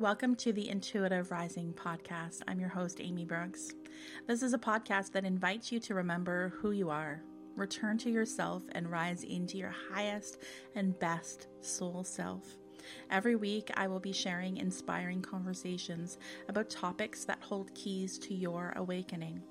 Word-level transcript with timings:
Welcome 0.00 0.34
to 0.36 0.54
the 0.54 0.70
Intuitive 0.70 1.30
Rising 1.30 1.74
podcast. 1.74 2.40
I'm 2.48 2.58
your 2.58 2.70
host, 2.70 3.02
Amy 3.02 3.26
Brookes. 3.26 3.74
This 4.26 4.42
is 4.42 4.54
a 4.54 4.58
podcast 4.58 5.12
that 5.12 5.26
invites 5.26 5.70
you 5.70 5.78
to 5.80 5.94
remember 5.94 6.54
who 6.56 6.70
you 6.70 6.88
are, 6.88 7.20
return 7.54 7.98
to 7.98 8.10
yourself, 8.10 8.62
and 8.72 8.90
rise 8.90 9.24
into 9.24 9.58
your 9.58 9.74
highest 9.92 10.38
and 10.74 10.98
best 10.98 11.48
soul 11.60 12.02
self. 12.02 12.46
Every 13.10 13.36
week, 13.36 13.70
I 13.74 13.88
will 13.88 14.00
be 14.00 14.10
sharing 14.10 14.56
inspiring 14.56 15.20
conversations 15.20 16.16
about 16.48 16.70
topics 16.70 17.26
that 17.26 17.42
hold 17.42 17.74
keys 17.74 18.18
to 18.20 18.34
your 18.34 18.72
awakening. 18.76 19.42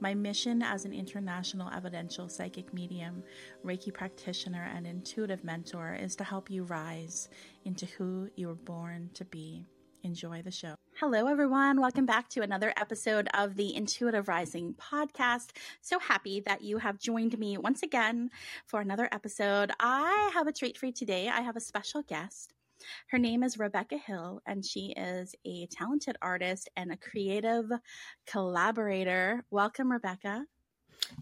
My 0.00 0.14
mission 0.14 0.62
as 0.62 0.84
an 0.84 0.92
international 0.92 1.70
evidential 1.72 2.28
psychic 2.28 2.74
medium, 2.74 3.22
Reiki 3.64 3.94
practitioner, 3.94 4.68
and 4.74 4.84
intuitive 4.84 5.44
mentor 5.44 5.94
is 5.94 6.16
to 6.16 6.24
help 6.24 6.50
you 6.50 6.64
rise 6.64 7.28
into 7.64 7.86
who 7.86 8.28
you 8.34 8.48
were 8.48 8.56
born 8.56 9.08
to 9.14 9.24
be. 9.26 9.64
Enjoy 10.04 10.42
the 10.42 10.50
show. 10.50 10.74
Hello, 10.98 11.28
everyone. 11.28 11.80
Welcome 11.80 12.06
back 12.06 12.28
to 12.30 12.42
another 12.42 12.72
episode 12.76 13.28
of 13.34 13.54
the 13.54 13.74
Intuitive 13.74 14.26
Rising 14.26 14.74
podcast. 14.74 15.50
So 15.80 15.98
happy 16.00 16.40
that 16.40 16.62
you 16.62 16.78
have 16.78 16.98
joined 16.98 17.38
me 17.38 17.56
once 17.56 17.82
again 17.82 18.30
for 18.66 18.80
another 18.80 19.08
episode. 19.12 19.70
I 19.78 20.30
have 20.34 20.48
a 20.48 20.52
treat 20.52 20.76
for 20.76 20.86
you 20.86 20.92
today. 20.92 21.28
I 21.28 21.42
have 21.42 21.56
a 21.56 21.60
special 21.60 22.02
guest. 22.02 22.52
Her 23.08 23.18
name 23.18 23.44
is 23.44 23.58
Rebecca 23.58 23.96
Hill, 23.96 24.40
and 24.44 24.64
she 24.64 24.92
is 24.96 25.36
a 25.44 25.66
talented 25.66 26.16
artist 26.20 26.68
and 26.76 26.90
a 26.90 26.96
creative 26.96 27.70
collaborator. 28.26 29.44
Welcome, 29.50 29.92
Rebecca. 29.92 30.46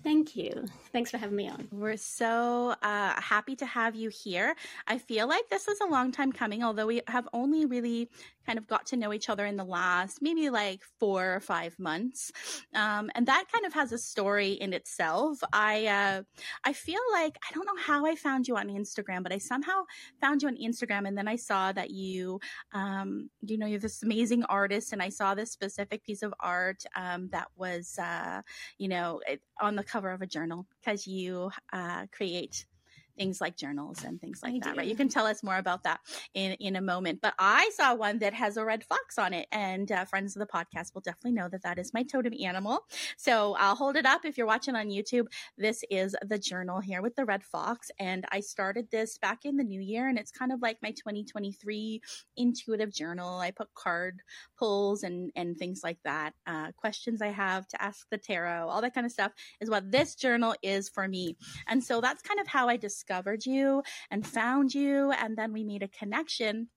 Thank 0.02 0.36
you. 0.36 0.64
Thanks 0.92 1.10
for 1.10 1.18
having 1.18 1.36
me 1.36 1.48
on. 1.48 1.68
We're 1.72 1.96
so 1.96 2.74
uh, 2.82 3.20
happy 3.20 3.56
to 3.56 3.66
have 3.66 3.94
you 3.94 4.08
here. 4.08 4.54
I 4.86 4.98
feel 4.98 5.28
like 5.28 5.48
this 5.48 5.68
is 5.68 5.80
a 5.80 5.86
long 5.86 6.12
time 6.12 6.32
coming, 6.32 6.62
although 6.62 6.86
we 6.86 7.02
have 7.06 7.28
only 7.32 7.66
really 7.66 8.08
kind 8.50 8.58
of 8.58 8.66
got 8.66 8.84
to 8.86 8.96
know 8.96 9.12
each 9.12 9.28
other 9.28 9.46
in 9.46 9.56
the 9.56 9.64
last 9.64 10.18
maybe 10.20 10.50
like 10.50 10.82
four 10.98 11.36
or 11.36 11.40
five 11.40 11.78
months, 11.78 12.32
um, 12.74 13.08
and 13.14 13.26
that 13.26 13.44
kind 13.52 13.64
of 13.64 13.72
has 13.72 13.92
a 13.92 13.98
story 13.98 14.52
in 14.54 14.72
itself. 14.72 15.38
I 15.52 15.86
uh, 15.86 16.22
I 16.64 16.72
feel 16.72 17.00
like 17.12 17.38
I 17.48 17.54
don't 17.54 17.64
know 17.64 17.80
how 17.80 18.04
I 18.06 18.16
found 18.16 18.48
you 18.48 18.56
on 18.56 18.66
Instagram, 18.66 19.22
but 19.22 19.32
I 19.32 19.38
somehow 19.38 19.84
found 20.20 20.42
you 20.42 20.48
on 20.48 20.56
Instagram, 20.56 21.06
and 21.06 21.16
then 21.16 21.28
I 21.28 21.36
saw 21.36 21.70
that 21.70 21.90
you 21.90 22.40
um, 22.72 23.30
you 23.40 23.56
know 23.56 23.66
you're 23.66 23.78
this 23.78 24.02
amazing 24.02 24.42
artist, 24.44 24.92
and 24.92 25.00
I 25.00 25.10
saw 25.10 25.36
this 25.36 25.52
specific 25.52 26.02
piece 26.02 26.22
of 26.22 26.34
art 26.40 26.82
um, 26.96 27.28
that 27.30 27.46
was 27.56 27.96
uh, 28.00 28.42
you 28.78 28.88
know 28.88 29.20
on 29.60 29.76
the 29.76 29.84
cover 29.84 30.10
of 30.10 30.22
a 30.22 30.26
journal 30.26 30.66
because 30.80 31.06
you 31.06 31.52
uh, 31.72 32.06
create 32.10 32.66
things 33.20 33.38
like 33.38 33.54
journals 33.54 34.02
and 34.02 34.18
things 34.18 34.40
like 34.42 34.54
I 34.54 34.58
that, 34.60 34.72
do. 34.72 34.78
right? 34.78 34.88
You 34.88 34.96
can 34.96 35.10
tell 35.10 35.26
us 35.26 35.42
more 35.42 35.58
about 35.58 35.82
that 35.82 36.00
in, 36.32 36.52
in 36.52 36.76
a 36.76 36.80
moment. 36.80 37.20
But 37.20 37.34
I 37.38 37.70
saw 37.74 37.94
one 37.94 38.18
that 38.20 38.32
has 38.32 38.56
a 38.56 38.64
red 38.64 38.82
fox 38.82 39.18
on 39.18 39.34
it, 39.34 39.46
and 39.52 39.92
uh, 39.92 40.06
friends 40.06 40.34
of 40.34 40.40
the 40.40 40.46
podcast 40.46 40.94
will 40.94 41.02
definitely 41.02 41.32
know 41.32 41.46
that 41.50 41.62
that 41.62 41.78
is 41.78 41.92
my 41.92 42.02
totem 42.02 42.32
animal. 42.42 42.86
So 43.18 43.56
I'll 43.58 43.74
hold 43.74 43.96
it 43.96 44.06
up 44.06 44.24
if 44.24 44.38
you're 44.38 44.46
watching 44.46 44.74
on 44.74 44.88
YouTube. 44.88 45.26
This 45.58 45.84
is 45.90 46.16
the 46.26 46.38
journal 46.38 46.80
here 46.80 47.02
with 47.02 47.14
the 47.14 47.26
red 47.26 47.44
fox, 47.44 47.90
and 47.98 48.24
I 48.32 48.40
started 48.40 48.88
this 48.90 49.18
back 49.18 49.44
in 49.44 49.58
the 49.58 49.64
new 49.64 49.82
year, 49.82 50.08
and 50.08 50.18
it's 50.18 50.30
kind 50.30 50.50
of 50.50 50.62
like 50.62 50.78
my 50.82 50.92
2023 50.92 52.00
intuitive 52.38 52.90
journal. 52.90 53.38
I 53.38 53.50
put 53.50 53.68
card 53.74 54.22
pulls 54.58 55.02
and 55.02 55.30
and 55.36 55.58
things 55.58 55.82
like 55.84 55.98
that, 56.04 56.32
uh, 56.46 56.72
questions 56.72 57.20
I 57.20 57.28
have 57.28 57.68
to 57.68 57.82
ask 57.82 58.06
the 58.10 58.16
tarot, 58.16 58.66
all 58.66 58.80
that 58.80 58.94
kind 58.94 59.04
of 59.04 59.12
stuff 59.12 59.32
is 59.60 59.68
what 59.68 59.92
this 59.92 60.14
journal 60.14 60.54
is 60.62 60.88
for 60.88 61.06
me. 61.06 61.36
And 61.68 61.84
so 61.84 62.00
that's 62.00 62.22
kind 62.22 62.40
of 62.40 62.46
how 62.46 62.70
I 62.70 62.78
discovered 62.78 63.09
discovered 63.10 63.44
you 63.44 63.82
and 64.10 64.26
found 64.26 64.74
you. 64.74 65.10
And 65.12 65.36
then 65.36 65.52
we 65.52 65.64
made 65.64 65.82
a 65.82 65.88
connection. 65.88 66.68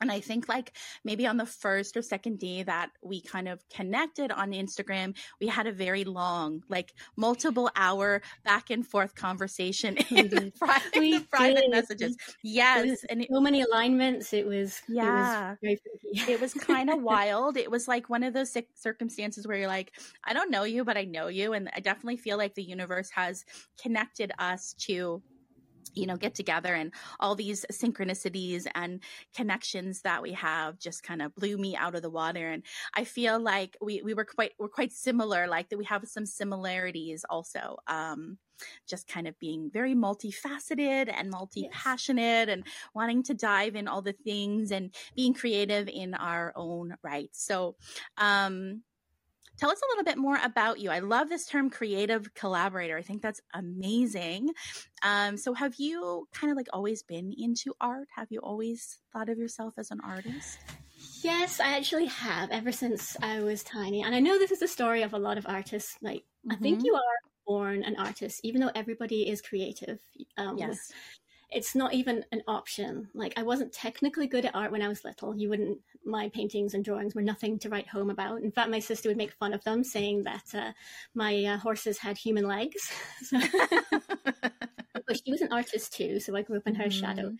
And 0.00 0.10
I 0.10 0.18
think 0.18 0.48
like 0.48 0.72
maybe 1.04 1.26
on 1.26 1.36
the 1.36 1.46
first 1.46 1.96
or 1.96 2.02
second 2.02 2.40
day 2.40 2.64
that 2.64 2.90
we 3.02 3.20
kind 3.20 3.46
of 3.46 3.62
connected 3.68 4.32
on 4.32 4.50
Instagram, 4.50 5.14
we 5.40 5.46
had 5.46 5.68
a 5.68 5.72
very 5.72 6.02
long, 6.02 6.62
like 6.68 6.92
multiple 7.16 7.70
hour 7.76 8.20
back 8.44 8.70
and 8.70 8.84
forth 8.84 9.14
conversation 9.14 9.96
in 10.10 10.28
mm-hmm. 10.28 10.48
private, 10.58 11.30
private 11.30 11.70
messages. 11.70 12.16
Yes. 12.42 13.04
And 13.10 13.22
it, 13.22 13.28
so 13.32 13.40
many 13.40 13.62
alignments. 13.62 14.32
It 14.32 14.46
was, 14.46 14.80
yeah, 14.88 15.54
it 15.62 15.80
was, 16.04 16.28
it 16.28 16.40
was 16.40 16.54
kind 16.54 16.90
of 16.90 17.00
wild. 17.12 17.56
It 17.56 17.70
was 17.70 17.86
like 17.86 18.10
one 18.10 18.24
of 18.24 18.34
those 18.34 18.56
circumstances 18.74 19.46
where 19.46 19.58
you're 19.58 19.68
like, 19.68 19.92
I 20.24 20.32
don't 20.32 20.50
know 20.50 20.64
you, 20.64 20.84
but 20.84 20.96
I 20.96 21.04
know 21.04 21.28
you. 21.28 21.52
And 21.52 21.70
I 21.76 21.80
definitely 21.80 22.16
feel 22.16 22.38
like 22.38 22.54
the 22.54 22.64
universe 22.64 23.10
has 23.14 23.44
connected 23.80 24.32
us 24.38 24.74
to 24.80 25.22
you 25.94 26.06
know 26.06 26.16
get 26.16 26.34
together 26.34 26.74
and 26.74 26.92
all 27.20 27.34
these 27.34 27.64
synchronicities 27.72 28.66
and 28.74 29.00
connections 29.34 30.02
that 30.02 30.22
we 30.22 30.32
have 30.32 30.78
just 30.78 31.02
kind 31.02 31.22
of 31.22 31.34
blew 31.34 31.56
me 31.56 31.76
out 31.76 31.94
of 31.94 32.02
the 32.02 32.10
water 32.10 32.50
and 32.50 32.62
i 32.94 33.04
feel 33.04 33.40
like 33.40 33.76
we 33.80 34.02
we 34.02 34.14
were 34.14 34.24
quite 34.24 34.52
we're 34.58 34.68
quite 34.68 34.92
similar 34.92 35.46
like 35.46 35.68
that 35.68 35.78
we 35.78 35.84
have 35.84 36.06
some 36.06 36.26
similarities 36.26 37.24
also 37.28 37.76
um 37.86 38.38
just 38.88 39.08
kind 39.08 39.26
of 39.26 39.38
being 39.38 39.70
very 39.72 39.94
multifaceted 39.94 41.12
and 41.12 41.30
multi-passionate 41.30 42.48
yes. 42.48 42.48
and 42.48 42.64
wanting 42.94 43.22
to 43.22 43.34
dive 43.34 43.74
in 43.74 43.88
all 43.88 44.02
the 44.02 44.14
things 44.24 44.70
and 44.70 44.94
being 45.16 45.34
creative 45.34 45.88
in 45.88 46.14
our 46.14 46.52
own 46.54 46.94
right 47.02 47.30
so 47.32 47.76
um 48.18 48.82
Tell 49.58 49.70
us 49.70 49.80
a 49.80 49.90
little 49.92 50.04
bit 50.04 50.18
more 50.18 50.38
about 50.42 50.80
you. 50.80 50.90
I 50.90 51.00
love 51.00 51.28
this 51.28 51.46
term 51.46 51.70
creative 51.70 52.32
collaborator. 52.34 52.96
I 52.96 53.02
think 53.02 53.22
that's 53.22 53.40
amazing. 53.54 54.50
Um, 55.02 55.36
so, 55.36 55.54
have 55.54 55.74
you 55.78 56.26
kind 56.32 56.50
of 56.50 56.56
like 56.56 56.68
always 56.72 57.02
been 57.02 57.34
into 57.36 57.74
art? 57.80 58.08
Have 58.16 58.28
you 58.30 58.40
always 58.40 58.98
thought 59.12 59.28
of 59.28 59.38
yourself 59.38 59.74
as 59.78 59.90
an 59.90 60.00
artist? 60.04 60.58
Yes, 61.22 61.60
I 61.60 61.76
actually 61.76 62.06
have 62.06 62.50
ever 62.50 62.72
since 62.72 63.16
I 63.22 63.40
was 63.40 63.62
tiny. 63.62 64.02
And 64.02 64.14
I 64.14 64.20
know 64.20 64.38
this 64.38 64.52
is 64.52 64.60
the 64.60 64.68
story 64.68 65.02
of 65.02 65.14
a 65.14 65.18
lot 65.18 65.38
of 65.38 65.46
artists. 65.48 65.96
Like, 66.00 66.20
mm-hmm. 66.20 66.52
I 66.52 66.56
think 66.56 66.78
mm-hmm. 66.78 66.86
you 66.86 66.94
are 66.94 67.00
born 67.46 67.82
an 67.82 67.96
artist, 67.96 68.40
even 68.44 68.60
though 68.60 68.70
everybody 68.74 69.28
is 69.28 69.42
creative. 69.42 69.98
Um, 70.36 70.58
yes 70.58 70.92
it's 71.54 71.74
not 71.74 71.94
even 71.94 72.24
an 72.32 72.42
option. 72.48 73.08
Like 73.14 73.34
I 73.36 73.42
wasn't 73.42 73.72
technically 73.72 74.26
good 74.26 74.44
at 74.44 74.54
art 74.54 74.72
when 74.72 74.82
I 74.82 74.88
was 74.88 75.04
little. 75.04 75.36
You 75.36 75.48
wouldn't. 75.48 75.78
My 76.04 76.28
paintings 76.30 76.74
and 76.74 76.84
drawings 76.84 77.14
were 77.14 77.22
nothing 77.22 77.58
to 77.60 77.68
write 77.68 77.88
home 77.88 78.10
about. 78.10 78.42
In 78.42 78.50
fact, 78.50 78.70
my 78.70 78.80
sister 78.80 79.08
would 79.08 79.16
make 79.16 79.32
fun 79.32 79.52
of 79.52 79.62
them, 79.64 79.84
saying 79.84 80.24
that 80.24 80.44
uh, 80.54 80.72
my 81.14 81.44
uh, 81.44 81.58
horses 81.58 81.98
had 81.98 82.18
human 82.18 82.46
legs. 82.46 82.90
so, 83.22 83.38
but 85.06 85.20
she 85.24 85.30
was 85.30 85.42
an 85.42 85.52
artist 85.52 85.92
too, 85.92 86.18
so 86.18 86.34
I 86.34 86.42
grew 86.42 86.56
up 86.56 86.66
in 86.66 86.74
her 86.74 86.86
mm. 86.86 86.92
shadow, 86.92 87.36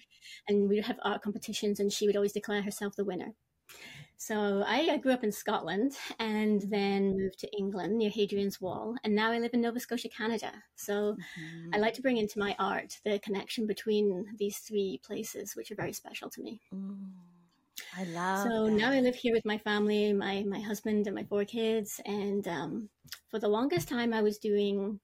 and 0.49 0.69
we 0.69 0.77
would 0.77 0.85
have 0.85 1.01
art 1.03 1.23
competitions, 1.23 1.81
and 1.81 1.93
she 1.93 2.07
would 2.07 2.17
always 2.17 2.33
declare 2.33 2.63
herself 2.63 2.95
the 2.95 3.05
winner. 3.05 3.35
So 4.23 4.63
I, 4.65 4.89
I, 4.89 4.97
grew 4.99 5.11
up 5.11 5.25
in 5.25 5.33
Scotland 5.33 5.95
and 6.21 6.63
then 6.71 7.17
moved 7.17 7.41
to 7.41 7.51
England 7.59 7.99
near 7.99 8.09
Hadrian's 8.09 8.61
Wall, 8.61 8.95
and 9.03 9.17
now 9.17 9.33
I 9.33 9.41
live 9.41 9.53
in 9.53 9.61
Nova 9.61 9.81
Scotia, 9.81 10.09
Canada. 10.09 10.53
So 10.77 11.15
mm-hmm. 11.15 11.75
I 11.75 11.79
like 11.79 11.93
to 11.95 12.03
bring 12.03 12.19
into 12.19 12.39
my 12.39 12.55
art 12.61 13.01
the 13.05 13.19
connection 13.19 13.67
between 13.67 14.25
these 14.39 14.59
three 14.59 15.01
places, 15.05 15.57
which 15.57 15.73
are 15.73 15.75
very 15.75 15.93
special 15.93 16.31
to 16.31 16.41
me. 16.41 16.61
Ooh, 16.73 16.97
I 17.99 18.05
love. 18.05 18.47
So 18.47 18.67
that. 18.67 18.73
now 18.73 18.93
I 18.93 19.01
live 19.01 19.17
here 19.17 19.35
with 19.35 19.45
my 19.45 19.59
family, 19.59 20.13
my 20.13 20.45
my 20.47 20.61
husband 20.61 21.09
and 21.09 21.17
my 21.17 21.25
four 21.25 21.45
kids, 21.45 22.01
and 22.07 22.47
um, 22.47 22.89
for 23.29 23.41
the 23.41 23.49
longest 23.49 23.89
time 23.89 24.15
I 24.15 24.23
was 24.23 24.39
doing 24.39 25.01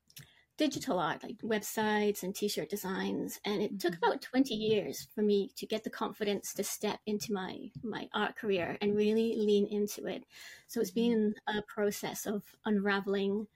digital 0.58 0.98
art, 0.98 1.22
like 1.22 1.38
websites 1.38 2.22
and 2.22 2.34
t-shirt 2.34 2.68
designs. 2.68 3.40
And 3.44 3.62
it 3.62 3.70
mm-hmm. 3.70 3.78
took 3.78 3.96
about 3.96 4.20
20 4.20 4.54
years 4.54 5.06
for 5.14 5.22
me 5.22 5.50
to 5.56 5.66
get 5.66 5.84
the 5.84 5.90
confidence 5.90 6.52
to 6.54 6.64
step 6.64 6.98
into 7.06 7.32
my, 7.32 7.70
my 7.82 8.08
art 8.12 8.36
career 8.36 8.76
and 8.82 8.94
really 8.94 9.36
lean 9.36 9.66
into 9.66 10.06
it. 10.06 10.24
So 10.66 10.80
it's 10.80 10.90
been 10.90 11.34
mm-hmm. 11.48 11.58
a 11.58 11.62
process 11.62 12.26
of 12.26 12.42
unraveling 12.66 13.46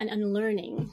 and 0.00 0.08
unlearning 0.08 0.92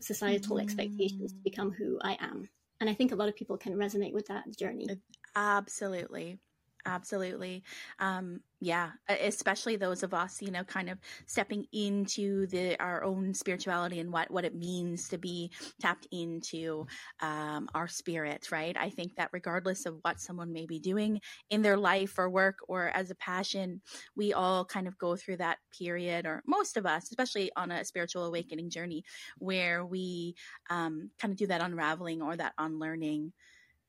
societal 0.00 0.56
mm-hmm. 0.56 0.64
expectations 0.64 1.32
to 1.32 1.38
become 1.38 1.72
who 1.72 1.98
I 2.02 2.18
am. 2.20 2.48
And 2.80 2.90
I 2.90 2.94
think 2.94 3.12
a 3.12 3.16
lot 3.16 3.28
of 3.28 3.36
people 3.36 3.56
can 3.56 3.74
resonate 3.74 4.12
with 4.12 4.26
that 4.26 4.56
journey. 4.56 4.86
Absolutely. 5.34 6.38
Absolutely. 6.86 7.62
Um, 7.98 8.40
yeah, 8.60 8.90
especially 9.08 9.76
those 9.76 10.02
of 10.02 10.14
us, 10.14 10.40
you 10.40 10.50
know, 10.50 10.64
kind 10.64 10.88
of 10.88 10.98
stepping 11.26 11.66
into 11.72 12.46
the 12.46 12.80
our 12.80 13.04
own 13.04 13.34
spirituality 13.34 14.00
and 14.00 14.10
what 14.12 14.30
what 14.30 14.44
it 14.44 14.54
means 14.54 15.08
to 15.10 15.18
be 15.18 15.50
tapped 15.80 16.06
into 16.12 16.86
um, 17.20 17.68
our 17.74 17.88
spirit, 17.88 18.50
right? 18.50 18.76
I 18.78 18.90
think 18.90 19.14
that 19.16 19.28
regardless 19.32 19.86
of 19.86 19.98
what 20.02 20.20
someone 20.20 20.52
may 20.52 20.66
be 20.66 20.78
doing 20.80 21.20
in 21.50 21.62
their 21.62 21.76
life 21.76 22.18
or 22.18 22.30
work 22.30 22.58
or 22.68 22.88
as 22.88 23.10
a 23.10 23.14
passion, 23.16 23.80
we 24.16 24.32
all 24.32 24.64
kind 24.64 24.88
of 24.88 24.96
go 24.98 25.14
through 25.14 25.36
that 25.38 25.58
period, 25.76 26.26
or 26.26 26.42
most 26.46 26.76
of 26.76 26.86
us, 26.86 27.10
especially 27.10 27.50
on 27.56 27.70
a 27.70 27.84
spiritual 27.84 28.24
awakening 28.24 28.70
journey, 28.70 29.04
where 29.38 29.84
we 29.84 30.34
um, 30.70 31.10
kind 31.20 31.32
of 31.32 31.38
do 31.38 31.46
that 31.48 31.60
unraveling 31.60 32.22
or 32.22 32.34
that 32.36 32.54
unlearning 32.58 33.32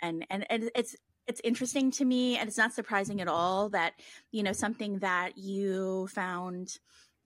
and 0.02 0.26
and, 0.30 0.46
and 0.50 0.70
it's 0.76 0.96
it's 1.30 1.42
interesting 1.44 1.92
to 1.92 2.04
me 2.06 2.38
and 2.38 2.50
it's 2.50 2.58
not 2.58 2.74
surprising 2.74 3.22
at 3.22 3.28
all 3.28 3.70
that 3.70 3.94
you 4.32 4.42
know 4.42 4.52
something 4.52 4.98
that 4.98 5.38
you 5.38 6.08
found 6.08 6.80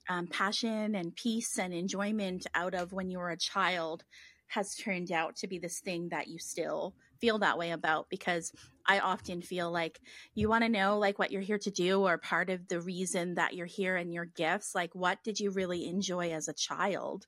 um, 0.09 0.27
passion 0.27 0.93
and 0.93 1.15
peace 1.15 1.57
and 1.57 1.73
enjoyment 1.73 2.45
out 2.53 2.73
of 2.73 2.91
when 2.91 3.09
you 3.09 3.17
were 3.17 3.29
a 3.29 3.37
child 3.37 4.03
has 4.47 4.75
turned 4.75 5.11
out 5.11 5.37
to 5.37 5.47
be 5.47 5.57
this 5.57 5.79
thing 5.79 6.09
that 6.09 6.27
you 6.27 6.37
still 6.37 6.93
feel 7.21 7.39
that 7.39 7.57
way 7.57 7.71
about 7.71 8.07
because 8.09 8.51
I 8.85 8.99
often 8.99 9.41
feel 9.41 9.71
like 9.71 10.01
you 10.35 10.49
want 10.49 10.65
to 10.65 10.69
know 10.69 10.99
like 10.99 11.17
what 11.17 11.31
you're 11.31 11.41
here 11.41 11.57
to 11.59 11.71
do 11.71 12.01
or 12.01 12.17
part 12.17 12.49
of 12.49 12.67
the 12.67 12.81
reason 12.81 13.35
that 13.35 13.53
you're 13.53 13.65
here 13.65 13.95
and 13.95 14.13
your 14.13 14.25
gifts 14.25 14.75
like 14.75 14.93
what 14.93 15.23
did 15.23 15.39
you 15.39 15.51
really 15.51 15.87
enjoy 15.87 16.31
as 16.31 16.49
a 16.49 16.53
child? 16.53 17.25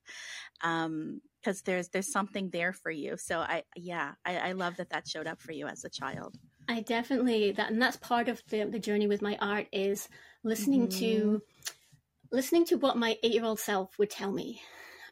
Um 0.62 1.22
because 1.40 1.62
there's 1.62 1.90
there's 1.90 2.12
something 2.12 2.50
there 2.50 2.74
for 2.74 2.92
you. 2.92 3.16
So 3.18 3.40
I 3.40 3.64
yeah 3.78 4.14
I, 4.26 4.38
I 4.38 4.52
love 4.52 4.76
that 4.78 4.90
that 4.90 5.08
showed 5.08 5.28
up 5.28 5.42
for 5.42 5.54
you 5.54 5.68
as 5.68 5.86
a 5.86 5.90
child 5.90 6.38
I 6.68 6.82
definitely 6.82 7.52
that 7.54 7.72
and 7.72 7.82
that's 7.82 7.98
part 7.98 8.30
of 8.30 8.42
the 8.50 8.66
the 8.66 8.80
journey 8.80 9.08
with 9.08 9.22
my 9.22 9.38
art 9.40 9.68
is 9.72 10.10
listening 10.44 10.88
mm-hmm. 10.88 11.00
to 11.00 11.42
listening 12.32 12.66
to 12.66 12.76
what 12.76 12.98
my 12.98 13.18
8-year-old 13.24 13.60
self 13.60 13.98
would 13.98 14.10
tell 14.10 14.32
me 14.32 14.62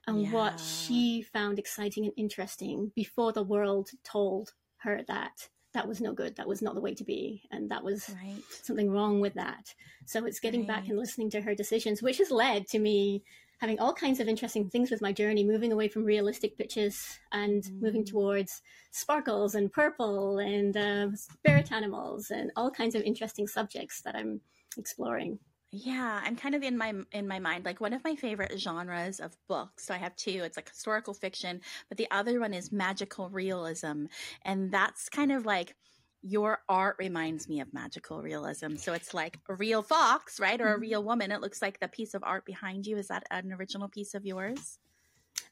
and 0.08 0.24
yeah. 0.24 0.32
what 0.32 0.60
she 0.60 1.22
found 1.22 1.60
exciting 1.60 2.06
and 2.06 2.14
interesting 2.18 2.92
before 2.96 3.32
the 3.32 3.44
world 3.44 3.90
told 4.04 4.54
her 4.78 5.02
that 5.08 5.48
that 5.74 5.88
was 5.88 6.02
no 6.02 6.14
good 6.14 6.36
that 6.36 6.48
was 6.48 6.62
not 6.62 6.76
the 6.76 6.82
way 6.82 6.94
to 6.94 7.04
be 7.04 7.44
and 7.52 7.70
that 7.70 7.84
was 7.84 8.10
right. 8.22 8.42
something 8.50 8.92
wrong 8.92 9.20
with 9.20 9.34
that 9.36 9.74
so 10.06 10.26
it's 10.26 10.40
getting 10.40 10.62
right. 10.62 10.68
back 10.68 10.88
and 10.88 10.98
listening 10.98 11.30
to 11.30 11.42
her 11.42 11.56
decisions 11.56 12.02
which 12.02 12.18
has 12.18 12.32
led 12.32 12.68
to 12.68 12.80
me 12.80 13.24
having 13.64 13.80
all 13.80 13.94
kinds 13.94 14.20
of 14.20 14.28
interesting 14.28 14.70
things 14.70 14.92
with 14.92 15.02
my 15.02 15.14
journey 15.14 15.42
moving 15.42 15.72
away 15.72 15.88
from 15.88 16.04
realistic 16.04 16.58
pictures 16.58 17.18
and 17.32 17.64
mm. 17.64 17.82
moving 17.82 18.04
towards 18.04 18.62
sparkles 18.92 19.56
and 19.56 19.72
purple 19.72 20.40
and 20.40 20.76
uh, 20.76 21.08
spirit 21.16 21.72
animals 21.72 22.30
and 22.30 22.52
all 22.58 22.70
kinds 22.70 22.94
of 22.94 23.02
interesting 23.04 23.48
subjects 23.48 24.02
that 24.02 24.16
i'm 24.16 24.42
exploring 24.78 25.40
yeah, 25.76 26.22
I'm 26.24 26.36
kind 26.36 26.54
of 26.54 26.62
in 26.62 26.78
my 26.78 26.94
in 27.14 27.28
my 27.28 27.40
mind 27.40 27.66
like 27.66 27.82
one 27.82 27.94
of 27.94 28.04
my 28.04 28.16
favorite 28.16 28.60
genres 28.60 29.20
of 29.20 29.36
books. 29.48 29.88
So 29.88 29.96
I 29.96 29.98
have 29.98 30.16
two. 30.16 30.44
It's 30.44 30.56
like 30.56 30.70
historical 30.70 31.16
fiction, 31.16 31.62
but 31.90 31.98
the 31.98 32.08
other 32.12 32.40
one 32.40 32.54
is 32.54 32.72
magical 32.72 33.28
realism, 33.30 34.06
and 34.44 34.72
that's 34.72 35.10
kind 35.10 35.32
of 35.32 35.48
like 35.48 35.76
your 36.24 36.60
art 36.70 36.96
reminds 37.00 37.50
me 37.50 37.60
of 37.60 37.74
magical 37.74 38.22
realism. 38.22 38.78
So 38.78 38.94
it's 38.94 39.14
like 39.14 39.40
a 39.50 39.56
real 39.56 39.84
fox, 39.84 40.40
right, 40.40 40.60
or 40.60 40.70
a 40.70 40.74
mm-hmm. 40.74 40.82
real 40.82 41.04
woman. 41.04 41.32
It 41.32 41.42
looks 41.42 41.62
like 41.62 41.80
the 41.80 41.88
piece 41.88 42.14
of 42.14 42.24
art 42.24 42.46
behind 42.46 42.88
you. 42.88 42.98
Is 42.98 43.10
that 43.10 43.24
an 43.30 43.52
original 43.52 43.90
piece 43.90 44.14
of 44.14 44.26
yours? 44.26 44.80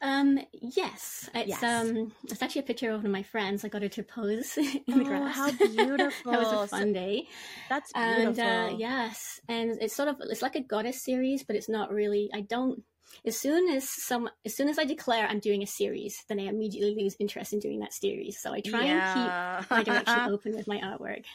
Um, 0.02 0.40
yes, 0.54 1.30
it's 1.36 1.50
yes. 1.50 1.64
um, 1.64 2.12
it's 2.24 2.42
actually 2.42 2.62
a 2.62 2.66
picture 2.66 2.90
of 2.90 2.98
one 2.98 3.06
of 3.06 3.12
my 3.12 3.22
friends. 3.22 3.64
I 3.64 3.68
got 3.68 3.84
her 3.84 3.90
to 3.90 4.04
pose 4.04 4.58
in 4.58 4.82
oh, 4.90 4.98
the 4.98 5.04
grass. 5.04 5.36
How 5.36 5.52
beautiful! 5.52 6.32
that 6.32 6.42
was 6.42 6.52
a 6.52 6.68
fun 6.68 6.94
day. 6.94 7.28
That's 7.70 7.94
beautiful. 7.94 8.44
And 8.44 8.74
uh, 8.74 8.76
yes, 8.78 9.40
and 9.48 9.78
it's 9.80 9.96
sort 9.96 10.10
of 10.10 10.16
it's 10.22 10.42
like 10.42 10.56
a 10.56 10.62
goddess 10.62 11.04
series, 11.04 11.44
but 11.44 11.56
it's 11.56 11.70
not 11.70 11.92
really. 11.92 12.32
I 12.34 12.42
don't. 12.42 12.82
As 13.26 13.40
soon 13.40 13.70
as 13.70 13.90
some, 13.90 14.30
as 14.46 14.56
soon 14.56 14.70
as 14.70 14.80
I 14.80 14.86
declare 14.86 15.28
I'm 15.28 15.40
doing 15.40 15.64
a 15.64 15.68
series, 15.68 16.16
then 16.28 16.40
I 16.40 16.44
immediately 16.44 16.96
lose 16.96 17.16
interest 17.20 17.54
in 17.54 17.60
doing 17.60 17.80
that 17.80 17.94
series. 17.94 18.40
So 18.42 18.54
I 18.54 18.62
try 18.62 18.86
yeah. 18.86 19.58
and 19.58 19.64
keep 19.64 19.72
my 19.72 19.84
direction 19.84 20.20
open 20.34 20.56
with 20.56 20.68
my 20.68 20.78
artwork. 20.78 21.26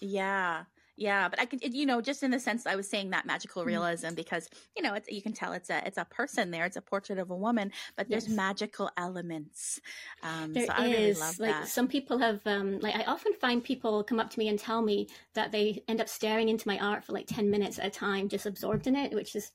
Yeah. 0.00 0.64
Yeah, 1.00 1.30
but 1.30 1.40
I 1.40 1.46
can, 1.46 1.60
you 1.62 1.86
know, 1.86 2.02
just 2.02 2.22
in 2.22 2.30
the 2.30 2.38
sense 2.38 2.66
I 2.66 2.76
was 2.76 2.90
saying 2.90 3.10
that 3.10 3.24
magical 3.24 3.62
mm. 3.62 3.66
realism 3.68 4.12
because 4.14 4.46
you 4.76 4.82
know, 4.82 4.92
it's 4.92 5.10
you 5.10 5.22
can 5.22 5.32
tell 5.32 5.54
it's 5.54 5.70
a 5.70 5.82
it's 5.86 5.96
a 5.96 6.04
person 6.04 6.50
there, 6.50 6.66
it's 6.66 6.76
a 6.76 6.82
portrait 6.82 7.18
of 7.18 7.30
a 7.30 7.34
woman, 7.34 7.72
but 7.96 8.10
there's 8.10 8.28
yes. 8.28 8.36
magical 8.36 8.90
elements. 8.98 9.80
Um, 10.22 10.52
there 10.52 10.66
so 10.66 10.82
is. 10.82 11.18
Really 11.18 11.52
like 11.52 11.62
that. 11.62 11.68
some 11.68 11.88
people 11.88 12.18
have, 12.18 12.42
um, 12.46 12.80
like 12.80 12.94
I 12.94 13.04
often 13.04 13.32
find 13.32 13.64
people 13.64 14.04
come 14.04 14.20
up 14.20 14.28
to 14.28 14.38
me 14.38 14.48
and 14.48 14.58
tell 14.58 14.82
me 14.82 15.08
that 15.32 15.52
they 15.52 15.82
end 15.88 16.02
up 16.02 16.08
staring 16.10 16.50
into 16.50 16.68
my 16.68 16.78
art 16.78 17.02
for 17.02 17.14
like 17.14 17.26
ten 17.26 17.50
minutes 17.50 17.78
at 17.78 17.86
a 17.86 17.90
time, 17.90 18.28
just 18.28 18.44
absorbed 18.44 18.86
in 18.86 18.94
it, 18.94 19.14
which 19.14 19.34
is 19.34 19.52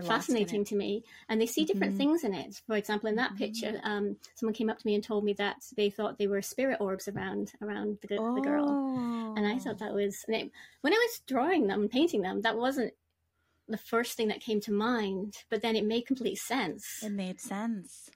fascinating 0.00 0.64
to 0.64 0.74
me 0.74 1.04
and 1.28 1.40
they 1.40 1.46
see 1.46 1.64
different 1.64 1.92
mm-hmm. 1.92 1.98
things 1.98 2.24
in 2.24 2.32
it 2.32 2.60
for 2.66 2.76
example 2.76 3.08
in 3.08 3.16
that 3.16 3.30
mm-hmm. 3.30 3.38
picture 3.38 3.80
um, 3.84 4.16
someone 4.34 4.54
came 4.54 4.70
up 4.70 4.78
to 4.78 4.86
me 4.86 4.94
and 4.94 5.04
told 5.04 5.24
me 5.24 5.32
that 5.34 5.56
they 5.76 5.90
thought 5.90 6.18
they 6.18 6.26
were 6.26 6.40
spirit 6.40 6.80
orbs 6.80 7.08
around 7.08 7.52
around 7.60 7.98
the, 8.08 8.16
oh. 8.16 8.34
the 8.34 8.40
girl 8.40 9.34
and 9.36 9.46
i 9.46 9.58
thought 9.58 9.76
oh. 9.80 9.84
that 9.84 9.92
was 9.94 10.24
it, 10.28 10.50
when 10.80 10.92
i 10.92 10.96
was 10.96 11.20
drawing 11.26 11.66
them 11.66 11.88
painting 11.88 12.22
them 12.22 12.40
that 12.40 12.56
wasn't 12.56 12.92
the 13.68 13.76
first 13.76 14.16
thing 14.16 14.28
that 14.28 14.40
came 14.40 14.60
to 14.60 14.72
mind 14.72 15.36
but 15.50 15.62
then 15.62 15.76
it 15.76 15.84
made 15.84 16.06
complete 16.06 16.38
sense 16.38 17.02
it 17.02 17.12
made 17.12 17.40
sense 17.40 18.10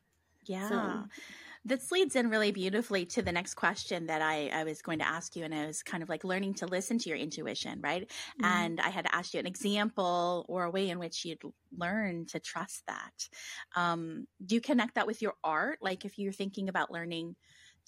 yeah 0.44 0.68
so, 0.68 1.04
this 1.66 1.90
leads 1.90 2.14
in 2.14 2.30
really 2.30 2.52
beautifully 2.52 3.04
to 3.06 3.22
the 3.22 3.32
next 3.32 3.54
question 3.54 4.06
that 4.06 4.22
I, 4.22 4.48
I 4.52 4.62
was 4.62 4.82
going 4.82 5.00
to 5.00 5.06
ask 5.06 5.34
you. 5.34 5.42
And 5.42 5.52
I 5.52 5.66
was 5.66 5.82
kind 5.82 6.00
of 6.00 6.08
like 6.08 6.22
learning 6.22 6.54
to 6.54 6.66
listen 6.66 6.96
to 6.98 7.08
your 7.08 7.18
intuition, 7.18 7.80
right? 7.82 8.02
Mm-hmm. 8.02 8.44
And 8.44 8.80
I 8.80 8.88
had 8.90 9.06
asked 9.10 9.34
you 9.34 9.40
an 9.40 9.46
example 9.46 10.46
or 10.48 10.62
a 10.62 10.70
way 10.70 10.88
in 10.90 11.00
which 11.00 11.24
you'd 11.24 11.42
learn 11.76 12.26
to 12.26 12.38
trust 12.38 12.84
that. 12.86 13.28
Um, 13.74 14.28
do 14.44 14.54
you 14.54 14.60
connect 14.60 14.94
that 14.94 15.08
with 15.08 15.20
your 15.20 15.34
art? 15.42 15.80
Like 15.82 16.04
if 16.04 16.20
you're 16.20 16.32
thinking 16.32 16.68
about 16.68 16.92
learning 16.92 17.34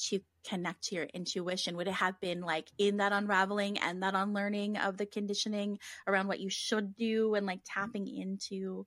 to 0.09 0.19
connect 0.45 0.85
to 0.85 0.97
your 0.97 1.05
intuition, 1.05 1.77
would 1.77 1.87
it 1.87 1.95
have 1.95 2.19
been 2.21 2.41
like 2.41 2.69
in 2.79 2.97
that 2.97 3.13
unraveling 3.13 3.79
and 3.79 4.03
that 4.03 4.15
unlearning 4.15 4.77
of 4.77 4.97
the 4.97 5.07
conditioning 5.07 5.79
around 6.09 6.27
what 6.27 6.41
you 6.41 6.51
should 6.51 6.97
do 6.97 7.35
and 7.35 7.47
like 7.47 7.61
tapping 7.65 8.09
into 8.09 8.87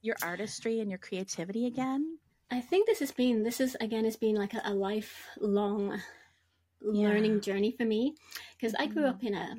your 0.00 0.16
artistry 0.22 0.80
and 0.80 0.88
your 0.88 0.98
creativity 0.98 1.66
again? 1.66 2.18
I 2.54 2.60
think 2.60 2.86
this 2.86 3.00
has 3.00 3.10
been 3.10 3.42
this 3.42 3.60
is 3.60 3.76
again 3.80 4.04
has 4.04 4.16
been 4.16 4.36
like 4.36 4.54
a, 4.54 4.62
a 4.64 4.72
lifelong 4.72 6.00
learning 6.80 7.34
yeah. 7.34 7.40
journey 7.40 7.72
for 7.72 7.84
me 7.84 8.14
because 8.56 8.74
I 8.78 8.86
grew 8.86 9.06
up 9.06 9.24
in 9.24 9.34
a 9.34 9.56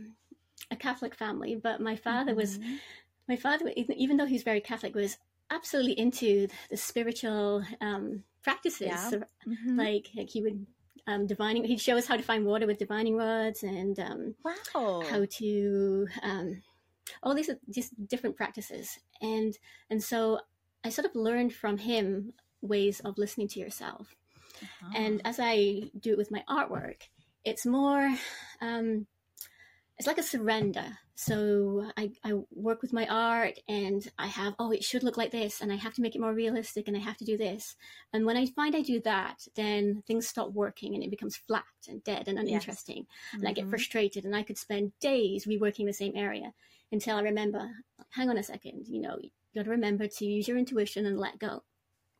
a 0.71 0.75
Catholic 0.77 1.13
family, 1.13 1.56
but 1.56 1.81
my 1.81 1.95
father 1.95 2.31
mm-hmm. 2.31 2.39
was 2.39 2.59
my 3.27 3.36
father 3.36 3.71
even 3.75 4.15
though 4.15 4.25
he's 4.25 4.44
very 4.44 4.62
Catholic 4.62 4.95
was 4.95 5.18
absolutely 5.51 6.00
into 6.00 6.47
the 6.69 6.77
spiritual 6.77 7.63
um, 7.81 8.24
practices. 8.42 8.88
Yeah. 8.88 9.09
So, 9.09 9.18
mm-hmm. 9.47 9.77
like, 9.77 10.09
like 10.15 10.30
he 10.30 10.42
would 10.42 10.65
um, 11.07 11.27
divining. 11.27 11.65
He'd 11.65 11.81
show 11.81 11.97
us 11.97 12.07
how 12.07 12.15
to 12.15 12.24
find 12.24 12.45
water 12.45 12.65
with 12.65 12.80
divining 12.80 13.15
rods 13.15 13.62
and 13.63 14.00
um, 14.00 14.36
wow. 14.44 15.03
how 15.09 15.25
to 15.30 16.07
um, 16.24 16.62
all 17.21 17.36
these 17.36 17.50
just 17.69 18.07
different 18.07 18.38
practices. 18.38 18.97
And 19.21 19.57
and 19.89 20.01
so 20.01 20.39
I 20.83 20.89
sort 20.89 21.06
of 21.06 21.15
learned 21.15 21.53
from 21.53 21.77
him 21.77 22.33
ways 22.66 23.00
of 23.02 23.18
listening 23.18 23.48
to 23.50 23.60
yourself. 23.60 24.16
Uh-huh. 24.62 24.94
And 24.96 25.22
as 25.26 25.40
I 25.40 25.84
do 26.00 26.12
it 26.12 26.18
with 26.18 26.32
my 26.32 26.44
artwork, 26.50 27.04
it's 27.44 27.66
more, 27.66 28.14
um, 28.62 29.08
it's 29.98 30.08
like 30.08 30.18
a 30.18 30.24
surrender. 30.24 30.98
So 31.18 31.90
I, 31.96 32.12
I 32.26 32.34
work 32.52 32.82
with 32.82 32.92
my 32.92 33.08
art 33.08 33.60
and 33.70 34.06
I 34.20 34.28
have, 34.28 34.54
oh, 34.60 34.72
it 34.72 34.84
should 34.84 35.04
look 35.04 35.16
like 35.16 35.32
this, 35.32 35.62
and 35.62 35.72
I 35.72 35.78
have 35.78 35.94
to 35.94 36.02
make 36.02 36.14
it 36.14 36.20
more 36.20 36.34
realistic, 36.34 36.90
and 36.90 36.98
I 36.98 37.00
have 37.00 37.16
to 37.18 37.24
do 37.24 37.38
this. 37.38 37.78
And 38.12 38.26
when 38.26 38.36
I 38.36 38.48
find 38.48 38.76
I 38.76 38.82
do 38.82 39.00
that, 39.02 39.48
then 39.56 40.04
things 40.06 40.28
stop 40.28 40.52
working 40.52 40.94
and 40.94 41.02
it 41.02 41.10
becomes 41.10 41.38
flat 41.38 41.64
and 41.88 42.04
dead 42.04 42.28
and 42.28 42.38
uninteresting. 42.38 42.98
Yes. 42.98 43.06
Mm-hmm. 43.06 43.38
And 43.40 43.48
I 43.48 43.54
get 43.54 43.62
mm-hmm. 43.62 43.70
frustrated, 43.70 44.26
and 44.26 44.36
I 44.36 44.44
could 44.44 44.58
spend 44.58 44.92
days 45.00 45.46
reworking 45.46 45.86
the 45.86 45.94
same 45.94 46.14
area 46.16 46.54
until 46.92 47.16
I 47.16 47.22
remember, 47.22 47.70
hang 48.10 48.30
on 48.30 48.38
a 48.38 48.44
second, 48.44 48.88
you 48.88 49.00
know, 49.00 49.18
you 49.22 49.30
got 49.56 49.64
to 49.64 49.72
remember 49.72 50.07
to 50.07 50.26
use 50.26 50.48
your 50.50 50.57
intuition 50.57 51.06
and 51.06 51.18
let 51.18 51.40
go. 51.40 51.64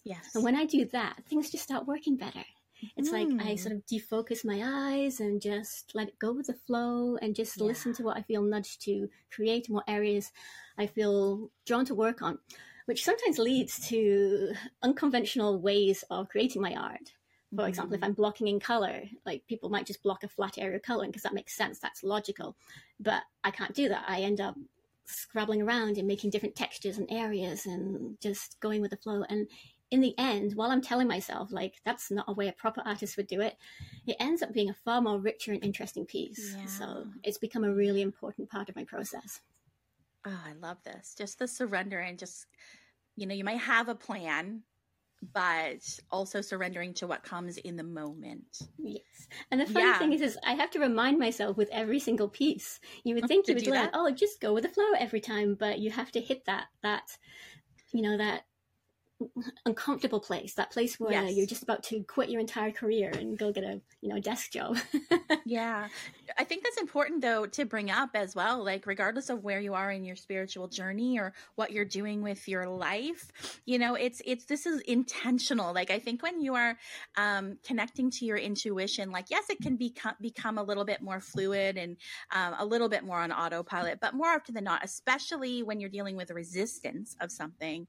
Yes. 0.06 0.36
And 0.36 0.44
when 0.44 0.56
I 0.56 0.66
do 0.66 0.86
that, 0.94 1.18
things 1.28 1.50
just 1.50 1.64
start 1.64 1.88
working 1.88 2.16
better. 2.16 2.44
It's 2.96 3.10
mm. 3.10 3.14
like 3.14 3.48
I 3.48 3.52
hmm. 3.52 3.58
sort 3.58 3.76
of 3.76 3.86
defocus 3.86 4.46
my 4.46 4.62
eyes 4.64 5.20
and 5.20 5.42
just 5.42 5.92
let 5.96 6.10
it 6.10 6.20
go 6.20 6.32
with 6.34 6.48
the 6.48 6.54
flow 6.54 7.18
and 7.22 7.36
just 7.36 7.58
yeah. 7.58 7.66
listen 7.66 7.94
to 7.96 8.04
what 8.04 8.18
I 8.18 8.22
feel 8.22 8.44
nudged 8.44 8.82
to 8.84 9.10
create 9.32 9.68
and 9.68 9.76
what 9.76 9.86
areas 9.88 10.32
I 10.78 10.86
feel 10.88 11.50
drawn 11.66 11.86
to 11.86 11.96
work 11.96 12.22
on, 12.22 12.38
which 12.86 13.04
sometimes 13.04 13.40
leads 13.40 13.88
to 13.90 14.54
unconventional 14.84 15.60
ways 15.60 16.04
of 16.12 16.30
creating 16.30 16.62
my 16.62 16.76
art. 16.76 17.14
For 17.56 17.64
mm. 17.64 17.70
example, 17.70 17.96
if 17.96 18.02
hmm. 18.02 18.06
I'm 18.06 18.14
blocking 18.14 18.48
in 18.48 18.60
color, 18.60 19.04
like 19.26 19.48
people 19.48 19.70
might 19.70 19.88
just 19.88 20.04
block 20.04 20.24
a 20.24 20.28
flat 20.28 20.58
area 20.60 20.76
of 20.76 20.84
coloring 20.84 21.10
because 21.10 21.24
that 21.24 21.34
makes 21.34 21.56
sense, 21.56 21.80
that's 21.80 22.04
logical. 22.04 22.56
But 23.00 23.24
I 23.44 23.52
can't 23.52 23.74
do 23.74 23.90
that. 23.90 24.06
I 24.08 24.22
end 24.22 24.42
up 24.42 24.56
scrabbling 25.06 25.62
around 25.62 25.98
and 25.98 26.08
making 26.08 26.32
different 26.32 26.56
textures 26.56 26.98
and 26.98 27.12
areas 27.12 27.66
and 27.66 28.20
just 28.22 28.60
going 28.60 28.82
with 28.82 28.92
the 28.92 28.98
flow. 28.98 29.24
And 29.30 29.48
in 29.92 30.02
the 30.02 30.16
end, 30.18 30.54
while 30.56 30.72
I'm 30.72 30.82
telling 30.82 31.08
myself, 31.08 31.52
like, 31.52 31.76
that's 31.86 32.10
not 32.10 32.26
a 32.28 32.34
way 32.34 32.48
a 32.48 32.54
proper 32.54 32.82
artist 32.86 33.18
would 33.18 33.28
do 33.28 33.42
it, 33.42 33.56
it 34.08 34.18
ends 34.20 34.42
up 34.42 34.52
being 34.52 34.70
a 34.70 34.74
far 34.74 35.00
more 35.02 35.20
richer 35.20 35.52
and 35.52 35.64
interesting 35.64 36.06
piece. 36.06 36.56
Yeah. 36.58 36.66
So 36.66 37.06
it's 37.24 37.38
become 37.38 37.64
a 37.64 37.74
really 37.74 38.02
important 38.02 38.50
part 38.50 38.68
of 38.68 38.76
my 38.76 38.84
process. 38.84 39.42
Oh, 40.26 40.42
I 40.46 40.54
love 40.54 40.78
this. 40.84 41.14
Just 41.16 41.38
the 41.38 41.48
surrender 41.48 42.00
and 42.00 42.18
just, 42.18 42.48
you 43.16 43.28
know, 43.28 43.36
you 43.36 43.44
might 43.44 43.60
have 43.60 43.88
a 43.88 43.96
plan, 43.96 44.64
but 45.34 46.00
also 46.12 46.42
surrendering 46.42 46.94
to 46.96 47.08
what 47.08 47.24
comes 47.24 47.58
in 47.58 47.78
the 47.78 47.84
moment. 47.84 48.60
Yes. 48.80 49.04
And 49.52 49.62
the 49.62 49.68
funny 49.68 49.86
yeah. 49.86 50.00
thing 50.00 50.14
is, 50.14 50.22
is 50.22 50.38
I 50.44 50.54
have 50.54 50.72
to 50.72 50.80
remind 50.80 51.20
myself 51.20 51.58
with 51.58 51.70
every 51.72 52.00
single 52.00 52.28
piece. 52.28 52.80
You 53.04 53.16
would 53.16 53.28
think 53.28 53.48
you 53.48 53.54
would 53.54 53.68
learn, 53.68 53.92
oh, 53.94 54.10
just 54.12 54.42
go 54.42 54.52
with 54.54 54.64
the 54.64 54.70
flow 54.70 54.92
every 54.98 55.22
time, 55.22 55.56
but 55.60 55.78
you 55.78 55.92
have 55.92 56.12
to 56.14 56.20
hit 56.20 56.46
that, 56.46 56.66
that, 56.82 57.18
you 57.94 58.02
know, 58.02 58.18
that 58.18 58.46
uncomfortable 59.66 60.20
place 60.20 60.54
that 60.56 60.72
place 60.72 61.00
where 61.00 61.12
yes. 61.12 61.36
you're 61.36 61.46
just 61.46 61.64
about 61.64 61.84
to 61.84 62.04
quit 62.04 62.30
your 62.30 62.42
entire 62.42 62.72
career 62.72 63.12
and 63.12 63.38
go 63.38 63.52
get 63.52 63.64
a 63.64 63.82
you 64.02 64.10
know 64.10 64.20
desk 64.20 64.52
job. 64.52 64.78
Yeah. 65.48 65.90
I 66.40 66.44
think 66.44 66.64
that's 66.64 66.80
important 66.80 67.22
though 67.22 67.46
to 67.46 67.66
bring 67.66 67.92
up 67.92 68.10
as 68.16 68.36
well 68.36 68.64
like 68.64 68.88
regardless 68.88 69.30
of 69.30 69.44
where 69.44 69.60
you 69.60 69.76
are 69.76 69.92
in 69.92 70.04
your 70.04 70.16
spiritual 70.16 70.68
journey 70.68 71.20
or 71.20 71.34
what 71.54 71.72
you're 71.72 71.86
doing 71.86 72.24
with 72.24 72.48
your 72.48 72.68
life 72.68 73.32
you 73.66 73.78
know 73.78 73.94
it's 73.94 74.24
it's 74.26 74.46
this 74.46 74.66
is 74.66 74.82
intentional. 74.82 75.74
Like 75.74 75.92
i 75.92 76.00
think 76.00 76.24
when 76.24 76.42
you 76.42 76.56
are 76.56 76.78
um, 77.18 77.58
connecting 77.64 78.10
to 78.12 78.26
your 78.26 78.38
intuition 78.38 79.12
like 79.12 79.30
yes 79.30 79.50
it 79.50 79.60
can 79.62 79.76
become 79.76 80.16
become 80.20 80.58
a 80.58 80.64
little 80.64 80.86
bit 80.86 81.02
more 81.02 81.20
fluid 81.20 81.78
and 81.78 81.98
um, 82.34 82.56
a 82.58 82.66
little 82.66 82.90
bit 82.90 83.04
more 83.04 83.20
on 83.20 83.32
autopilot 83.32 84.00
but 84.00 84.14
more 84.14 84.30
often 84.30 84.56
than 84.56 84.64
not 84.64 84.84
especially 84.84 85.64
when 85.64 85.80
you're 85.80 85.90
dealing 85.90 86.16
with 86.16 86.32
resistance 86.32 87.16
of 87.22 87.32
something 87.32 87.88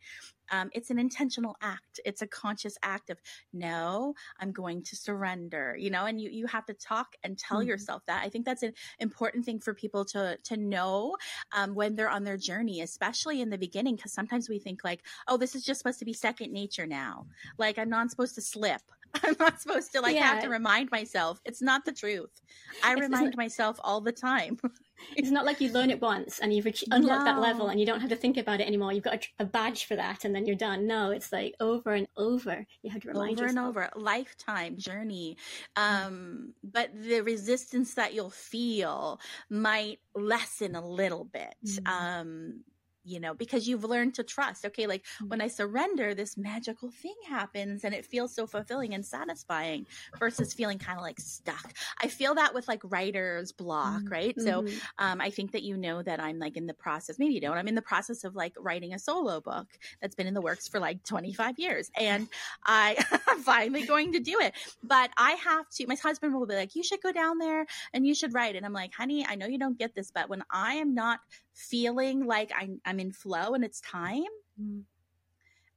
um, 0.51 0.71
it's 0.73 0.91
an 0.91 0.99
intentional 0.99 1.57
act. 1.61 2.01
It's 2.05 2.23
a 2.23 2.27
conscious 2.27 2.77
act 2.83 3.11
of 3.11 3.19
no, 3.53 4.15
I'm 4.41 4.53
going 4.53 4.83
to 4.85 4.97
surrender. 4.97 5.77
You 5.79 5.91
know, 5.91 6.07
and 6.07 6.21
you 6.21 6.31
you 6.31 6.47
have 6.47 6.67
to 6.67 6.75
talk 6.75 7.17
and 7.23 7.39
tell 7.39 7.59
mm-hmm. 7.59 7.69
yourself 7.69 8.03
that. 8.07 8.25
I 8.25 8.29
think 8.29 8.45
that's 8.45 8.63
an 8.63 8.73
important 8.99 9.45
thing 9.45 9.61
for 9.61 9.75
people 9.75 10.05
to 10.07 10.39
to 10.45 10.57
know 10.57 11.17
um, 11.53 11.75
when 11.75 11.97
they're 11.97 12.11
on 12.11 12.25
their 12.25 12.37
journey, 12.37 12.81
especially 12.81 13.41
in 13.41 13.51
the 13.51 13.59
beginning, 13.59 13.97
because 13.97 14.13
sometimes 14.13 14.49
we 14.49 14.59
think 14.59 14.85
like, 14.85 15.03
oh, 15.29 15.37
this 15.37 15.55
is 15.55 15.65
just 15.65 15.79
supposed 15.79 15.99
to 15.99 16.05
be 16.05 16.13
second 16.13 16.53
nature 16.53 16.87
now. 16.87 17.27
Like 17.59 17.79
I'm 17.79 17.91
not 17.91 18.11
supposed 18.11 18.35
to 18.37 18.41
slip. 18.41 18.83
I'm 19.25 19.37
not 19.39 19.61
supposed 19.61 19.93
to 19.93 20.01
like 20.01 20.15
yeah. 20.15 20.25
have 20.25 20.43
to 20.43 20.49
remind 20.49 20.91
myself. 20.91 21.41
It's 21.45 21.63
not 21.63 21.85
the 21.85 21.93
truth. 21.93 22.31
I 22.83 22.93
it's, 22.93 23.01
remind 23.01 23.37
myself 23.37 23.79
all 23.83 24.01
the 24.01 24.13
time. 24.13 24.59
it's 25.17 25.31
not 25.31 25.45
like 25.45 25.61
you 25.61 25.71
learn 25.73 25.91
it 25.91 26.01
once 26.01 26.39
and 26.39 26.53
you've 26.53 26.67
unlocked 26.91 27.25
no. 27.25 27.25
that 27.25 27.41
level 27.41 27.69
and 27.69 27.79
you 27.79 27.87
don't 27.87 28.01
have 28.01 28.11
to 28.11 28.17
think 28.17 28.37
about 28.37 28.61
it 28.61 28.67
anymore. 28.67 28.93
You've 28.93 29.05
got 29.05 29.15
a, 29.15 29.43
a, 29.43 29.45
badge 29.45 29.85
for 29.87 29.97
that 29.97 30.25
and 30.25 30.35
then 30.35 30.47
you're 30.47 30.57
done. 30.57 30.87
No, 30.87 31.11
it's 31.11 31.33
like 31.33 31.55
over 31.61 31.93
and 31.93 32.07
over. 32.17 32.67
You 32.83 32.91
have 32.91 33.03
to 33.03 33.09
remind 33.09 33.39
over 33.39 33.43
yourself. 33.45 33.69
Over 33.69 33.81
and 33.81 33.91
over. 33.95 34.05
Lifetime 34.05 34.77
journey. 34.77 35.37
Um, 35.77 36.55
but 36.63 36.91
the 36.95 37.21
resistance 37.21 37.95
that 37.95 38.15
you'll 38.15 38.31
feel 38.31 39.21
might 39.51 40.01
lessen 40.15 40.75
a 40.75 40.87
little 40.87 41.25
bit. 41.25 41.55
Mm-hmm. 41.65 41.87
Um, 41.87 42.65
you 43.07 43.21
know, 43.21 43.35
because 43.35 43.69
you've 43.69 43.85
learned 43.85 44.15
to 44.15 44.23
trust. 44.23 44.65
Okay, 44.67 44.87
like 44.87 45.03
mm-hmm. 45.03 45.29
when 45.29 45.41
I 45.41 45.49
surrender, 45.49 46.15
this 46.15 46.37
magical 46.37 46.91
thing 46.91 47.15
happens 47.29 47.85
and 47.85 47.95
it 47.95 48.05
feels 48.05 48.35
so 48.35 48.47
fulfilling 48.47 48.95
and 48.95 49.05
satisfying 49.05 49.87
versus 50.19 50.53
feeling 50.53 50.79
kind 50.79 50.99
of 50.99 51.03
like 51.03 51.21
stuck. 51.21 51.73
I 52.03 52.09
feel 52.09 52.35
that 52.35 52.55
with 52.55 52.69
like 52.69 52.81
writer's 52.85 53.53
block, 53.53 54.03
mm-hmm. 54.03 54.13
right? 54.13 54.41
So 54.41 54.63
mm-hmm. 54.63 54.77
um, 54.99 55.21
I 55.21 55.31
think 55.31 55.53
that 55.53 55.63
you 55.63 55.77
know 55.77 56.03
that 56.03 56.21
I'm 56.21 56.39
like 56.39 56.57
in 56.57 56.67
the 56.67 56.75
process, 56.75 57.19
maybe 57.19 57.35
you 57.35 57.41
don't, 57.41 57.57
I'm 57.57 57.69
in 57.69 57.75
the 57.75 57.83
process 57.83 58.25
of 58.25 58.35
like 58.35 58.55
writing 58.59 58.93
a 58.93 58.99
solo 58.99 59.41
book 59.41 59.67
that's 60.01 60.15
been 60.15 60.27
in 60.27 60.35
the 60.35 60.41
works 60.41 60.69
for 60.69 60.81
like 60.81 61.03
25 61.05 61.59
years. 61.59 61.91
And 61.99 62.29
I, 62.65 62.97
am 63.29 63.41
finally 63.41 63.87
going 63.87 64.13
to 64.13 64.21
do 64.21 64.39
it. 64.41 64.55
But 64.83 65.11
I 65.17 65.33
have 65.33 65.69
to, 65.71 65.87
my 65.87 65.95
husband 65.95 66.35
will 66.35 66.47
be 66.47 66.55
like, 66.55 66.75
you 66.75 66.83
should 66.83 67.03
go 67.03 67.13
down 67.13 67.39
there 67.39 67.67
and 67.93 68.07
you 68.07 68.15
should 68.15 68.35
write. 68.35 68.57
And 68.57 68.67
I'm 68.67 68.73
like, 68.73 68.95
honey, 68.95 69.25
I 69.27 69.37
know 69.37 69.47
you 69.47 69.59
don't 69.59 69.79
get 69.79 69.95
this, 69.95 70.11
but 70.11 70.29
when 70.29 70.43
I 70.51 70.75
am 70.75 70.95
not 70.95 71.21
feeling 71.57 72.27
like 72.27 72.53
I'm, 72.55 72.81
I'm 72.85 73.01
in 73.01 73.11
flow 73.11 73.55
and 73.55 73.65
it's 73.65 73.81
time. 73.81 74.25
Mm. 74.61 74.83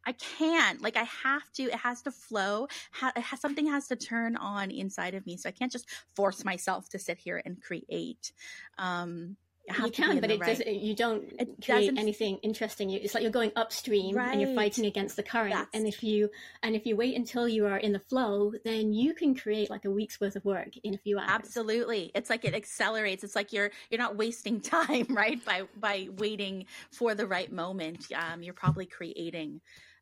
I 0.06 0.14
can't. 0.14 0.82
Like 0.82 0.98
I 0.98 1.04
have 1.04 1.52
to. 1.54 1.64
It 1.64 1.76
has 1.76 2.02
to 2.04 2.12
flow. 2.12 2.68
Ha- 2.94 3.14
has, 3.16 3.40
something 3.40 3.68
has 3.68 3.88
to 3.88 3.96
turn 3.96 4.36
on 4.38 4.72
inside 4.72 5.14
of 5.14 5.26
me. 5.26 5.38
So 5.38 5.50
I 5.50 5.52
can't 5.52 5.72
just 5.72 5.88
force 6.16 6.44
myself 6.44 6.90
to 6.90 7.00
sit 7.00 7.18
here 7.18 7.42
and 7.46 7.62
create. 7.62 8.32
Um, 8.78 9.36
you 9.78 9.92
can, 9.92 10.20
but 10.20 10.32
it 10.32 10.40
right. 10.40 10.50
doesn't. 10.50 10.68
You 10.68 10.96
don't 10.96 11.24
it 11.40 11.64
create 11.64 11.98
anything 11.98 12.38
interesting. 12.38 12.90
It's 12.92 13.14
like 13.14 13.24
you're 13.24 13.32
going 13.32 13.52
upstream 13.56 14.16
right. 14.16 14.32
and 14.32 14.42
you're 14.42 14.56
fighting 14.56 14.86
against 14.86 15.16
the 15.16 15.24
current. 15.24 15.54
That's... 15.54 15.70
And 15.74 15.88
if 15.88 16.04
you 16.04 16.30
and 16.64 16.76
if 16.76 16.86
you 16.86 16.96
wait 16.96 17.16
until 17.16 17.48
you 17.48 17.66
are 17.66 17.78
in 17.78 17.94
the 17.94 18.00
flow, 18.00 18.54
then 18.66 18.94
you 18.94 19.14
can 19.14 19.36
create 19.36 19.70
like 19.70 19.86
a 19.86 19.92
week's 19.92 20.20
worth 20.20 20.36
of 20.36 20.46
work 20.46 20.70
in 20.84 20.94
a 20.94 20.98
few 20.98 21.18
hours. 21.18 21.30
Absolutely, 21.30 22.12
it's 22.16 22.30
like 22.30 22.46
it 22.46 22.54
accelerates. 22.54 23.24
It's 23.24 23.36
like 23.36 23.54
you're 23.54 23.72
you're 23.90 24.00
not 24.00 24.16
wasting 24.16 24.62
time, 24.62 25.08
right? 25.10 25.44
By 25.46 25.64
by 25.78 26.10
waiting 26.18 26.66
for 26.92 27.16
the 27.16 27.28
right 27.28 27.52
moment, 27.52 28.08
um, 28.16 28.44
you're 28.44 28.54
probably 28.54 28.86
creating 28.86 29.62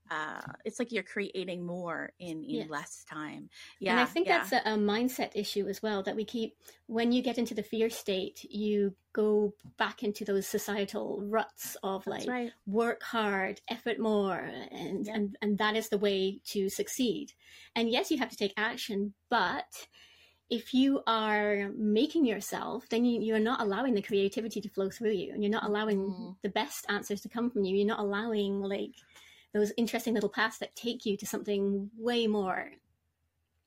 uh, 0.09 0.41
it's 0.65 0.79
like 0.79 0.91
you're 0.91 1.03
creating 1.03 1.65
more 1.65 2.11
in, 2.19 2.43
in 2.43 2.67
less 2.67 3.03
time. 3.09 3.49
Yeah. 3.79 3.91
And 3.91 3.99
I 3.99 4.05
think 4.05 4.27
yeah. 4.27 4.37
that's 4.39 4.51
a, 4.53 4.73
a, 4.73 4.77
mindset 4.77 5.31
issue 5.35 5.67
as 5.67 5.81
well 5.81 6.03
that 6.03 6.15
we 6.15 6.25
keep, 6.25 6.55
when 6.87 7.11
you 7.11 7.21
get 7.21 7.37
into 7.37 7.53
the 7.53 7.63
fear 7.63 7.89
state, 7.89 8.45
you 8.49 8.93
go 9.13 9.53
back 9.77 10.03
into 10.03 10.23
those 10.23 10.47
societal 10.47 11.21
ruts 11.23 11.75
of 11.83 12.05
that's 12.05 12.25
like 12.25 12.29
right. 12.29 12.51
work 12.65 13.03
hard, 13.03 13.59
effort 13.69 13.99
more, 13.99 14.49
and, 14.71 15.05
yeah. 15.05 15.15
and, 15.15 15.37
and 15.41 15.57
that 15.57 15.75
is 15.75 15.89
the 15.89 15.97
way 15.97 16.39
to 16.45 16.69
succeed. 16.69 17.33
And 17.75 17.89
yes, 17.89 18.11
you 18.11 18.17
have 18.17 18.29
to 18.29 18.37
take 18.37 18.53
action, 18.57 19.13
but 19.29 19.87
if 20.49 20.73
you 20.73 21.01
are 21.07 21.71
making 21.75 22.25
yourself, 22.25 22.87
then 22.89 23.03
you, 23.03 23.21
you're 23.21 23.39
not 23.39 23.61
allowing 23.61 23.93
the 23.93 24.01
creativity 24.01 24.61
to 24.61 24.69
flow 24.69 24.89
through 24.89 25.11
you 25.11 25.33
and 25.33 25.43
you're 25.43 25.51
not 25.51 25.65
allowing 25.65 25.99
mm. 25.99 26.35
the 26.41 26.49
best 26.49 26.85
answers 26.87 27.21
to 27.21 27.29
come 27.29 27.49
from 27.49 27.65
you. 27.65 27.75
You're 27.75 27.87
not 27.87 27.99
allowing 27.99 28.61
like, 28.61 28.93
those 29.57 29.73
interesting 29.77 30.13
little 30.13 30.29
paths 30.29 30.59
that 30.59 30.75
take 30.75 31.05
you 31.05 31.17
to 31.17 31.25
something 31.25 31.89
way 31.97 32.27
more 32.27 32.71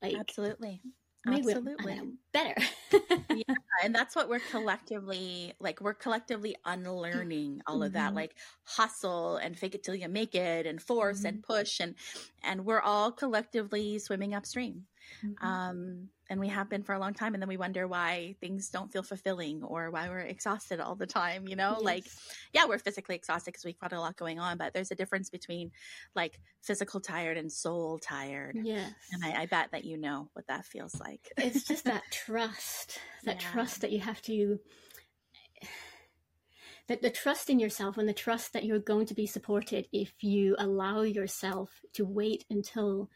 like 0.02 0.16
absolutely 0.18 0.80
absolutely 1.26 1.94
know, 1.96 2.12
better 2.32 2.54
yeah 3.30 3.54
and 3.84 3.94
that's 3.94 4.16
what 4.16 4.28
we're 4.28 4.40
collectively 4.50 5.52
like 5.60 5.80
we're 5.80 5.92
collectively 5.92 6.56
unlearning 6.64 7.60
all 7.66 7.82
of 7.82 7.92
that 7.92 8.08
mm-hmm. 8.08 8.16
like 8.16 8.34
hustle 8.64 9.36
and 9.36 9.58
fake 9.58 9.74
it 9.74 9.82
till 9.82 9.94
you 9.94 10.08
make 10.08 10.34
it 10.34 10.66
and 10.66 10.80
force 10.80 11.18
mm-hmm. 11.18 11.26
and 11.26 11.42
push 11.42 11.78
and 11.78 11.94
and 12.42 12.64
we're 12.64 12.80
all 12.80 13.12
collectively 13.12 13.98
swimming 13.98 14.34
upstream 14.34 14.84
mm-hmm. 15.24 15.46
um 15.46 16.08
and 16.28 16.38
we 16.38 16.48
have 16.48 16.70
been 16.70 16.82
for 16.82 16.94
a 16.94 16.98
long 16.98 17.12
time 17.12 17.34
and 17.34 17.42
then 17.42 17.48
we 17.48 17.56
wonder 17.56 17.86
why 17.88 18.36
things 18.40 18.68
don't 18.68 18.92
feel 18.92 19.02
fulfilling 19.02 19.62
or 19.62 19.90
why 19.90 20.08
we're 20.08 20.20
exhausted 20.20 20.80
all 20.80 20.94
the 20.94 21.06
time 21.06 21.46
you 21.48 21.56
know 21.56 21.72
yes. 21.76 21.82
like 21.82 22.04
yeah 22.52 22.66
we're 22.66 22.78
physically 22.78 23.16
exhausted 23.16 23.50
because 23.50 23.64
we've 23.64 23.78
got 23.78 23.92
a 23.92 24.00
lot 24.00 24.16
going 24.16 24.38
on 24.38 24.56
but 24.56 24.72
there's 24.72 24.90
a 24.90 24.94
difference 24.94 25.30
between 25.30 25.70
like 26.14 26.38
physical 26.62 27.00
tired 27.00 27.36
and 27.36 27.52
soul 27.52 27.98
tired 27.98 28.56
yes 28.62 28.92
and 29.12 29.24
i, 29.24 29.42
I 29.42 29.46
bet 29.46 29.72
that 29.72 29.84
you 29.84 29.96
know 29.96 30.28
what 30.32 30.46
that 30.46 30.64
feels 30.64 30.98
like 31.00 31.28
it's 31.36 31.64
just 31.64 31.84
that 31.84 32.02
trust 32.10 32.98
that 33.24 33.42
yeah. 33.42 33.50
trust 33.52 33.80
that 33.82 33.92
you 33.92 34.00
have 34.00 34.22
to 34.22 34.58
that 36.90 37.02
the 37.02 37.10
trust 37.10 37.48
in 37.48 37.60
yourself 37.60 37.98
and 37.98 38.08
the 38.08 38.12
trust 38.12 38.52
that 38.52 38.64
you're 38.64 38.80
going 38.80 39.06
to 39.06 39.14
be 39.14 39.24
supported 39.24 39.86
if 39.92 40.12
you 40.24 40.56
allow 40.58 41.02
yourself 41.02 41.82
to 41.92 42.04
wait 42.04 42.44
until 42.50 43.08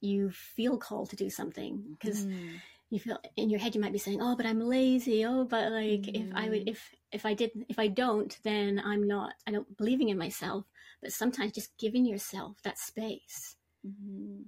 you 0.00 0.30
feel 0.30 0.76
called 0.76 1.10
to 1.10 1.16
do 1.16 1.30
something 1.30 1.82
because 1.98 2.24
mm. 2.24 2.52
you 2.90 2.98
feel 2.98 3.18
in 3.36 3.50
your 3.50 3.60
head 3.60 3.74
you 3.74 3.80
might 3.80 3.92
be 3.92 3.98
saying 3.98 4.20
oh 4.20 4.36
but 4.36 4.46
i'm 4.46 4.60
lazy 4.60 5.24
oh 5.24 5.44
but 5.44 5.70
like 5.72 6.02
mm. 6.02 6.14
if 6.14 6.34
i 6.34 6.48
would 6.48 6.66
mm. 6.66 6.70
if 6.70 6.94
if 7.12 7.26
i 7.26 7.34
did 7.34 7.50
if 7.68 7.78
i 7.78 7.86
don't 7.86 8.38
then 8.42 8.80
i'm 8.84 9.06
not 9.06 9.32
i 9.46 9.50
don't 9.50 9.76
believing 9.76 10.08
in 10.08 10.18
myself 10.18 10.64
but 11.02 11.12
sometimes 11.12 11.52
just 11.52 11.76
giving 11.78 12.04
yourself 12.04 12.56
that 12.62 12.78
space 12.78 13.56
mm-hmm. 13.86 14.42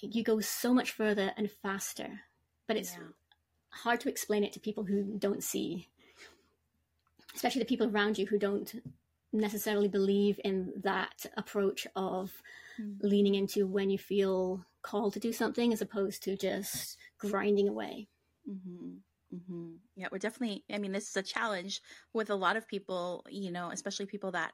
you 0.00 0.22
go 0.22 0.40
so 0.40 0.72
much 0.72 0.90
further 0.90 1.32
and 1.36 1.50
faster 1.62 2.20
but 2.66 2.76
it's 2.76 2.92
yeah. 2.92 3.08
hard 3.70 4.00
to 4.00 4.08
explain 4.08 4.44
it 4.44 4.52
to 4.52 4.60
people 4.60 4.84
who 4.84 5.04
don't 5.18 5.42
see 5.42 5.88
especially 7.34 7.60
the 7.60 7.66
people 7.66 7.88
around 7.88 8.18
you 8.18 8.26
who 8.26 8.38
don't 8.38 8.74
necessarily 9.32 9.88
believe 9.88 10.40
in 10.44 10.72
that 10.82 11.26
approach 11.36 11.86
of 11.94 12.32
mm. 12.80 12.96
leaning 13.02 13.34
into 13.34 13.66
when 13.66 13.90
you 13.90 13.98
feel 13.98 14.64
called 14.82 15.14
to 15.14 15.20
do 15.20 15.32
something 15.32 15.72
as 15.72 15.82
opposed 15.82 16.22
to 16.24 16.36
just 16.36 16.96
grinding 17.18 17.68
away. 17.68 18.08
Mm-hmm. 18.48 19.36
Mm-hmm. 19.36 19.70
Yeah, 19.96 20.08
we're 20.12 20.18
definitely, 20.18 20.64
I 20.72 20.78
mean, 20.78 20.92
this 20.92 21.08
is 21.08 21.16
a 21.16 21.22
challenge 21.22 21.80
with 22.12 22.30
a 22.30 22.34
lot 22.34 22.56
of 22.56 22.68
people, 22.68 23.24
you 23.28 23.50
know, 23.50 23.70
especially 23.70 24.06
people 24.06 24.30
that 24.32 24.52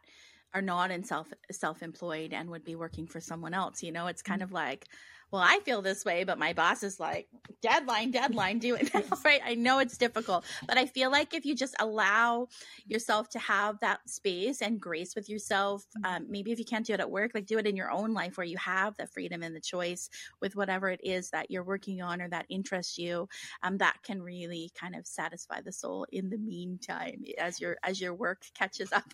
are 0.55 0.63
not 0.63 0.91
in 0.91 1.05
self 1.05 1.29
self 1.51 1.83
employed 1.83 2.33
and 2.33 2.51
would 2.51 2.65
be 2.65 2.77
working 2.77 3.07
for 3.07 3.21
someone 3.21 3.55
else. 3.55 3.83
You 3.83 3.93
know, 3.93 4.07
it's 4.07 4.23
kind 4.23 4.41
mm-hmm. 4.41 4.49
of 4.49 4.53
like, 4.53 4.87
well, 5.33 5.43
I 5.43 5.61
feel 5.65 5.81
this 5.81 6.05
way, 6.05 6.25
but 6.25 6.39
my 6.39 6.53
boss 6.53 6.83
is 6.83 7.01
like, 7.01 7.27
deadline, 7.63 8.11
deadline, 8.11 8.59
do 8.59 8.75
it 8.75 8.93
now, 8.93 9.03
right? 9.25 9.41
I 9.45 9.55
know 9.55 9.79
it's 9.79 9.97
difficult, 9.97 10.45
but 10.67 10.77
I 10.77 10.85
feel 10.85 11.11
like 11.11 11.33
if 11.33 11.47
you 11.47 11.55
just 11.55 11.75
allow 11.81 12.49
yourself 12.87 13.31
to 13.31 13.39
have 13.39 13.79
that 13.81 14.01
space 14.11 14.61
and 14.61 14.81
grace 14.81 15.15
with 15.15 15.31
yourself, 15.31 15.87
um, 16.05 16.27
maybe 16.29 16.53
if 16.53 16.59
you 16.59 16.65
can't 16.65 16.85
do 16.85 16.93
it 16.93 17.01
at 17.01 17.11
work, 17.11 17.31
like 17.35 17.47
do 17.47 17.59
it 17.59 17.67
in 17.67 17.77
your 17.77 17.91
own 17.91 18.13
life 18.13 18.37
where 18.37 18.47
you 18.47 18.59
have 18.59 18.97
the 18.97 19.07
freedom 19.07 19.43
and 19.43 19.57
the 19.57 19.61
choice 19.61 20.11
with 20.41 20.55
whatever 20.55 20.91
it 20.91 21.01
is 21.03 21.31
that 21.31 21.51
you're 21.51 21.65
working 21.65 22.03
on 22.03 22.21
or 22.21 22.29
that 22.29 22.45
interests 22.51 22.99
you, 22.99 23.29
um, 23.63 23.79
that 23.79 23.97
can 24.03 24.21
really 24.21 24.71
kind 24.79 24.95
of 24.95 25.07
satisfy 25.07 25.61
the 25.61 25.73
soul 25.73 26.07
in 26.13 26.29
the 26.29 26.39
meantime 26.39 27.25
as 27.39 27.61
your 27.61 27.77
as 27.85 28.01
your 28.01 28.13
work 28.13 28.43
catches 28.55 28.93
up. 28.93 29.05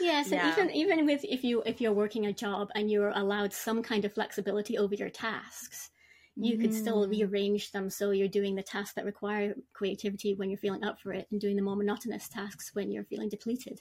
yes, 0.00 0.30
yeah. 0.32 0.54
and 0.58 0.70
even 0.70 0.94
even 0.94 1.06
with 1.06 1.24
if 1.24 1.42
you 1.44 1.62
if 1.66 1.80
you're 1.80 1.92
working 1.92 2.26
a 2.26 2.32
job 2.32 2.70
and 2.74 2.90
you're 2.90 3.10
allowed 3.10 3.52
some 3.52 3.82
kind 3.82 4.04
of 4.04 4.12
flexibility 4.12 4.78
over 4.78 4.94
your 4.94 5.10
task 5.10 5.33
tasks 5.40 5.90
you 6.36 6.58
could 6.58 6.74
still 6.74 7.06
mm. 7.06 7.10
rearrange 7.10 7.70
them 7.70 7.88
so 7.88 8.10
you're 8.10 8.26
doing 8.26 8.54
the 8.54 8.62
tasks 8.62 8.94
that 8.94 9.04
require 9.04 9.54
creativity 9.72 10.34
when 10.34 10.50
you're 10.50 10.58
feeling 10.58 10.82
up 10.82 11.00
for 11.00 11.12
it 11.12 11.28
and 11.30 11.40
doing 11.40 11.56
the 11.56 11.62
more 11.62 11.76
monotonous 11.76 12.28
tasks 12.28 12.70
when 12.74 12.90
you're 12.90 13.04
feeling 13.04 13.28
depleted 13.28 13.80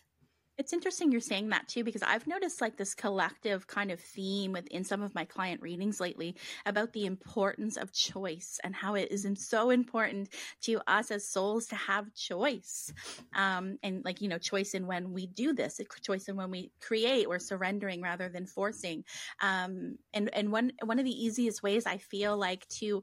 It's 0.55 0.71
interesting 0.71 1.11
you're 1.11 1.19
saying 1.19 1.49
that 1.49 1.67
too, 1.67 1.83
because 1.83 2.03
I've 2.03 2.27
noticed 2.27 2.61
like 2.61 2.77
this 2.77 2.93
collective 2.93 3.65
kind 3.65 3.89
of 3.89 3.99
theme 3.99 4.51
within 4.51 4.83
some 4.83 5.01
of 5.01 5.15
my 5.15 5.25
client 5.25 5.61
readings 5.63 5.99
lately 5.99 6.35
about 6.65 6.93
the 6.93 7.05
importance 7.07 7.75
of 7.75 7.91
choice 7.91 8.59
and 8.63 8.75
how 8.75 8.93
it 8.93 9.11
is 9.11 9.27
so 9.35 9.71
important 9.71 10.29
to 10.61 10.79
us 10.85 11.09
as 11.09 11.27
souls 11.27 11.65
to 11.67 11.75
have 11.75 12.13
choice. 12.13 12.93
Um, 13.35 13.79
and 13.81 14.05
like, 14.05 14.21
you 14.21 14.27
know, 14.27 14.37
choice 14.37 14.75
in 14.75 14.85
when 14.85 15.11
we 15.11 15.25
do 15.25 15.53
this, 15.53 15.81
choice 16.03 16.27
in 16.27 16.35
when 16.35 16.51
we 16.51 16.71
create 16.79 17.25
or 17.25 17.39
surrendering 17.39 18.01
rather 18.01 18.29
than 18.29 18.45
forcing. 18.45 19.05
Um, 19.41 19.97
and, 20.13 20.29
and 20.33 20.51
one, 20.51 20.73
one 20.83 20.99
of 20.99 21.05
the 21.05 21.25
easiest 21.25 21.63
ways 21.63 21.87
I 21.87 21.97
feel 21.97 22.37
like 22.37 22.67
to, 22.79 23.01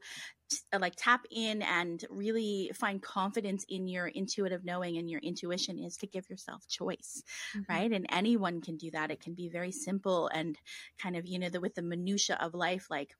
like 0.79 0.93
tap 0.95 1.25
in 1.31 1.61
and 1.61 2.05
really 2.09 2.71
find 2.73 3.01
confidence 3.01 3.65
in 3.69 3.87
your 3.87 4.07
intuitive 4.07 4.63
knowing 4.63 4.97
and 4.97 5.09
your 5.09 5.19
intuition 5.21 5.79
is 5.79 5.97
to 5.97 6.07
give 6.07 6.29
yourself 6.29 6.67
choice 6.67 7.23
mm-hmm. 7.55 7.73
right 7.73 7.91
and 7.91 8.05
anyone 8.09 8.61
can 8.61 8.77
do 8.77 8.91
that 8.91 9.11
it 9.11 9.21
can 9.21 9.33
be 9.33 9.49
very 9.49 9.71
simple 9.71 10.29
and 10.33 10.57
kind 11.01 11.15
of 11.15 11.25
you 11.25 11.39
know 11.39 11.49
the 11.49 11.59
with 11.59 11.75
the 11.75 11.81
minutia 11.81 12.37
of 12.41 12.53
life 12.53 12.87
like 12.89 13.15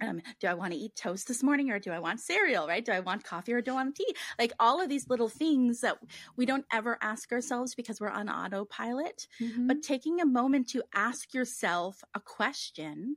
um, 0.00 0.20
do 0.40 0.46
I 0.46 0.54
want 0.54 0.72
to 0.72 0.78
eat 0.78 0.94
toast 0.94 1.26
this 1.26 1.42
morning 1.42 1.70
or 1.70 1.78
do 1.78 1.90
I 1.90 1.98
want 1.98 2.20
cereal, 2.20 2.66
right? 2.66 2.84
Do 2.84 2.92
I 2.92 3.00
want 3.00 3.24
coffee 3.24 3.54
or 3.54 3.62
do 3.62 3.72
I 3.72 3.74
want 3.74 3.96
tea? 3.96 4.14
Like 4.38 4.52
all 4.60 4.82
of 4.82 4.88
these 4.88 5.08
little 5.08 5.28
things 5.28 5.80
that 5.80 5.96
we 6.36 6.44
don't 6.44 6.66
ever 6.70 6.98
ask 7.00 7.32
ourselves 7.32 7.74
because 7.74 8.00
we're 8.00 8.10
on 8.10 8.28
autopilot. 8.28 9.26
Mm-hmm. 9.40 9.66
But 9.66 9.82
taking 9.82 10.20
a 10.20 10.26
moment 10.26 10.68
to 10.70 10.82
ask 10.94 11.32
yourself 11.32 12.04
a 12.14 12.20
question 12.20 13.16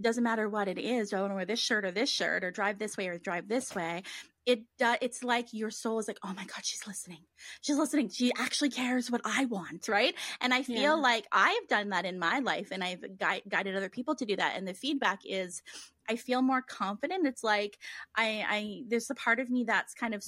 doesn't 0.00 0.24
matter 0.24 0.48
what 0.48 0.68
it 0.68 0.78
is. 0.78 1.10
Do 1.10 1.16
I 1.16 1.20
want 1.20 1.32
to 1.32 1.36
wear 1.36 1.44
this 1.44 1.60
shirt 1.60 1.84
or 1.84 1.90
this 1.90 2.10
shirt 2.10 2.44
or 2.44 2.50
drive 2.50 2.78
this 2.78 2.96
way 2.96 3.08
or 3.08 3.18
drive 3.18 3.48
this 3.48 3.74
way? 3.74 4.02
It 4.46 4.62
uh, 4.82 4.96
it's 5.02 5.22
like 5.22 5.52
your 5.52 5.70
soul 5.70 5.98
is 5.98 6.08
like, 6.08 6.18
oh 6.24 6.32
my 6.34 6.44
god, 6.44 6.64
she's 6.64 6.86
listening. 6.86 7.20
She's 7.60 7.76
listening. 7.76 8.08
She 8.08 8.32
actually 8.38 8.70
cares 8.70 9.10
what 9.10 9.20
I 9.24 9.44
want, 9.44 9.88
right? 9.88 10.14
And 10.40 10.54
I 10.54 10.62
feel 10.62 10.76
yeah. 10.76 10.92
like 10.94 11.26
I've 11.30 11.68
done 11.68 11.90
that 11.90 12.06
in 12.06 12.18
my 12.18 12.38
life, 12.38 12.68
and 12.70 12.82
I've 12.82 13.02
gui- 13.02 13.42
guided 13.48 13.76
other 13.76 13.90
people 13.90 14.14
to 14.14 14.24
do 14.24 14.36
that. 14.36 14.56
And 14.56 14.66
the 14.66 14.72
feedback 14.72 15.20
is, 15.26 15.62
I 16.08 16.16
feel 16.16 16.40
more 16.40 16.62
confident. 16.62 17.26
It's 17.26 17.44
like 17.44 17.78
I, 18.16 18.44
I 18.48 18.82
there's 18.88 19.10
a 19.10 19.14
part 19.14 19.38
of 19.38 19.50
me 19.50 19.64
that's 19.64 19.92
kind 19.92 20.14
of 20.14 20.24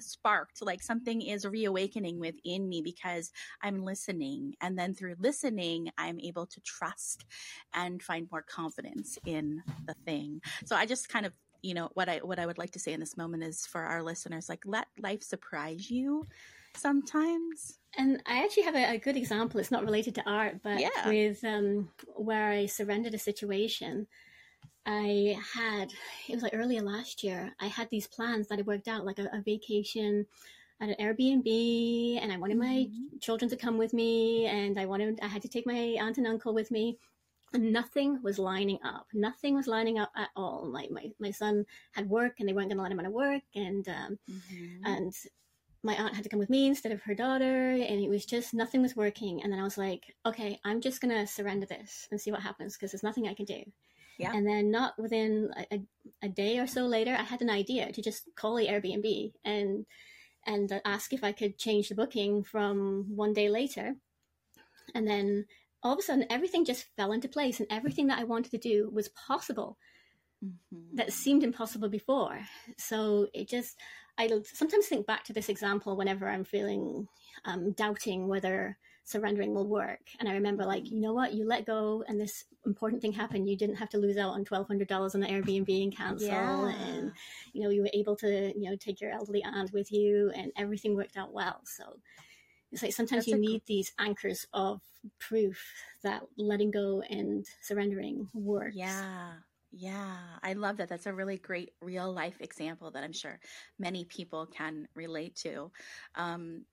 sparked 0.00 0.62
like 0.62 0.82
something 0.82 1.22
is 1.22 1.44
reawakening 1.44 2.18
within 2.18 2.68
me 2.68 2.82
because 2.82 3.30
i'm 3.62 3.84
listening 3.84 4.54
and 4.60 4.78
then 4.78 4.94
through 4.94 5.14
listening 5.18 5.90
i'm 5.98 6.18
able 6.20 6.46
to 6.46 6.60
trust 6.60 7.24
and 7.74 8.02
find 8.02 8.28
more 8.30 8.42
confidence 8.42 9.18
in 9.26 9.62
the 9.86 9.94
thing 10.04 10.40
so 10.64 10.76
i 10.76 10.86
just 10.86 11.08
kind 11.08 11.26
of 11.26 11.32
you 11.62 11.74
know 11.74 11.88
what 11.94 12.08
i 12.08 12.18
what 12.18 12.38
i 12.38 12.46
would 12.46 12.58
like 12.58 12.70
to 12.70 12.78
say 12.78 12.92
in 12.92 13.00
this 13.00 13.16
moment 13.16 13.42
is 13.42 13.66
for 13.66 13.82
our 13.82 14.02
listeners 14.02 14.48
like 14.48 14.62
let 14.66 14.86
life 15.00 15.22
surprise 15.22 15.90
you 15.90 16.26
sometimes 16.76 17.78
and 17.96 18.20
I 18.26 18.42
actually 18.42 18.64
have 18.64 18.74
a, 18.74 18.94
a, 18.94 18.98
good 18.98 19.16
example. 19.16 19.60
It's 19.60 19.70
not 19.70 19.84
related 19.84 20.16
to 20.16 20.28
art, 20.28 20.56
but 20.62 20.80
yeah. 20.80 21.06
with 21.06 21.44
um, 21.44 21.90
where 22.16 22.50
I 22.50 22.66
surrendered 22.66 23.14
a 23.14 23.18
situation 23.18 24.08
I 24.86 25.38
had, 25.54 25.92
it 26.28 26.34
was 26.34 26.42
like 26.42 26.54
earlier 26.54 26.82
last 26.82 27.22
year, 27.24 27.54
I 27.60 27.66
had 27.66 27.88
these 27.90 28.06
plans 28.06 28.48
that 28.48 28.58
had 28.58 28.66
worked 28.66 28.88
out, 28.88 29.06
like 29.06 29.18
a, 29.18 29.28
a 29.32 29.42
vacation 29.42 30.26
at 30.80 30.88
an 30.88 30.96
Airbnb, 31.00 32.18
and 32.20 32.32
I 32.32 32.36
wanted 32.36 32.58
my 32.58 32.86
mm-hmm. 32.88 33.18
children 33.20 33.48
to 33.50 33.56
come 33.56 33.78
with 33.78 33.94
me, 33.94 34.46
and 34.46 34.78
I 34.78 34.86
wanted, 34.86 35.18
I 35.22 35.28
had 35.28 35.42
to 35.42 35.48
take 35.48 35.66
my 35.66 35.96
aunt 36.00 36.18
and 36.18 36.26
uncle 36.26 36.54
with 36.54 36.70
me. 36.70 36.98
And 37.52 37.72
nothing 37.72 38.20
was 38.22 38.40
lining 38.40 38.80
up. 38.84 39.06
Nothing 39.14 39.54
was 39.54 39.68
lining 39.68 39.96
up 39.96 40.10
at 40.16 40.30
all. 40.34 40.66
Like 40.66 40.90
my, 40.90 41.12
my 41.20 41.30
son 41.30 41.64
had 41.92 42.10
work, 42.10 42.34
and 42.40 42.48
they 42.48 42.52
weren't 42.52 42.68
going 42.68 42.78
to 42.78 42.82
let 42.82 42.90
him 42.90 42.98
out 42.98 43.06
of 43.06 43.12
work, 43.12 43.42
and 43.54 43.88
um, 43.88 44.18
mm-hmm. 44.28 44.84
and 44.84 45.14
my 45.84 45.94
aunt 45.94 46.14
had 46.14 46.24
to 46.24 46.28
come 46.30 46.40
with 46.40 46.50
me 46.50 46.66
instead 46.66 46.90
of 46.90 47.02
her 47.02 47.14
daughter, 47.14 47.70
and 47.70 48.00
it 48.00 48.08
was 48.08 48.26
just 48.26 48.54
nothing 48.54 48.82
was 48.82 48.96
working. 48.96 49.42
And 49.42 49.52
then 49.52 49.60
I 49.60 49.64
was 49.64 49.78
like, 49.78 50.02
okay, 50.26 50.58
I'm 50.64 50.80
just 50.80 51.00
gonna 51.00 51.26
surrender 51.26 51.66
this 51.66 52.08
and 52.10 52.20
see 52.20 52.32
what 52.32 52.40
happens 52.40 52.74
because 52.74 52.90
there's 52.90 53.04
nothing 53.04 53.28
I 53.28 53.34
can 53.34 53.44
do. 53.44 53.62
Yeah. 54.18 54.32
And 54.32 54.46
then 54.46 54.70
not 54.70 54.94
within 54.98 55.50
a, 55.70 55.80
a, 56.22 56.28
day 56.28 56.58
or 56.58 56.66
so 56.66 56.86
later, 56.86 57.16
I 57.18 57.22
had 57.22 57.42
an 57.42 57.50
idea 57.50 57.90
to 57.90 58.02
just 58.02 58.28
call 58.36 58.56
the 58.56 58.68
Airbnb 58.68 59.32
and 59.44 59.86
and 60.46 60.80
ask 60.84 61.12
if 61.12 61.24
I 61.24 61.32
could 61.32 61.58
change 61.58 61.88
the 61.88 61.94
booking 61.94 62.44
from 62.44 63.06
one 63.16 63.32
day 63.32 63.48
later. 63.48 63.94
And 64.94 65.08
then 65.08 65.46
all 65.82 65.92
of 65.92 65.98
a 65.98 66.02
sudden, 66.02 66.26
everything 66.30 66.64
just 66.64 66.86
fell 66.96 67.12
into 67.12 67.28
place, 67.28 67.60
and 67.60 67.68
everything 67.70 68.06
that 68.08 68.18
I 68.18 68.24
wanted 68.24 68.50
to 68.52 68.58
do 68.58 68.90
was 68.92 69.08
possible. 69.08 69.78
Mm-hmm. 70.44 70.96
That 70.96 71.12
seemed 71.12 71.42
impossible 71.42 71.88
before. 71.88 72.38
So 72.78 73.28
it 73.32 73.48
just, 73.48 73.78
I 74.18 74.28
sometimes 74.44 74.86
think 74.86 75.06
back 75.06 75.24
to 75.24 75.32
this 75.32 75.48
example 75.48 75.96
whenever 75.96 76.28
I'm 76.28 76.44
feeling 76.44 77.08
um, 77.44 77.72
doubting 77.72 78.28
whether 78.28 78.76
surrendering 79.04 79.54
will 79.54 79.68
work. 79.68 80.00
And 80.18 80.28
I 80.28 80.32
remember, 80.32 80.64
like, 80.64 80.90
you 80.90 81.00
know 81.00 81.12
what? 81.12 81.34
You 81.34 81.46
let 81.46 81.66
go, 81.66 82.04
and 82.08 82.18
this 82.20 82.44
important 82.66 83.02
thing 83.02 83.12
happened. 83.12 83.48
You 83.48 83.56
didn't 83.56 83.76
have 83.76 83.90
to 83.90 83.98
lose 83.98 84.16
out 84.16 84.30
on 84.30 84.44
twelve 84.44 84.66
hundred 84.66 84.88
dollars 84.88 85.14
on 85.14 85.20
the 85.20 85.26
Airbnb 85.26 85.82
and 85.82 85.96
cancel, 85.96 86.28
yeah. 86.28 86.74
and 86.86 87.12
you 87.52 87.62
know 87.62 87.70
you 87.70 87.82
were 87.82 87.90
able 87.92 88.16
to 88.16 88.52
you 88.58 88.70
know 88.70 88.76
take 88.76 89.00
your 89.00 89.12
elderly 89.12 89.44
aunt 89.44 89.72
with 89.72 89.92
you, 89.92 90.32
and 90.34 90.50
everything 90.56 90.96
worked 90.96 91.16
out 91.16 91.32
well. 91.32 91.60
So 91.64 91.84
it's 92.72 92.82
like 92.82 92.92
sometimes 92.92 93.26
That's 93.26 93.36
you 93.36 93.38
need 93.38 93.62
these 93.66 93.92
anchors 93.98 94.46
of 94.52 94.80
proof 95.20 95.62
that 96.02 96.22
letting 96.36 96.70
go 96.70 97.02
and 97.08 97.46
surrendering 97.62 98.28
works. 98.34 98.76
Yeah. 98.76 99.32
Yeah, 99.76 100.16
I 100.40 100.52
love 100.52 100.76
that. 100.76 100.88
That's 100.88 101.06
a 101.06 101.12
really 101.12 101.36
great 101.36 101.72
real 101.80 102.12
life 102.12 102.36
example 102.38 102.92
that 102.92 103.02
I'm 103.02 103.12
sure 103.12 103.40
many 103.76 104.04
people 104.04 104.46
can 104.46 104.86
relate 104.94 105.34
to. 105.38 105.72
Um, 106.14 106.64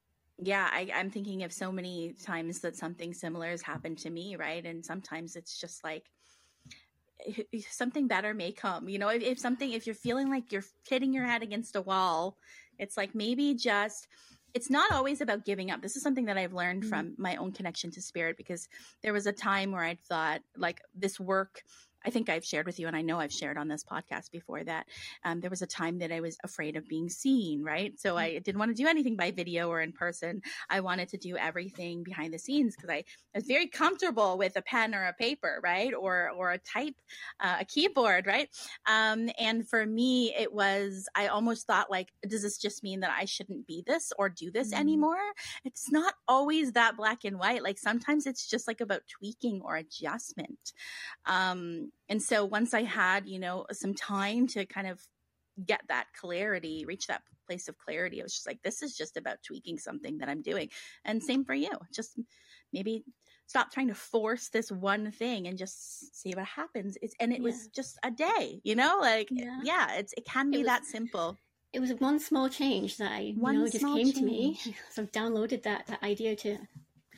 yeah, 0.44 0.68
I, 0.72 0.90
I'm 0.96 1.12
thinking 1.12 1.44
of 1.44 1.54
so 1.54 1.72
many 1.72 2.14
times 2.14 2.60
that 2.62 2.76
something 2.76 3.14
similar 3.14 3.50
has 3.50 3.62
happened 3.62 4.00
to 4.00 4.10
me, 4.10 4.36
right? 4.36 4.66
And 4.66 4.84
sometimes 4.84 5.36
it's 5.36 5.60
just 5.60 5.84
like 5.84 6.06
something 7.70 8.08
better 8.08 8.34
may 8.34 8.52
come. 8.52 8.90
You 8.90 8.98
know, 8.98 9.10
if, 9.10 9.22
if 9.22 9.40
something, 9.40 9.72
if 9.72 9.86
you're 9.86 9.94
feeling 9.96 10.32
like 10.32 10.52
you're 10.52 10.66
hitting 10.90 11.14
your 11.14 11.26
head 11.26 11.44
against 11.44 11.76
a 11.76 11.82
wall, 11.82 12.38
it's 12.80 12.98
like 12.98 13.14
maybe 13.14 13.54
just 13.54 14.08
it's 14.54 14.70
not 14.70 14.92
always 14.92 15.22
about 15.22 15.46
giving 15.46 15.70
up. 15.70 15.82
This 15.82 15.96
is 15.96 16.04
something 16.04 16.26
that 16.26 16.38
I've 16.38 16.54
learned 16.54 16.82
mm-hmm. 16.82 16.90
from 16.90 17.16
my 17.18 17.36
own 17.36 17.52
connection 17.52 17.92
to 17.92 18.02
spirit 18.02 18.36
because 18.36 18.68
there 19.04 19.14
was 19.14 19.28
a 19.28 19.32
time 19.32 19.72
where 19.72 19.84
I 19.84 19.98
thought 20.10 20.42
like 20.58 20.82
this 20.96 21.20
work 21.20 21.62
I 22.06 22.10
think 22.10 22.30
I've 22.30 22.46
shared 22.46 22.66
with 22.66 22.80
you, 22.80 22.88
and 22.88 22.96
I 22.96 23.02
know 23.02 23.20
I've 23.20 23.32
shared 23.32 23.58
on 23.58 23.68
this 23.68 23.84
podcast 23.84 24.32
before 24.32 24.64
that 24.64 24.88
um, 25.24 25.40
there 25.40 25.50
was 25.50 25.62
a 25.62 25.68
time 25.68 26.00
that 26.00 26.12
I 26.12 26.20
was 26.20 26.38
afraid 26.44 26.76
of 26.76 26.88
being 26.88 27.10
seen, 27.10 27.64
right? 27.64 28.00
So 28.00 28.18
I 28.18 28.40
didn't 28.40 28.60
want 28.60 28.76
to 28.76 28.82
do 28.82 28.88
anything 28.88 29.16
by 29.16 29.32
video 29.32 29.70
or 29.70 29.82
in 29.82 29.92
person. 29.92 30.42
I 30.70 30.80
wanted 30.82 31.10
to 31.10 31.18
do 31.18 31.38
everything 31.38 32.04
behind 32.04 32.34
the 32.34 32.40
scenes 32.40 32.76
because 32.76 32.90
I 32.90 33.04
was 33.36 33.46
very 33.46 33.68
comfortable 33.68 34.38
with 34.38 34.56
a 34.56 34.62
pen 34.62 34.96
or 34.96 35.06
a 35.06 35.14
paper, 35.14 35.60
right? 35.64 35.94
Or 35.94 36.30
or 36.36 36.52
a 36.52 36.58
type, 36.58 36.96
uh, 37.40 37.58
a 37.60 37.66
keyboard, 37.66 38.28
right? 38.28 38.50
Um, 38.88 39.30
and 39.40 39.68
for 39.68 39.86
me, 39.86 40.34
it 40.38 40.54
was 40.54 41.08
I 41.16 41.28
almost 41.28 41.68
thought 41.68 41.92
like, 41.92 42.10
does 42.28 42.42
this 42.42 42.58
just 42.58 42.84
mean 42.84 43.02
that 43.02 43.16
I 43.18 43.26
shouldn't 43.26 43.68
be 43.68 43.84
this 43.86 44.12
or 44.18 44.30
do 44.30 44.52
this 44.52 44.72
mm-hmm. 44.72 44.82
anymore? 44.82 45.18
It's 45.66 45.92
not 45.92 46.14
always 46.28 46.74
that 46.74 46.98
black 46.98 47.24
and 47.24 47.40
white. 47.40 47.64
Like 47.64 47.78
sometimes 47.78 48.26
it's 48.26 48.50
just 48.50 48.68
like 48.68 48.82
about 48.82 49.02
tweaking 49.08 49.62
or 49.64 49.76
adjustment. 49.76 50.74
Um, 51.26 51.91
and 52.10 52.22
so 52.22 52.46
once 52.46 52.74
I 52.74 52.84
had, 52.84 53.26
you 53.26 53.40
know, 53.40 53.66
some 53.72 53.94
time 53.94 54.48
to 54.48 54.66
kind 54.66 54.88
of 54.88 55.02
get 55.66 55.82
that 55.88 56.08
clarity, 56.20 56.86
reach 56.86 57.08
that 57.08 57.22
place 57.48 57.68
of 57.68 57.78
clarity, 57.78 58.22
I 58.22 58.24
was 58.24 58.34
just 58.34 58.48
like, 58.48 58.62
this 58.64 58.82
is 58.82 58.98
just 58.98 59.18
about 59.18 59.38
tweaking 59.46 59.78
something 59.78 60.18
that 60.20 60.30
I'm 60.30 60.42
doing. 60.42 60.70
And 61.06 61.24
same 61.24 61.46
for 61.46 61.54
you. 61.54 61.72
Just 61.94 62.20
maybe 62.74 63.04
stop 63.48 63.72
trying 63.72 63.88
to 63.90 63.96
force 63.96 64.50
this 64.50 64.72
one 64.72 65.12
thing 65.12 65.48
and 65.48 65.58
just 65.58 66.16
see 66.16 66.34
what 66.34 66.46
happens. 66.46 66.98
It's, 67.02 67.16
and 67.20 67.32
it 67.32 67.40
yeah. 67.40 67.44
was 67.44 67.68
just 67.68 67.98
a 68.04 68.12
day, 68.12 68.62
you 68.64 68.76
know, 68.76 68.98
like, 69.00 69.28
yeah, 69.32 69.60
yeah 69.64 69.96
it's, 69.96 70.14
it 70.18 70.26
can 70.26 70.50
be 70.52 70.58
it 70.58 70.60
was, 70.60 70.68
that 70.68 70.86
simple. 70.86 71.38
It 71.74 71.80
was 71.80 71.94
one 71.94 72.20
small 72.20 72.50
change 72.50 72.98
that 72.98 73.12
I, 73.12 73.34
one 73.38 73.56
you 73.56 73.60
know, 73.62 73.70
just 73.70 73.86
came 73.86 73.96
change. 73.96 74.16
to 74.16 74.22
me. 74.24 74.60
So 74.92 75.04
I've 75.04 75.12
downloaded 75.12 75.64
that, 75.64 75.88
that 75.88 76.04
idea 76.04 76.36
to 76.38 76.58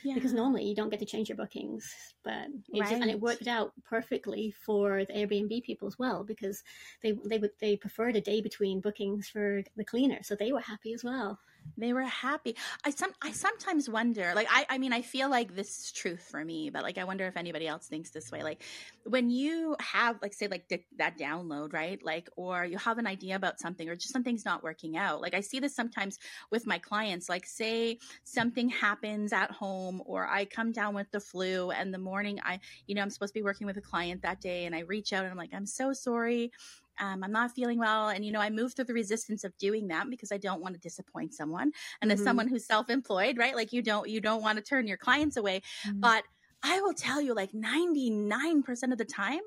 yeah. 0.04 0.14
because 0.14 0.32
normally 0.32 0.64
you 0.64 0.74
don't 0.74 0.90
get 0.90 1.00
to 1.00 1.06
change 1.06 1.28
your 1.28 1.36
bookings. 1.36 1.92
But 2.22 2.48
it 2.72 2.80
right. 2.80 2.90
just, 2.90 3.02
and 3.02 3.10
it 3.10 3.20
worked 3.20 3.48
out 3.48 3.72
perfectly 3.84 4.54
for 4.64 5.04
the 5.04 5.12
Airbnb 5.12 5.62
people 5.64 5.88
as 5.88 5.98
well 5.98 6.22
because 6.22 6.62
they 7.02 7.12
they 7.24 7.38
would 7.38 7.50
they 7.60 7.76
preferred 7.76 8.16
a 8.16 8.20
day 8.20 8.40
between 8.40 8.80
bookings 8.80 9.28
for 9.28 9.62
the 9.76 9.84
cleaner, 9.84 10.18
so 10.22 10.34
they 10.34 10.52
were 10.52 10.60
happy 10.60 10.92
as 10.92 11.02
well. 11.02 11.38
They 11.76 11.92
were 11.92 12.02
happy. 12.02 12.56
I 12.84 12.90
some 12.90 13.12
I 13.20 13.32
sometimes 13.32 13.88
wonder, 13.88 14.32
like 14.34 14.46
I 14.50 14.66
I 14.68 14.78
mean 14.78 14.92
I 14.92 15.02
feel 15.02 15.28
like 15.28 15.54
this 15.54 15.86
is 15.86 15.92
truth 15.92 16.26
for 16.30 16.44
me, 16.44 16.70
but 16.70 16.82
like 16.82 16.98
I 16.98 17.04
wonder 17.04 17.26
if 17.26 17.36
anybody 17.36 17.66
else 17.66 17.86
thinks 17.86 18.10
this 18.10 18.30
way. 18.30 18.42
Like 18.42 18.62
when 19.04 19.30
you 19.30 19.76
have 19.80 20.18
like 20.22 20.32
say 20.32 20.46
like 20.46 20.68
that 20.98 21.18
download, 21.18 21.72
right? 21.72 22.02
Like 22.04 22.30
or 22.36 22.64
you 22.64 22.78
have 22.78 22.98
an 22.98 23.06
idea 23.06 23.36
about 23.36 23.60
something 23.60 23.88
or 23.88 23.96
just 23.96 24.12
something's 24.12 24.44
not 24.44 24.62
working 24.62 24.96
out. 24.96 25.20
Like 25.20 25.34
I 25.34 25.40
see 25.40 25.58
this 25.58 25.74
sometimes 25.74 26.18
with 26.50 26.66
my 26.66 26.78
clients. 26.78 27.28
Like 27.28 27.46
say 27.46 27.98
something 28.24 28.68
happens 28.68 29.32
at 29.32 29.50
home 29.50 30.02
or 30.06 30.26
I 30.26 30.44
come 30.44 30.72
down 30.72 30.94
with 30.94 31.10
the 31.10 31.20
flu 31.20 31.70
and 31.70 31.92
the 31.92 31.98
morning 31.98 32.38
I 32.44 32.60
you 32.86 32.94
know 32.94 33.02
I'm 33.02 33.10
supposed 33.10 33.34
to 33.34 33.40
be 33.40 33.44
working 33.44 33.66
with 33.66 33.76
a 33.76 33.82
client 33.82 34.22
that 34.22 34.40
day 34.40 34.66
and 34.66 34.74
I 34.74 34.80
reach 34.80 35.12
out 35.12 35.24
and 35.24 35.30
I'm 35.32 35.38
like 35.38 35.54
I'm 35.54 35.66
so 35.66 35.92
sorry 35.92 36.52
um, 37.00 37.24
I'm 37.24 37.32
not 37.32 37.52
feeling 37.52 37.78
well. 37.78 38.08
And, 38.08 38.24
you 38.24 38.32
know, 38.32 38.40
I 38.40 38.50
move 38.50 38.74
through 38.74 38.86
the 38.86 38.94
resistance 38.94 39.44
of 39.44 39.56
doing 39.58 39.88
that 39.88 40.08
because 40.10 40.32
I 40.32 40.38
don't 40.38 40.60
want 40.60 40.74
to 40.74 40.80
disappoint 40.80 41.34
someone. 41.34 41.72
And 42.00 42.10
mm-hmm. 42.10 42.20
as 42.20 42.24
someone 42.24 42.48
who's 42.48 42.66
self 42.66 42.90
employed, 42.90 43.38
right? 43.38 43.54
Like 43.54 43.72
you 43.72 43.82
don't, 43.82 44.08
you 44.08 44.20
don't 44.20 44.42
want 44.42 44.58
to 44.58 44.64
turn 44.64 44.86
your 44.86 44.96
clients 44.96 45.36
away. 45.36 45.62
Mm-hmm. 45.86 46.00
But 46.00 46.24
I 46.66 46.80
will 46.80 46.94
tell 46.94 47.20
you, 47.20 47.34
like 47.34 47.52
99% 47.52 48.92
of 48.92 48.96
the 48.96 49.04
time, 49.04 49.40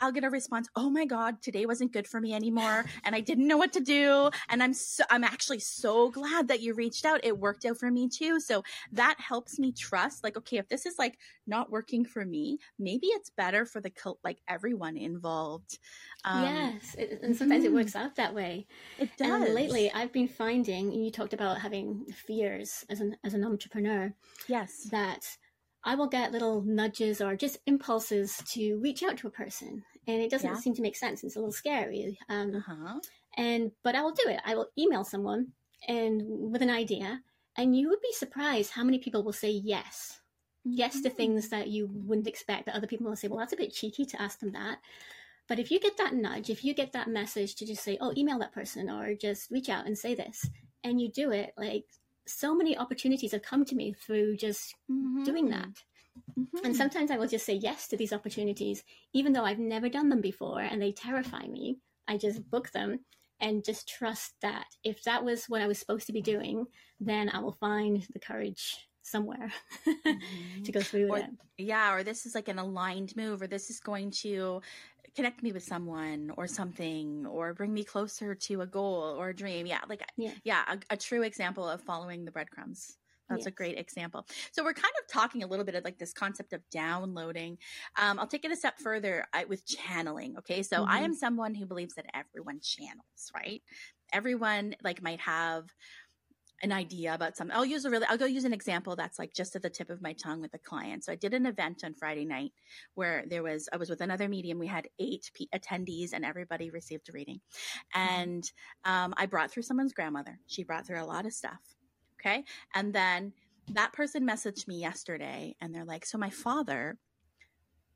I'll 0.00 0.12
get 0.12 0.24
a 0.24 0.30
response, 0.30 0.66
Oh 0.74 0.88
my 0.88 1.04
God, 1.04 1.42
today 1.42 1.66
wasn't 1.66 1.92
good 1.92 2.08
for 2.08 2.20
me 2.20 2.34
anymore. 2.34 2.86
And 3.04 3.14
I 3.14 3.20
didn't 3.20 3.46
know 3.46 3.58
what 3.58 3.72
to 3.74 3.80
do. 3.80 4.30
And 4.48 4.62
I'm 4.62 4.72
so, 4.72 5.04
I'm 5.10 5.24
actually 5.24 5.58
so 5.58 6.10
glad 6.10 6.48
that 6.48 6.62
you 6.62 6.72
reached 6.72 7.04
out. 7.04 7.20
It 7.22 7.38
worked 7.38 7.66
out 7.66 7.76
for 7.76 7.90
me 7.90 8.08
too. 8.08 8.40
So 8.40 8.62
that 8.92 9.16
helps 9.18 9.58
me 9.58 9.72
trust, 9.72 10.24
like, 10.24 10.38
okay, 10.38 10.56
if 10.56 10.68
this 10.68 10.86
is 10.86 10.94
like 10.98 11.18
not 11.46 11.70
working 11.70 12.04
for 12.06 12.24
me, 12.24 12.58
maybe 12.78 13.08
it's 13.08 13.28
better 13.28 13.66
for 13.66 13.82
the, 13.82 13.90
cult, 13.90 14.20
like 14.24 14.38
everyone 14.48 14.96
involved. 14.96 15.78
Um, 16.24 16.44
yes. 16.44 16.94
It, 16.96 17.20
and 17.22 17.36
sometimes 17.36 17.64
mm-hmm. 17.64 17.74
it 17.74 17.78
works 17.78 17.94
out 17.94 18.16
that 18.16 18.34
way. 18.34 18.66
It 18.98 19.10
does. 19.18 19.28
And 19.28 19.54
lately 19.54 19.92
I've 19.92 20.12
been 20.12 20.28
finding, 20.28 20.92
you 20.92 21.10
talked 21.10 21.34
about 21.34 21.60
having 21.60 22.06
fears 22.26 22.86
as 22.88 23.00
an, 23.00 23.16
as 23.22 23.34
an 23.34 23.44
entrepreneur. 23.44 24.14
Yes. 24.48 24.88
That 24.90 25.26
I 25.84 25.94
will 25.94 26.06
get 26.08 26.32
little 26.32 26.62
nudges 26.62 27.20
or 27.20 27.36
just 27.36 27.58
impulses 27.66 28.42
to 28.52 28.78
reach 28.78 29.02
out 29.02 29.18
to 29.18 29.26
a 29.26 29.30
person, 29.30 29.84
and 30.06 30.22
it 30.22 30.30
doesn't 30.30 30.50
yeah. 30.50 30.58
seem 30.58 30.74
to 30.74 30.82
make 30.82 30.96
sense. 30.96 31.22
It's 31.22 31.36
a 31.36 31.38
little 31.38 31.52
scary. 31.52 32.18
Um, 32.28 32.54
uh-huh. 32.56 33.00
And 33.36 33.72
but 33.82 33.94
I 33.94 34.02
will 34.02 34.12
do 34.12 34.28
it. 34.28 34.40
I 34.44 34.54
will 34.54 34.68
email 34.78 35.04
someone 35.04 35.48
and 35.86 36.22
with 36.26 36.62
an 36.62 36.70
idea, 36.70 37.20
and 37.56 37.76
you 37.76 37.88
would 37.90 38.00
be 38.00 38.12
surprised 38.12 38.72
how 38.72 38.84
many 38.84 38.98
people 38.98 39.22
will 39.22 39.32
say 39.32 39.50
yes, 39.50 40.20
mm-hmm. 40.66 40.76
yes 40.78 41.00
to 41.02 41.10
things 41.10 41.50
that 41.50 41.68
you 41.68 41.88
wouldn't 41.92 42.28
expect. 42.28 42.66
That 42.66 42.76
other 42.76 42.86
people 42.86 43.06
will 43.06 43.16
say, 43.16 43.28
"Well, 43.28 43.38
that's 43.38 43.52
a 43.52 43.58
bit 43.58 43.74
cheeky 43.74 44.06
to 44.06 44.22
ask 44.22 44.40
them 44.40 44.52
that." 44.52 44.78
But 45.46 45.58
if 45.58 45.70
you 45.70 45.78
get 45.78 45.98
that 45.98 46.14
nudge, 46.14 46.48
if 46.48 46.64
you 46.64 46.72
get 46.72 46.92
that 46.92 47.08
message 47.08 47.56
to 47.56 47.66
just 47.66 47.84
say, 47.84 47.98
"Oh, 48.00 48.14
email 48.16 48.38
that 48.38 48.52
person," 48.52 48.88
or 48.88 49.14
just 49.14 49.50
reach 49.50 49.68
out 49.68 49.86
and 49.86 49.98
say 49.98 50.14
this, 50.14 50.48
and 50.82 51.00
you 51.00 51.10
do 51.10 51.30
it, 51.30 51.52
like 51.58 51.84
so 52.26 52.54
many 52.54 52.76
opportunities 52.76 53.32
have 53.32 53.42
come 53.42 53.64
to 53.66 53.74
me 53.74 53.92
through 53.92 54.36
just 54.36 54.74
mm-hmm. 54.90 55.24
doing 55.24 55.50
that. 55.50 55.68
Mm-hmm. 56.38 56.64
And 56.64 56.76
sometimes 56.76 57.10
I 57.10 57.16
will 57.16 57.28
just 57.28 57.46
say 57.46 57.54
yes 57.54 57.88
to 57.88 57.96
these 57.96 58.12
opportunities, 58.12 58.82
even 59.12 59.32
though 59.32 59.44
I've 59.44 59.58
never 59.58 59.88
done 59.88 60.08
them 60.08 60.20
before 60.20 60.60
and 60.60 60.80
they 60.80 60.92
terrify 60.92 61.46
me. 61.46 61.78
I 62.06 62.18
just 62.18 62.48
book 62.50 62.70
them 62.70 63.00
and 63.40 63.64
just 63.64 63.88
trust 63.88 64.34
that 64.42 64.66
if 64.84 65.02
that 65.04 65.24
was 65.24 65.46
what 65.46 65.60
I 65.60 65.66
was 65.66 65.78
supposed 65.78 66.06
to 66.06 66.12
be 66.12 66.22
doing, 66.22 66.66
then 67.00 67.28
I 67.28 67.40
will 67.40 67.52
find 67.52 68.06
the 68.12 68.20
courage 68.20 68.76
somewhere 69.02 69.52
mm-hmm. 69.86 70.62
to 70.62 70.72
go 70.72 70.80
through 70.80 71.10
or, 71.10 71.18
it. 71.18 71.26
Yeah, 71.58 71.94
or 71.94 72.02
this 72.02 72.26
is 72.26 72.34
like 72.34 72.48
an 72.48 72.58
aligned 72.58 73.14
move, 73.16 73.42
or 73.42 73.46
this 73.46 73.70
is 73.70 73.80
going 73.80 74.12
to 74.22 74.62
connect 75.14 75.42
me 75.42 75.52
with 75.52 75.62
someone 75.62 76.32
or 76.36 76.46
something 76.46 77.26
or 77.26 77.54
bring 77.54 77.72
me 77.72 77.84
closer 77.84 78.34
to 78.34 78.62
a 78.62 78.66
goal 78.66 79.16
or 79.18 79.30
a 79.30 79.34
dream. 79.34 79.66
Yeah, 79.66 79.80
like 79.88 80.02
yeah, 80.16 80.32
yeah 80.44 80.62
a, 80.68 80.94
a 80.94 80.96
true 80.96 81.22
example 81.22 81.68
of 81.68 81.80
following 81.82 82.24
the 82.24 82.30
breadcrumbs. 82.30 82.96
That's 83.28 83.40
yes. 83.40 83.46
a 83.46 83.50
great 83.52 83.78
example. 83.78 84.26
So 84.52 84.62
we're 84.62 84.74
kind 84.74 84.92
of 85.02 85.10
talking 85.10 85.42
a 85.42 85.46
little 85.46 85.64
bit 85.64 85.74
of 85.74 85.84
like 85.84 85.98
this 85.98 86.12
concept 86.12 86.52
of 86.52 86.60
downloading. 86.70 87.56
Um, 87.96 88.18
I'll 88.18 88.26
take 88.26 88.44
it 88.44 88.52
a 88.52 88.56
step 88.56 88.78
further 88.78 89.24
I, 89.32 89.44
with 89.44 89.64
channeling. 89.66 90.36
Okay, 90.38 90.62
so 90.62 90.78
mm-hmm. 90.78 90.90
I 90.90 90.98
am 91.00 91.14
someone 91.14 91.54
who 91.54 91.64
believes 91.64 91.94
that 91.94 92.06
everyone 92.12 92.60
channels, 92.60 93.32
right? 93.34 93.62
Everyone 94.12 94.74
like 94.84 95.02
might 95.02 95.20
have 95.20 95.64
an 96.64 96.72
idea 96.72 97.14
about 97.14 97.36
something. 97.36 97.54
I'll 97.54 97.66
use 97.66 97.84
a 97.84 97.90
really, 97.90 98.06
I'll 98.08 98.16
go 98.16 98.24
use 98.24 98.44
an 98.44 98.54
example 98.54 98.96
that's 98.96 99.18
like 99.18 99.34
just 99.34 99.54
at 99.54 99.60
the 99.60 99.68
tip 99.68 99.90
of 99.90 100.00
my 100.00 100.14
tongue 100.14 100.40
with 100.40 100.54
a 100.54 100.58
client. 100.58 101.04
So 101.04 101.12
I 101.12 101.14
did 101.14 101.34
an 101.34 101.44
event 101.44 101.84
on 101.84 101.92
Friday 101.94 102.24
night 102.24 102.52
where 102.94 103.22
there 103.28 103.42
was, 103.42 103.68
I 103.70 103.76
was 103.76 103.90
with 103.90 104.00
another 104.00 104.28
medium. 104.28 104.58
We 104.58 104.66
had 104.66 104.88
eight 104.98 105.30
P- 105.34 105.50
attendees 105.54 106.14
and 106.14 106.24
everybody 106.24 106.70
received 106.70 107.10
a 107.10 107.12
reading. 107.12 107.40
And 107.94 108.50
um, 108.86 109.12
I 109.18 109.26
brought 109.26 109.50
through 109.50 109.64
someone's 109.64 109.92
grandmother. 109.92 110.38
She 110.46 110.64
brought 110.64 110.86
through 110.86 111.02
a 111.02 111.04
lot 111.04 111.26
of 111.26 111.34
stuff. 111.34 111.60
Okay. 112.18 112.44
And 112.74 112.94
then 112.94 113.34
that 113.72 113.92
person 113.92 114.26
messaged 114.26 114.66
me 114.66 114.80
yesterday 114.80 115.56
and 115.60 115.74
they're 115.74 115.84
like, 115.84 116.06
so 116.06 116.16
my 116.16 116.30
father 116.30 116.96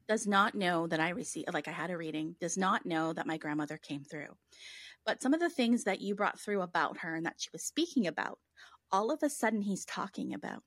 does 0.08 0.26
not 0.26 0.54
know 0.54 0.86
that 0.86 1.00
I 1.00 1.10
received, 1.10 1.52
like 1.52 1.68
I 1.68 1.72
had 1.72 1.90
a 1.90 1.96
reading, 1.96 2.34
does 2.40 2.56
not 2.56 2.86
know 2.86 3.12
that 3.12 3.26
my 3.26 3.36
grandmother 3.36 3.76
came 3.76 4.04
through. 4.04 4.36
But 5.04 5.22
some 5.22 5.34
of 5.34 5.40
the 5.40 5.50
things 5.50 5.84
that 5.84 6.00
you 6.00 6.14
brought 6.14 6.40
through 6.40 6.62
about 6.62 6.98
her 6.98 7.14
and 7.14 7.26
that 7.26 7.36
she 7.38 7.50
was 7.52 7.62
speaking 7.62 8.06
about, 8.06 8.38
all 8.90 9.10
of 9.10 9.22
a 9.22 9.30
sudden 9.30 9.62
he's 9.62 9.84
talking 9.84 10.34
about. 10.34 10.62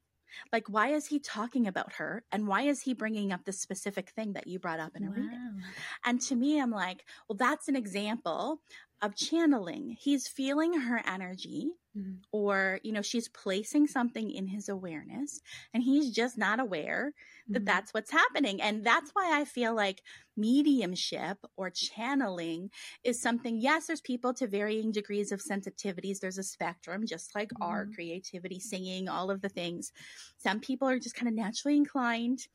Like, 0.54 0.68
why 0.68 0.94
is 0.94 1.08
he 1.08 1.20
talking 1.20 1.68
about 1.68 1.94
her? 1.94 2.24
And 2.32 2.48
why 2.48 2.62
is 2.62 2.82
he 2.82 2.94
bringing 2.94 3.34
up 3.34 3.44
the 3.44 3.52
specific 3.52 4.12
thing 4.12 4.34
that 4.34 4.48
you 4.48 4.60
brought 4.60 4.80
up 4.80 4.96
in 4.96 5.04
a 5.04 5.08
wow. 5.08 5.16
reading? 5.16 5.64
And 6.06 6.22
to 6.22 6.36
me, 6.36 6.62
I'm 6.62 6.72
like, 6.72 7.04
well, 7.28 7.36
that's 7.38 7.68
an 7.68 7.76
example 7.76 8.62
of 9.02 9.16
channeling. 9.16 9.98
He's 10.00 10.28
feeling 10.28 10.82
her 10.82 11.02
energy 11.06 11.72
mm-hmm. 11.98 12.18
or, 12.32 12.80
you 12.84 12.92
know, 12.92 13.02
she's 13.02 13.28
placing 13.28 13.88
something 13.88 14.30
in 14.30 14.48
his 14.48 14.70
awareness 14.70 15.42
and 15.74 15.84
he's 15.84 16.12
just 16.12 16.38
not 16.38 16.60
aware 16.60 17.14
that 17.48 17.60
mm-hmm. 17.60 17.66
that's 17.66 17.94
what's 17.94 18.12
happening. 18.12 18.62
And 18.62 18.84
that's 18.86 19.12
why 19.14 19.40
I 19.40 19.46
feel 19.46 19.76
like 19.76 20.02
mediumship 20.38 21.38
or 21.58 21.72
channeling 21.72 22.70
is 23.04 23.22
something, 23.22 23.60
yes, 23.60 23.88
there's 23.88 24.02
people 24.02 24.34
to 24.36 24.48
varying 24.48 24.92
degrees 24.92 25.32
of 25.32 25.42
sensitivities. 25.42 26.20
There's 26.20 26.38
a 26.38 26.44
spectrum, 26.44 27.06
just 27.08 27.34
like 27.36 27.50
mm-hmm. 27.50 27.64
art, 27.64 27.94
creativity, 27.96 28.60
singing, 28.60 29.10
all 29.10 29.32
of 29.32 29.42
the 29.42 29.50
things. 29.50 29.92
Some 30.38 30.60
people 30.60 30.88
are 30.88 31.00
just 31.00 31.16
kind 31.16 31.28
of 31.28 31.34
naturally 31.34 31.78
inclined 31.78 32.48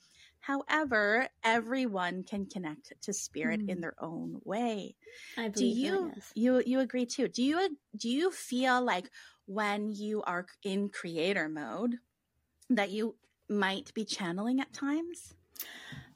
However, 0.46 1.26
everyone 1.42 2.22
can 2.22 2.46
connect 2.46 2.92
to 3.02 3.12
spirit 3.12 3.66
mm. 3.66 3.68
in 3.68 3.80
their 3.80 3.96
own 4.00 4.40
way. 4.44 4.94
I 5.36 5.48
do 5.48 5.66
you 5.66 5.90
that, 5.90 6.12
yes. 6.14 6.32
you 6.36 6.62
you 6.64 6.78
agree 6.78 7.04
too? 7.04 7.26
Do 7.26 7.42
you 7.42 7.76
do 7.96 8.08
you 8.08 8.30
feel 8.30 8.80
like 8.80 9.10
when 9.46 9.90
you 9.90 10.22
are 10.22 10.46
in 10.62 10.88
creator 10.88 11.48
mode 11.48 11.96
that 12.70 12.90
you 12.90 13.16
might 13.48 13.92
be 13.92 14.04
channeling 14.04 14.60
at 14.60 14.72
times? 14.72 15.34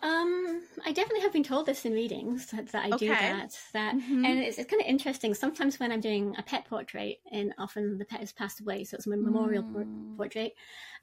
Um, 0.03 0.63
I 0.85 0.93
definitely 0.93 1.21
have 1.21 1.33
been 1.33 1.45
told 1.45 1.67
this 1.67 1.85
in 1.85 1.93
readings 1.93 2.47
that, 2.47 2.69
that 2.73 2.87
I 2.87 2.95
okay. 2.95 3.07
do 3.07 3.09
that. 3.09 3.59
That 3.75 3.95
mm-hmm. 3.97 4.25
and 4.25 4.39
it's, 4.39 4.59
it's 4.59 4.71
kind 4.71 4.81
of 4.81 4.89
interesting. 4.89 5.35
Sometimes 5.35 5.79
when 5.79 5.93
I'm 5.93 6.01
doing 6.01 6.35
a 6.39 6.43
pet 6.43 6.65
portrait, 6.65 7.19
and 7.31 7.53
often 7.59 7.99
the 7.99 8.05
pet 8.05 8.21
has 8.21 8.33
passed 8.33 8.61
away, 8.61 8.85
so 8.85 8.97
it's 8.97 9.07
a 9.07 9.11
memorial 9.11 9.63
mm. 9.63 10.17
portrait. 10.17 10.53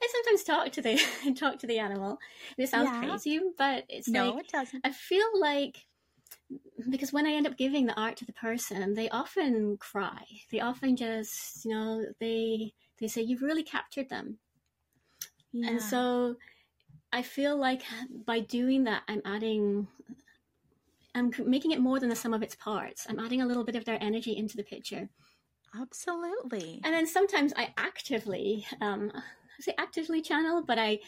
I 0.02 0.08
sometimes 0.12 0.44
talk 0.44 0.72
to 0.72 0.82
the 0.82 1.34
talk 1.40 1.60
to 1.60 1.68
the 1.68 1.80
animal. 1.80 2.18
And 2.58 2.64
it 2.64 2.70
sounds 2.70 2.90
yeah. 2.92 3.08
crazy, 3.08 3.40
but 3.58 3.84
it's 3.88 4.08
no, 4.08 4.32
like, 4.32 4.46
it 4.46 4.52
doesn't. 4.52 4.82
I 4.86 4.92
feel 4.92 5.28
like 5.40 5.86
because 6.90 7.12
when 7.12 7.28
I 7.28 7.32
end 7.32 7.48
up 7.48 7.58
giving 7.58 7.86
the 7.86 8.00
art 8.00 8.18
to 8.18 8.26
the 8.26 8.34
person, 8.34 8.94
they 8.94 9.10
often 9.10 9.78
cry. 9.78 10.24
They 10.52 10.60
often 10.60 10.96
just, 10.96 11.66
you 11.66 11.72
know, 11.72 12.06
they 12.20 12.74
they 13.00 13.08
say 13.08 13.22
you've 13.22 13.42
really 13.42 13.64
captured 13.64 14.10
them, 14.10 14.38
yeah. 15.52 15.70
and 15.70 15.82
so 15.82 16.36
I 17.12 17.22
feel 17.22 17.58
like 17.58 17.84
by 18.26 18.42
doing 18.42 18.84
that, 18.86 19.04
I'm 19.08 19.22
adding, 19.26 19.88
I'm 21.16 21.32
making 21.46 21.72
it 21.72 21.80
more 21.80 22.00
than 22.00 22.10
the 22.10 22.16
sum 22.16 22.34
of 22.34 22.44
its 22.44 22.56
parts. 22.56 23.06
I'm 23.10 23.20
adding 23.20 23.42
a 23.42 23.46
little 23.46 23.64
bit 23.64 23.76
of 23.76 23.86
their 23.86 24.02
energy 24.02 24.36
into 24.36 24.58
the 24.58 24.64
picture. 24.64 25.10
Absolutely. 25.80 26.82
And 26.84 26.94
then 26.94 27.08
sometimes 27.08 27.54
I 27.56 27.74
actively, 27.78 28.66
um, 28.82 29.12
I 29.16 29.62
say 29.62 29.74
actively 29.78 30.22
channel, 30.22 30.64
but 30.66 30.78
I 30.78 31.00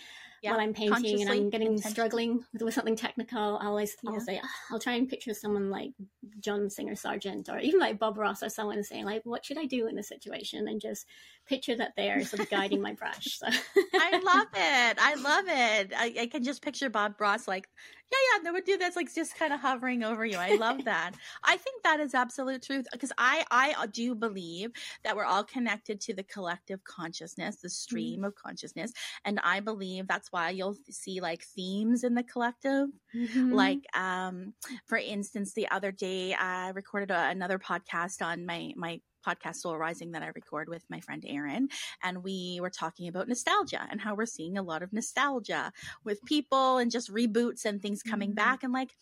yeah, 0.41 0.52
while 0.52 0.60
I'm 0.60 0.73
painting 0.73 1.21
and 1.21 1.30
I'm 1.30 1.49
getting 1.49 1.78
struggling 1.80 2.43
with, 2.54 2.62
with, 2.62 2.73
something 2.73 2.95
technical, 2.95 3.58
I'll 3.62 3.69
always 3.69 3.95
yeah. 4.04 4.12
I'll 4.12 4.19
say 4.19 4.41
I'll 4.71 4.80
try 4.80 4.93
and 4.93 5.08
picture 5.08 5.34
someone 5.34 5.69
like 5.69 5.91
John 6.39 6.69
Singer 6.69 6.95
Sargent 6.95 7.49
or 7.49 7.60
even 7.60 7.80
like 7.80 7.99
Bob 7.99 8.17
Ross 8.17 8.43
or 8.43 8.49
someone 8.49 8.84
saying 8.84 9.06
like, 9.06 9.21
"What 9.25 9.45
should 9.45 9.58
I 9.58 9.65
do 9.65 9.88
in 9.88 9.95
this 9.95 10.08
situation?" 10.08 10.67
and 10.67 10.82
just 10.82 11.06
picture 11.49 11.75
that 11.75 11.93
there, 11.97 12.23
sort 12.23 12.41
of 12.41 12.49
guiding 12.49 12.82
my 12.82 12.93
brush. 12.93 13.38
So. 13.38 13.47
I 13.93 14.21
love 14.23 14.47
it. 14.54 14.97
I 14.99 15.15
love 15.15 15.45
it. 15.47 15.93
I, 15.95 16.13
I, 16.21 16.28
can 16.28 16.43
just 16.43 16.62
picture 16.62 16.89
Bob 16.89 17.19
Ross 17.19 17.47
like 17.47 17.67
yeah, 18.12 18.38
yeah, 18.38 18.43
no 18.43 18.54
would 18.54 18.63
do 18.63 18.78
that's 18.78 18.95
like 18.95 19.13
just 19.13 19.38
kind 19.38 19.54
of 19.54 19.60
hovering 19.60 20.04
over 20.04 20.25
you. 20.25 20.38
I 20.38 20.56
love 20.56 20.84
that. 20.86 21.12
I 21.43 21.58
think 21.58 21.84
that 21.84 21.99
is 21.99 22.13
absolute 22.13 22.63
truth 22.63 22.88
because 22.91 23.12
I 23.17 23.45
I 23.52 23.86
do 23.88 24.15
believe 24.15 24.71
that 25.04 25.15
we're 25.15 25.25
all 25.25 25.43
connected 25.43 26.02
to 26.02 26.13
the 26.13 26.23
collective 26.23 26.84
consciousness, 26.84 27.58
the 27.58 27.69
stream 27.69 28.17
mm-hmm. 28.17 28.25
of 28.25 28.36
consciousness, 28.36 28.93
and 29.25 29.39
I 29.43 29.60
believe 29.60 30.08
that's 30.08 30.28
why 30.31 30.49
you'll 30.51 30.75
see 30.89 31.21
like 31.21 31.43
themes 31.43 32.03
in 32.03 32.15
the 32.15 32.23
collective. 32.23 32.89
Mm-hmm. 33.15 33.53
Like 33.53 33.85
um 33.97 34.53
for 34.85 34.97
instance, 34.97 35.53
the 35.53 35.69
other 35.69 35.91
day 35.91 36.33
I 36.33 36.69
recorded 36.69 37.11
a, 37.11 37.29
another 37.29 37.59
podcast 37.59 38.21
on 38.21 38.45
my 38.45 38.73
my 38.75 39.01
podcast 39.25 39.57
Soul 39.57 39.77
Rising 39.77 40.11
that 40.11 40.23
I 40.23 40.31
record 40.33 40.69
with 40.69 40.83
my 40.89 40.99
friend 40.99 41.23
Erin. 41.27 41.69
And 42.03 42.23
we 42.23 42.59
were 42.61 42.69
talking 42.69 43.07
about 43.07 43.27
nostalgia 43.27 43.85
and 43.89 43.99
how 43.99 44.15
we're 44.15 44.25
seeing 44.25 44.57
a 44.57 44.63
lot 44.63 44.83
of 44.83 44.93
nostalgia 44.93 45.71
with 46.03 46.23
people 46.25 46.77
and 46.77 46.91
just 46.91 47.11
reboots 47.13 47.65
and 47.65 47.81
things 47.81 48.01
coming 48.01 48.29
mm-hmm. 48.29 48.35
back. 48.35 48.63
And 48.63 48.73
like, 48.73 48.95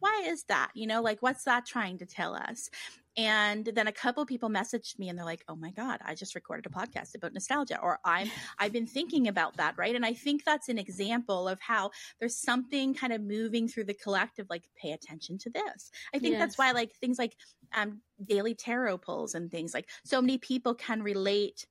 why 0.00 0.24
is 0.26 0.44
that? 0.44 0.70
You 0.74 0.86
know, 0.86 1.02
like 1.02 1.22
what's 1.22 1.44
that 1.44 1.66
trying 1.66 1.98
to 1.98 2.06
tell 2.06 2.34
us? 2.34 2.70
And 3.16 3.64
then 3.64 3.86
a 3.86 3.92
couple 3.92 4.24
people 4.24 4.48
messaged 4.48 4.98
me 4.98 5.08
and 5.08 5.18
they're 5.18 5.24
like, 5.24 5.44
"Oh 5.48 5.56
my 5.56 5.70
god, 5.70 6.00
I 6.04 6.14
just 6.14 6.34
recorded 6.34 6.66
a 6.66 6.68
podcast 6.68 7.14
about 7.14 7.32
nostalgia," 7.32 7.80
or 7.80 7.98
"I'm 8.04 8.30
I've 8.58 8.72
been 8.72 8.86
thinking 8.86 9.28
about 9.28 9.56
that." 9.56 9.76
Right, 9.76 9.94
and 9.94 10.06
I 10.06 10.14
think 10.14 10.44
that's 10.44 10.68
an 10.68 10.78
example 10.78 11.48
of 11.48 11.60
how 11.60 11.90
there's 12.18 12.36
something 12.36 12.94
kind 12.94 13.12
of 13.12 13.20
moving 13.22 13.68
through 13.68 13.84
the 13.84 13.94
collective. 13.94 14.46
Like, 14.48 14.64
pay 14.80 14.92
attention 14.92 15.38
to 15.38 15.50
this. 15.50 15.90
I 16.14 16.18
think 16.18 16.32
yes. 16.32 16.40
that's 16.40 16.58
why 16.58 16.72
like 16.72 16.92
things 16.96 17.18
like 17.18 17.36
um, 17.74 18.00
daily 18.24 18.54
tarot 18.54 18.98
pulls 18.98 19.34
and 19.34 19.50
things 19.50 19.74
like 19.74 19.88
so 20.04 20.20
many 20.20 20.38
people 20.38 20.74
can 20.74 21.02
relate 21.02 21.66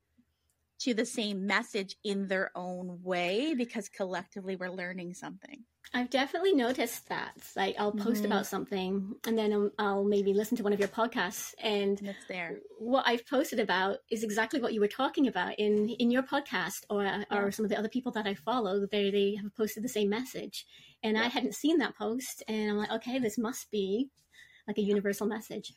to 0.80 0.94
the 0.94 1.06
same 1.06 1.46
message 1.46 1.96
in 2.04 2.28
their 2.28 2.52
own 2.56 3.00
way 3.04 3.54
because 3.54 3.90
collectively 3.90 4.56
we're 4.56 4.72
learning 4.72 5.14
something. 5.14 5.66
I've 5.94 6.10
definitely 6.10 6.54
noticed 6.54 7.10
that. 7.10 7.34
Like, 7.56 7.76
I'll 7.80 7.92
post 7.92 8.18
mm-hmm. 8.18 8.26
about 8.26 8.46
something 8.46 9.16
and 9.26 9.38
then 9.38 9.52
I'll, 9.52 9.72
I'll, 9.80 10.04
maybe 10.04 10.34
listen 10.34 10.56
to 10.58 10.64
one 10.64 10.74
of 10.74 10.80
your 10.80 10.88
podcasts, 10.88 11.54
and 11.62 12.00
it's 12.02 12.26
there. 12.28 12.60
What 12.78 13.08
I've 13.08 13.26
posted 13.28 13.60
about 13.60 13.98
is 14.12 14.24
exactly 14.24 14.62
what 14.62 14.74
you 14.74 14.82
were 14.82 14.88
talking 14.88 15.28
about 15.28 15.58
in 15.58 15.90
in 15.90 16.12
your 16.12 16.24
podcast, 16.24 16.84
or 16.90 17.04
yeah. 17.04 17.24
or 17.32 17.52
some 17.52 17.66
of 17.66 17.70
the 17.70 17.78
other 17.78 17.90
people 17.90 18.12
that 18.14 18.28
I 18.28 18.36
follow. 18.36 18.86
They 18.86 19.10
they 19.10 19.36
have 19.42 19.56
posted 19.56 19.84
the 19.84 19.90
same 19.90 20.10
message, 20.10 20.66
and 21.04 21.18
yeah. 21.18 21.24
I 21.24 21.28
hadn't 21.28 21.56
seen 21.56 21.80
that 21.80 21.96
post, 21.96 22.44
and 22.48 22.70
I'm 22.70 22.78
like, 22.78 22.92
okay, 22.92 23.20
this 23.20 23.38
must 23.38 23.72
be 23.72 24.10
like 24.68 24.78
a 24.78 24.82
universal 24.82 25.28
message. 25.28 25.74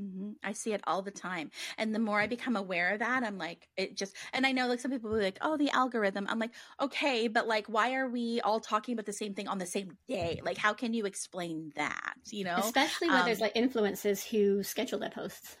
Mm-hmm. 0.00 0.32
I 0.44 0.52
see 0.52 0.72
it 0.72 0.82
all 0.86 1.00
the 1.00 1.10
time. 1.10 1.50
And 1.78 1.94
the 1.94 1.98
more 1.98 2.20
I 2.20 2.26
become 2.26 2.56
aware 2.56 2.92
of 2.92 2.98
that, 2.98 3.22
I'm 3.22 3.38
like, 3.38 3.68
it 3.76 3.96
just, 3.96 4.14
and 4.32 4.46
I 4.46 4.52
know 4.52 4.66
like 4.66 4.80
some 4.80 4.90
people 4.90 5.10
will 5.10 5.18
be 5.18 5.24
like, 5.24 5.38
oh, 5.40 5.56
the 5.56 5.70
algorithm. 5.70 6.26
I'm 6.28 6.38
like, 6.38 6.52
okay, 6.80 7.28
but 7.28 7.48
like, 7.48 7.66
why 7.66 7.94
are 7.94 8.08
we 8.08 8.40
all 8.42 8.60
talking 8.60 8.92
about 8.92 9.06
the 9.06 9.12
same 9.12 9.34
thing 9.34 9.48
on 9.48 9.58
the 9.58 9.66
same 9.66 9.96
day? 10.06 10.40
Like, 10.44 10.58
how 10.58 10.74
can 10.74 10.92
you 10.92 11.06
explain 11.06 11.72
that? 11.76 12.14
You 12.30 12.44
know? 12.44 12.56
Especially 12.58 13.08
when 13.08 13.20
um, 13.20 13.26
there's 13.26 13.40
like 13.40 13.52
influences 13.54 14.24
who 14.24 14.62
schedule 14.62 14.98
their 14.98 15.10
posts. 15.10 15.56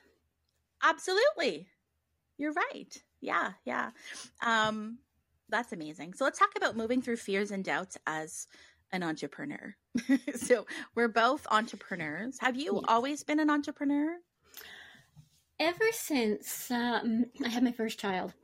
Absolutely. 0.82 1.68
You're 2.36 2.52
right. 2.52 3.02
Yeah. 3.20 3.52
Yeah. 3.64 3.90
Um, 4.44 4.98
that's 5.48 5.72
amazing. 5.72 6.14
So 6.14 6.24
let's 6.24 6.38
talk 6.38 6.50
about 6.56 6.76
moving 6.76 7.00
through 7.00 7.16
fears 7.16 7.50
and 7.50 7.64
doubts 7.64 7.96
as 8.06 8.46
an 8.92 9.02
entrepreneur. 9.02 9.74
so 10.34 10.66
we're 10.94 11.08
both 11.08 11.46
entrepreneurs. 11.50 12.38
Have 12.40 12.56
you 12.56 12.74
yes. 12.74 12.84
always 12.88 13.22
been 13.22 13.40
an 13.40 13.50
entrepreneur? 13.50 14.16
Ever 15.58 15.92
since 15.92 16.70
um, 16.70 17.26
I 17.44 17.48
had 17.48 17.64
my 17.64 17.72
first 17.72 17.98
child. 17.98 18.34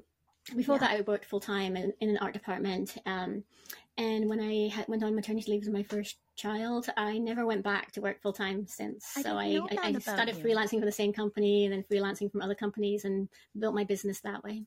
Before 0.56 0.76
yeah. 0.76 0.80
that, 0.80 0.90
I 0.90 1.00
worked 1.02 1.26
full 1.26 1.40
time 1.40 1.76
in, 1.76 1.92
in, 2.00 2.10
an 2.10 2.18
art 2.18 2.32
department. 2.32 2.96
Um, 3.06 3.44
and 3.96 4.28
when 4.28 4.40
I 4.40 4.68
had, 4.74 4.88
went 4.88 5.04
on 5.04 5.14
maternity 5.14 5.52
leave 5.52 5.64
with 5.64 5.72
my 5.72 5.82
first 5.82 6.16
child, 6.36 6.88
I 6.96 7.18
never 7.18 7.46
went 7.46 7.62
back 7.62 7.92
to 7.92 8.00
work 8.00 8.22
full 8.22 8.32
time 8.32 8.66
since. 8.66 9.12
I 9.16 9.22
so 9.22 9.36
I, 9.36 9.60
I, 9.70 9.88
I 9.88 9.92
started 9.98 10.36
you. 10.36 10.44
freelancing 10.44 10.80
for 10.80 10.86
the 10.86 10.92
same 10.92 11.12
company 11.12 11.66
and 11.66 11.72
then 11.72 11.84
freelancing 11.90 12.30
from 12.32 12.40
other 12.40 12.54
companies 12.54 13.04
and 13.04 13.28
built 13.58 13.74
my 13.74 13.84
business 13.84 14.20
that 14.20 14.42
way. 14.42 14.64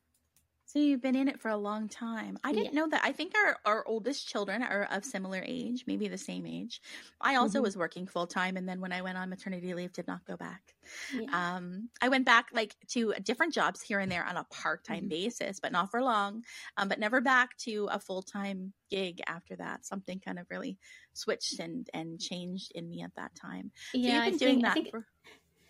So 0.75 0.81
you've 0.81 1.01
been 1.01 1.15
in 1.15 1.29
it 1.29 1.39
for 1.39 1.47
a 1.47 1.55
long 1.55 1.87
time. 1.87 2.37
I 2.43 2.51
didn't 2.51 2.73
yeah. 2.73 2.81
know 2.81 2.89
that. 2.89 3.01
I 3.01 3.13
think 3.13 3.31
our, 3.33 3.57
our 3.65 3.87
oldest 3.87 4.27
children 4.27 4.61
are 4.61 4.85
of 4.91 5.05
similar 5.05 5.41
age, 5.45 5.85
maybe 5.87 6.09
the 6.09 6.17
same 6.17 6.45
age. 6.45 6.81
I 7.21 7.35
also 7.35 7.59
mm-hmm. 7.59 7.63
was 7.63 7.77
working 7.77 8.07
full 8.07 8.27
time, 8.27 8.57
and 8.57 8.67
then 8.67 8.81
when 8.81 8.91
I 8.91 9.01
went 9.01 9.17
on 9.17 9.29
maternity 9.29 9.73
leave, 9.73 9.93
did 9.93 10.05
not 10.05 10.25
go 10.25 10.35
back. 10.35 10.75
Yeah. 11.17 11.27
Um, 11.31 11.87
I 12.01 12.09
went 12.09 12.25
back 12.25 12.47
like 12.51 12.75
to 12.89 13.13
different 13.23 13.53
jobs 13.53 13.81
here 13.81 13.99
and 13.99 14.11
there 14.11 14.25
on 14.25 14.35
a 14.35 14.43
part 14.51 14.83
time 14.83 15.03
mm-hmm. 15.03 15.07
basis, 15.07 15.61
but 15.61 15.71
not 15.71 15.91
for 15.91 16.01
long. 16.01 16.43
Um, 16.75 16.89
but 16.89 16.99
never 16.99 17.21
back 17.21 17.55
to 17.59 17.87
a 17.89 17.97
full 17.97 18.21
time 18.21 18.73
gig 18.91 19.21
after 19.27 19.55
that. 19.55 19.85
Something 19.85 20.19
kind 20.19 20.39
of 20.39 20.45
really 20.49 20.77
switched 21.13 21.57
and 21.61 21.89
and 21.93 22.19
changed 22.19 22.73
in 22.75 22.89
me 22.89 23.01
at 23.01 23.15
that 23.15 23.33
time. 23.33 23.71
So 23.93 23.99
yeah, 23.99 24.25
you've 24.25 24.39
been 24.39 24.49
I 24.49 24.51
doing 24.51 24.55
think, 24.55 24.63
that. 24.63 24.71
I 24.71 24.73
think, 24.73 24.91
for, 24.91 25.05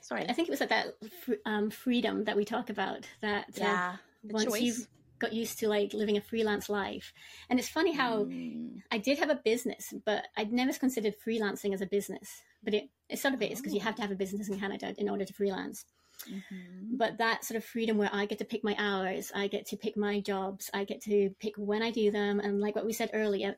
sorry, 0.02 0.26
I 0.28 0.34
think 0.34 0.48
it 0.48 0.52
was 0.52 0.62
like 0.62 0.70
that 0.70 0.96
um, 1.46 1.70
freedom 1.70 2.24
that 2.24 2.36
we 2.36 2.44
talk 2.44 2.72
about. 2.72 3.06
That 3.22 3.46
uh, 3.50 3.52
yeah. 3.58 3.91
Uh, 3.94 3.98
once 4.32 4.46
choice. 4.46 4.62
you've 4.62 4.88
got 5.20 5.34
used 5.34 5.60
to 5.60 5.68
like 5.68 5.94
living 5.94 6.18
a 6.18 6.22
freelance 6.22 6.70
life. 6.70 7.14
And 7.50 7.60
it's 7.60 7.70
funny 7.70 7.94
how 7.94 8.26
mm. 8.26 8.82
I 8.92 8.98
did 8.98 9.20
have 9.20 9.30
a 9.30 9.40
business, 9.44 9.94
but 10.06 10.28
I'd 10.38 10.52
never 10.52 10.74
considered 10.74 11.16
freelancing 11.26 11.74
as 11.74 11.82
a 11.82 11.86
business. 11.86 12.42
But 12.64 12.74
it, 12.74 12.90
it 13.10 13.20
sort 13.20 13.34
of 13.34 13.42
is 13.42 13.60
because 13.60 13.74
you 13.74 13.80
have 13.82 13.96
to 13.96 14.02
have 14.02 14.12
a 14.12 14.16
business 14.16 14.50
in 14.50 14.60
Canada 14.60 14.94
in 14.98 15.10
order 15.10 15.26
to 15.26 15.34
freelance. 15.34 15.86
Mm-hmm. 16.30 16.98
But 16.98 17.18
that 17.18 17.46
sort 17.46 17.58
of 17.58 17.64
freedom 17.64 17.98
where 17.98 18.10
I 18.12 18.26
get 18.26 18.40
to 18.40 18.46
pick 18.46 18.64
my 18.64 18.76
hours, 18.78 19.32
I 19.34 19.48
get 19.48 19.68
to 19.68 19.78
pick 19.78 19.96
my 19.96 20.20
jobs, 20.20 20.70
I 20.74 20.84
get 20.84 21.02
to 21.04 21.30
pick 21.40 21.54
when 21.58 21.84
I 21.84 21.92
do 21.92 22.12
them. 22.12 22.40
And 22.40 22.60
like 22.60 22.76
what 22.76 22.86
we 22.86 22.94
said 22.94 23.12
earlier, 23.14 23.58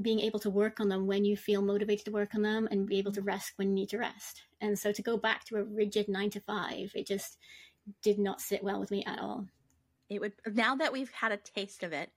being 0.00 0.20
able 0.20 0.40
to 0.40 0.50
work 0.50 0.78
on 0.80 0.88
them 0.90 1.06
when 1.06 1.24
you 1.24 1.36
feel 1.36 1.62
motivated 1.62 2.04
to 2.04 2.10
work 2.10 2.34
on 2.34 2.42
them 2.42 2.68
and 2.70 2.86
be 2.86 2.98
able 2.98 3.12
to 3.12 3.22
rest 3.22 3.52
when 3.56 3.68
you 3.68 3.74
need 3.74 3.88
to 3.90 3.98
rest. 3.98 4.42
And 4.60 4.78
so 4.78 4.92
to 4.92 5.02
go 5.02 5.16
back 5.16 5.44
to 5.46 5.56
a 5.56 5.64
rigid 5.64 6.08
nine 6.08 6.28
to 6.30 6.40
five, 6.40 6.92
it 6.94 7.06
just 7.06 7.38
did 8.02 8.18
not 8.18 8.40
sit 8.40 8.62
well 8.62 8.80
with 8.80 8.90
me 8.90 9.04
at 9.06 9.18
all 9.18 9.46
it 10.08 10.20
would 10.20 10.32
now 10.52 10.76
that 10.76 10.92
we've 10.92 11.10
had 11.10 11.32
a 11.32 11.36
taste 11.36 11.82
of 11.82 11.92
it 11.92 12.10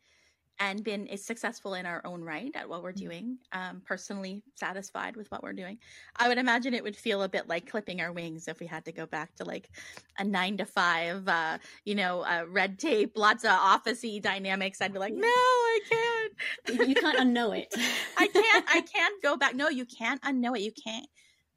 and 0.61 0.83
been 0.83 1.07
successful 1.17 1.73
in 1.73 1.85
our 1.85 2.01
own 2.05 2.21
right 2.21 2.51
at 2.53 2.67
what 2.67 2.83
we're 2.83 2.91
mm-hmm. 2.91 3.05
doing, 3.05 3.37
um, 3.53 3.81
personally 3.85 4.43
satisfied 4.55 5.15
with 5.15 5.31
what 5.31 5.41
we're 5.41 5.53
doing, 5.53 5.77
I 6.17 6.27
would 6.27 6.37
imagine 6.37 6.73
it 6.73 6.83
would 6.83 6.97
feel 6.97 7.23
a 7.23 7.29
bit 7.29 7.47
like 7.47 7.69
clipping 7.69 8.01
our 8.01 8.11
wings 8.11 8.47
if 8.47 8.59
we 8.59 8.65
had 8.65 8.83
to 8.85 8.91
go 8.91 9.05
back 9.05 9.33
to 9.35 9.45
like 9.45 9.69
a 10.17 10.23
nine 10.23 10.57
to 10.57 10.65
five, 10.65 11.27
uh, 11.27 11.59
you 11.85 11.95
know, 11.95 12.21
uh, 12.21 12.43
red 12.49 12.77
tape, 12.77 13.17
lots 13.17 13.45
of 13.45 13.51
officey 13.51 14.21
dynamics. 14.21 14.81
I'd 14.81 14.91
be 14.91 14.99
like, 14.99 15.13
no, 15.13 15.27
I 15.27 15.79
can't. 15.89 16.89
You 16.89 16.95
can't 16.95 17.19
unknow 17.19 17.57
it. 17.57 17.73
I 18.17 18.27
can't. 18.27 18.65
I 18.67 18.81
can't 18.93 19.23
go 19.23 19.37
back. 19.37 19.55
No, 19.55 19.69
you 19.69 19.85
can't 19.85 20.21
unknow 20.23 20.57
it. 20.57 20.61
You 20.61 20.71
can't 20.71 21.07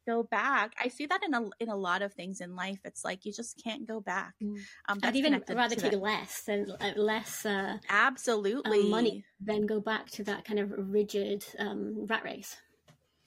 go 0.07 0.23
back. 0.23 0.73
I 0.83 0.89
see 0.89 1.07
that 1.07 1.23
in 1.25 1.35
a 1.35 1.49
in 1.61 1.69
a 1.69 1.77
lot 1.77 2.03
of 2.03 2.13
things 2.13 2.41
in 2.41 2.57
life. 2.57 2.81
It's 2.85 3.05
like 3.05 3.25
you 3.25 3.33
just 3.33 3.63
can't 3.63 3.87
go 3.87 4.01
back. 4.01 4.35
Mm. 4.43 4.59
Um, 4.89 5.01
I'd 5.03 5.17
even 5.17 5.43
rather 5.49 5.77
take 5.77 5.93
less 5.93 6.45
and 6.49 6.71
uh, 6.71 6.93
less 6.97 7.47
uh, 7.47 7.79
absolutely 7.89 8.81
uh, 8.81 8.87
money 8.87 9.25
than 9.41 9.67
go 9.67 9.81
back 9.81 10.11
to 10.13 10.25
that 10.25 10.45
kind 10.45 10.61
of 10.61 10.73
rigid 10.77 11.45
um, 11.59 12.07
rat 12.07 12.25
race. 12.25 12.57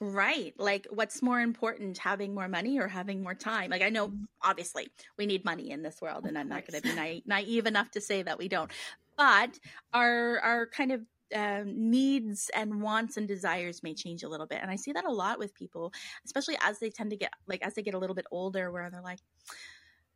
Right. 0.01 0.53
Like, 0.57 0.87
what's 0.89 1.21
more 1.21 1.39
important, 1.39 1.97
having 1.97 2.35
more 2.35 2.49
money 2.49 2.79
or 2.79 2.87
having 2.87 3.23
more 3.23 3.33
time? 3.33 3.71
Like, 3.71 3.81
I 3.81 3.89
know 3.89 4.11
obviously 4.41 4.89
we 5.17 5.25
need 5.25 5.45
money 5.45 5.71
in 5.71 5.83
this 5.83 6.01
world, 6.01 6.25
and 6.25 6.37
I'm 6.37 6.49
not 6.49 6.67
going 6.67 6.81
to 6.81 6.87
be 6.87 6.93
na- 6.93 7.21
naive 7.25 7.65
enough 7.65 7.91
to 7.91 8.01
say 8.01 8.21
that 8.21 8.37
we 8.37 8.49
don't. 8.49 8.69
But 9.17 9.57
our 9.93 10.39
our 10.39 10.65
kind 10.67 10.91
of 10.91 11.01
um, 11.33 11.89
needs 11.89 12.49
and 12.55 12.81
wants 12.81 13.17
and 13.17 13.27
desires 13.27 13.83
may 13.83 13.93
change 13.93 14.23
a 14.23 14.29
little 14.29 14.45
bit. 14.45 14.59
And 14.61 14.69
I 14.69 14.75
see 14.75 14.91
that 14.91 15.05
a 15.05 15.11
lot 15.11 15.39
with 15.39 15.53
people, 15.55 15.93
especially 16.25 16.57
as 16.61 16.79
they 16.79 16.89
tend 16.89 17.09
to 17.11 17.17
get 17.17 17.31
like 17.47 17.61
as 17.63 17.73
they 17.73 17.81
get 17.81 17.93
a 17.93 17.99
little 17.99 18.15
bit 18.15 18.27
older, 18.31 18.71
where 18.71 18.89
they're 18.89 19.01
like, 19.01 19.19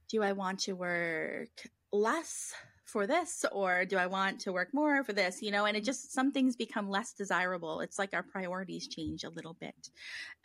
"Do 0.09 0.23
I 0.23 0.33
want 0.33 0.59
to 0.61 0.73
work 0.73 1.67
less?" 1.91 2.53
for 2.89 3.05
this 3.05 3.45
or 3.51 3.85
do 3.85 3.97
I 3.97 4.07
want 4.07 4.39
to 4.41 4.51
work 4.51 4.73
more 4.73 5.03
for 5.03 5.13
this? 5.13 5.41
You 5.41 5.51
know, 5.51 5.65
and 5.65 5.77
it 5.77 5.83
just 5.83 6.11
some 6.11 6.31
things 6.31 6.55
become 6.55 6.89
less 6.89 7.13
desirable. 7.13 7.81
It's 7.81 7.99
like 7.99 8.13
our 8.13 8.23
priorities 8.23 8.87
change 8.87 9.23
a 9.23 9.29
little 9.29 9.53
bit. 9.53 9.89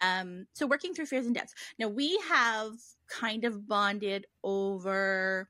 Um, 0.00 0.46
so 0.52 0.66
working 0.66 0.94
through 0.94 1.06
fears 1.06 1.26
and 1.26 1.34
debts. 1.34 1.54
Now 1.78 1.88
we 1.88 2.18
have 2.28 2.72
kind 3.08 3.44
of 3.44 3.66
bonded 3.66 4.26
over 4.42 5.48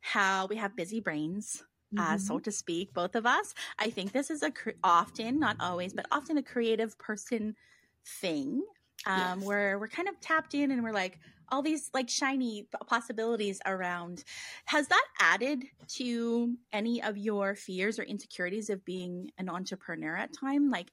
how 0.00 0.46
we 0.46 0.56
have 0.56 0.76
busy 0.76 1.00
brains. 1.00 1.64
Uh, 1.98 2.18
so 2.18 2.38
to 2.38 2.50
speak, 2.50 2.92
both 2.94 3.14
of 3.14 3.26
us. 3.26 3.54
I 3.78 3.90
think 3.90 4.12
this 4.12 4.30
is 4.30 4.42
a 4.42 4.50
cre- 4.50 4.70
often, 4.82 5.38
not 5.38 5.56
always, 5.60 5.92
but 5.92 6.06
often 6.10 6.38
a 6.38 6.42
creative 6.42 6.98
person 6.98 7.54
thing 8.20 8.62
um, 9.06 9.40
yes. 9.40 9.46
where 9.46 9.78
we're 9.78 9.88
kind 9.88 10.08
of 10.08 10.20
tapped 10.20 10.54
in 10.54 10.70
and 10.70 10.82
we're 10.82 10.92
like, 10.92 11.18
all 11.50 11.62
these 11.62 11.90
like 11.92 12.08
shiny 12.08 12.66
possibilities 12.86 13.60
around. 13.66 14.24
Has 14.64 14.88
that 14.88 15.04
added 15.20 15.64
to 15.88 16.56
any 16.72 17.02
of 17.02 17.16
your 17.18 17.54
fears 17.54 17.98
or 17.98 18.02
insecurities 18.02 18.70
of 18.70 18.84
being 18.84 19.30
an 19.38 19.48
entrepreneur 19.48 20.16
at 20.16 20.32
time? 20.32 20.70
Like, 20.70 20.90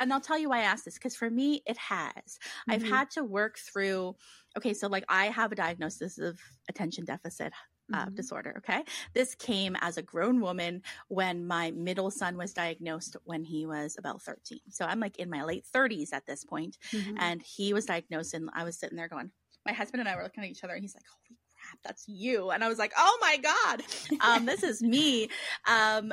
and 0.00 0.12
I'll 0.12 0.20
tell 0.20 0.38
you 0.38 0.50
why 0.50 0.58
I 0.58 0.62
asked 0.62 0.84
this 0.84 0.94
because 0.94 1.16
for 1.16 1.30
me, 1.30 1.62
it 1.66 1.78
has. 1.78 2.12
Mm-hmm. 2.14 2.72
I've 2.72 2.82
had 2.82 3.10
to 3.12 3.24
work 3.24 3.58
through, 3.58 4.16
okay, 4.56 4.74
so 4.74 4.88
like 4.88 5.04
I 5.08 5.26
have 5.26 5.52
a 5.52 5.56
diagnosis 5.56 6.18
of 6.18 6.38
attention 6.68 7.04
deficit 7.04 7.52
uh, 7.92 8.04
mm-hmm. 8.04 8.14
disorder. 8.14 8.54
Okay. 8.58 8.82
This 9.14 9.34
came 9.34 9.76
as 9.80 9.96
a 9.96 10.02
grown 10.02 10.40
woman 10.40 10.82
when 11.08 11.46
my 11.46 11.70
middle 11.72 12.10
son 12.10 12.36
was 12.36 12.52
diagnosed 12.52 13.16
when 13.24 13.44
he 13.44 13.66
was 13.66 13.96
about 13.98 14.22
13. 14.22 14.60
So 14.70 14.84
I'm 14.84 15.00
like 15.00 15.18
in 15.18 15.30
my 15.30 15.44
late 15.44 15.64
30s 15.74 16.12
at 16.12 16.26
this 16.26 16.44
point, 16.44 16.78
mm-hmm. 16.92 17.16
and 17.18 17.42
he 17.42 17.72
was 17.72 17.86
diagnosed, 17.86 18.34
and 18.34 18.50
I 18.54 18.64
was 18.64 18.78
sitting 18.78 18.96
there 18.96 19.08
going, 19.08 19.30
my 19.66 19.72
husband 19.72 20.00
and 20.00 20.08
I 20.08 20.16
were 20.16 20.22
looking 20.22 20.44
at 20.44 20.50
each 20.50 20.64
other, 20.64 20.74
and 20.74 20.82
he's 20.82 20.94
like, 20.94 21.04
holy 21.06 21.38
crap, 21.54 21.78
that's 21.84 22.08
you. 22.08 22.50
And 22.50 22.64
I 22.64 22.68
was 22.68 22.78
like, 22.78 22.92
oh 22.96 23.18
my 23.20 23.36
God, 23.36 23.82
um, 24.20 24.46
this 24.46 24.62
is 24.62 24.82
me. 24.82 25.28
Um, 25.66 26.12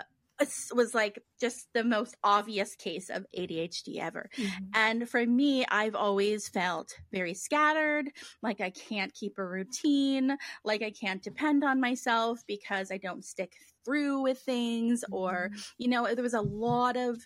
was 0.73 0.93
like 0.93 1.21
just 1.39 1.67
the 1.73 1.83
most 1.83 2.15
obvious 2.23 2.75
case 2.75 3.09
of 3.09 3.25
ADHD 3.37 3.99
ever. 3.99 4.29
Mm-hmm. 4.37 4.65
And 4.73 5.09
for 5.09 5.25
me, 5.25 5.65
I've 5.69 5.95
always 5.95 6.49
felt 6.49 6.93
very 7.11 7.33
scattered, 7.33 8.09
like 8.41 8.61
I 8.61 8.69
can't 8.69 9.13
keep 9.13 9.37
a 9.37 9.45
routine, 9.45 10.37
like 10.63 10.81
I 10.81 10.91
can't 10.91 11.23
depend 11.23 11.63
on 11.63 11.79
myself 11.79 12.41
because 12.47 12.91
I 12.91 12.97
don't 12.97 13.23
stick 13.23 13.53
through 13.85 14.21
with 14.21 14.39
things, 14.39 15.03
mm-hmm. 15.03 15.13
or, 15.13 15.51
you 15.77 15.87
know, 15.87 16.13
there 16.13 16.23
was 16.23 16.33
a 16.33 16.41
lot 16.41 16.97
of 16.97 17.17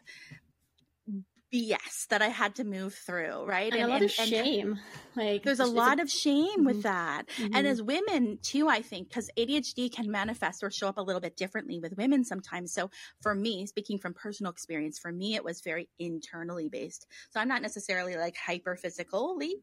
BS 1.54 2.08
that 2.10 2.22
I 2.22 2.28
had 2.28 2.56
to 2.56 2.64
move 2.64 2.94
through, 2.94 3.46
right? 3.46 3.72
And, 3.72 3.82
and 3.82 3.90
a 3.90 3.94
lot 3.94 4.02
and, 4.02 4.06
of 4.06 4.12
shame. 4.12 4.80
like 5.16 5.44
there's 5.44 5.60
a 5.60 5.66
lot 5.66 6.00
a, 6.00 6.04
of 6.04 6.10
shame 6.10 6.48
mm-hmm. 6.48 6.66
with 6.66 6.84
that. 6.84 7.24
Mm-hmm. 7.38 7.56
And 7.56 7.68
as 7.68 7.82
women 7.82 8.38
too, 8.42 8.68
I 8.68 8.82
think, 8.82 9.10
because 9.10 9.30
ADHD 9.38 9.92
can 9.92 10.12
manifest 10.12 10.64
or 10.64 10.70
show 10.70 10.88
up 10.88 10.98
a 10.98 11.02
little 11.02 11.22
bit 11.22 11.36
differently 11.36 11.80
with 11.80 11.98
women 11.98 12.24
sometimes. 12.24 12.74
So 12.74 12.92
for 13.22 13.34
me, 13.34 13.66
speaking 13.66 13.98
from 13.98 14.14
personal 14.14 14.52
experience, 14.52 15.00
for 15.00 15.12
me 15.12 15.36
it 15.36 15.44
was 15.44 15.62
very 15.62 15.90
internally 15.98 16.70
based. 16.70 17.08
So 17.32 17.40
I'm 17.40 17.48
not 17.48 17.62
necessarily 17.62 18.16
like 18.16 18.36
hyper 18.38 18.76
physically, 18.76 19.56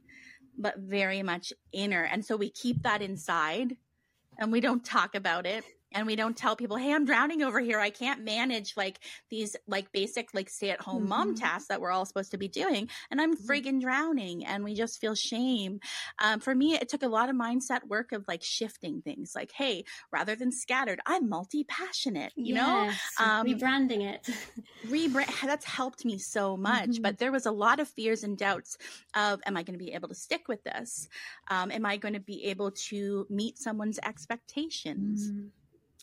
but 0.59 0.79
very 0.79 1.23
much 1.23 1.53
inner. 1.73 2.03
And 2.03 2.25
so 2.25 2.37
we 2.37 2.51
keep 2.51 2.83
that 2.83 3.03
inside 3.03 3.77
and 4.39 4.51
we 4.51 4.61
don't 4.61 4.85
talk 4.85 5.15
about 5.15 5.47
it 5.47 5.65
and 5.97 6.07
we 6.07 6.15
don't 6.15 6.37
tell 6.37 6.55
people 6.55 6.77
hey 6.77 6.93
i'm 6.93 7.05
drowning 7.05 7.43
over 7.43 7.59
here 7.59 7.81
i 7.81 7.91
can't 7.91 8.23
manage 8.23 8.75
like 8.77 9.01
these 9.31 9.57
like 9.67 9.91
basic 9.93 10.29
like 10.35 10.49
stay 10.49 10.71
at 10.71 10.81
home 10.81 11.01
mm-hmm. 11.01 11.09
mom 11.09 11.35
tasks 11.35 11.69
that 11.69 11.81
we're 11.81 11.91
all 11.91 12.05
supposed 12.05 12.31
to 12.31 12.39
be 12.39 12.49
doing 12.49 12.89
and 13.11 13.21
i'm 13.21 13.35
mm-hmm. 13.35 13.51
friggin 13.51 13.81
drowning 13.81 14.45
and 14.45 14.63
we 14.63 14.75
just 14.75 15.01
feel 15.01 15.15
shame 15.15 15.81
um, 16.23 16.39
for 16.39 16.55
me 16.55 16.75
it 16.75 16.89
took 16.89 17.03
a 17.03 17.09
lot 17.09 17.31
of 17.31 17.35
mindset 17.35 17.83
work 17.89 18.13
of 18.13 18.25
like 18.29 18.43
shifting 18.43 19.01
things 19.01 19.33
like 19.35 19.51
hey 19.53 19.85
rather 20.13 20.37
than 20.37 20.53
scattered 20.53 21.01
i'm 21.07 21.29
multi-passionate 21.29 22.33
you 22.37 22.55
yes. 22.55 23.01
know 23.19 23.25
um, 23.25 23.47
rebranding 23.47 24.03
it 24.03 24.29
rebrand 24.87 25.27
that's 25.43 25.65
helped 25.65 26.05
me 26.05 26.19
so 26.19 26.57
much 26.57 26.91
mm-hmm. 26.91 27.03
but 27.03 27.19
there 27.19 27.33
was 27.33 27.47
a 27.47 27.51
lot 27.51 27.81
of 27.81 27.89
fears 27.89 28.23
and 28.23 28.37
doubts 28.37 28.77
of 29.15 29.41
am 29.47 29.57
i 29.57 29.63
going 29.63 29.79
to 29.79 29.85
be 29.85 29.95
able 29.95 30.09
to 30.09 30.15
stick 30.15 30.47
with 30.47 30.63
this 30.65 31.09
um, 31.49 31.71
am 31.71 31.87
i 31.87 31.97
going 31.97 32.15
to 32.15 32.21
be 32.21 32.45
able 32.45 32.71
to 32.71 33.27
meet 33.31 33.59
someone's 33.59 33.99
expectations 34.05 35.31
mm-hmm 35.31 35.47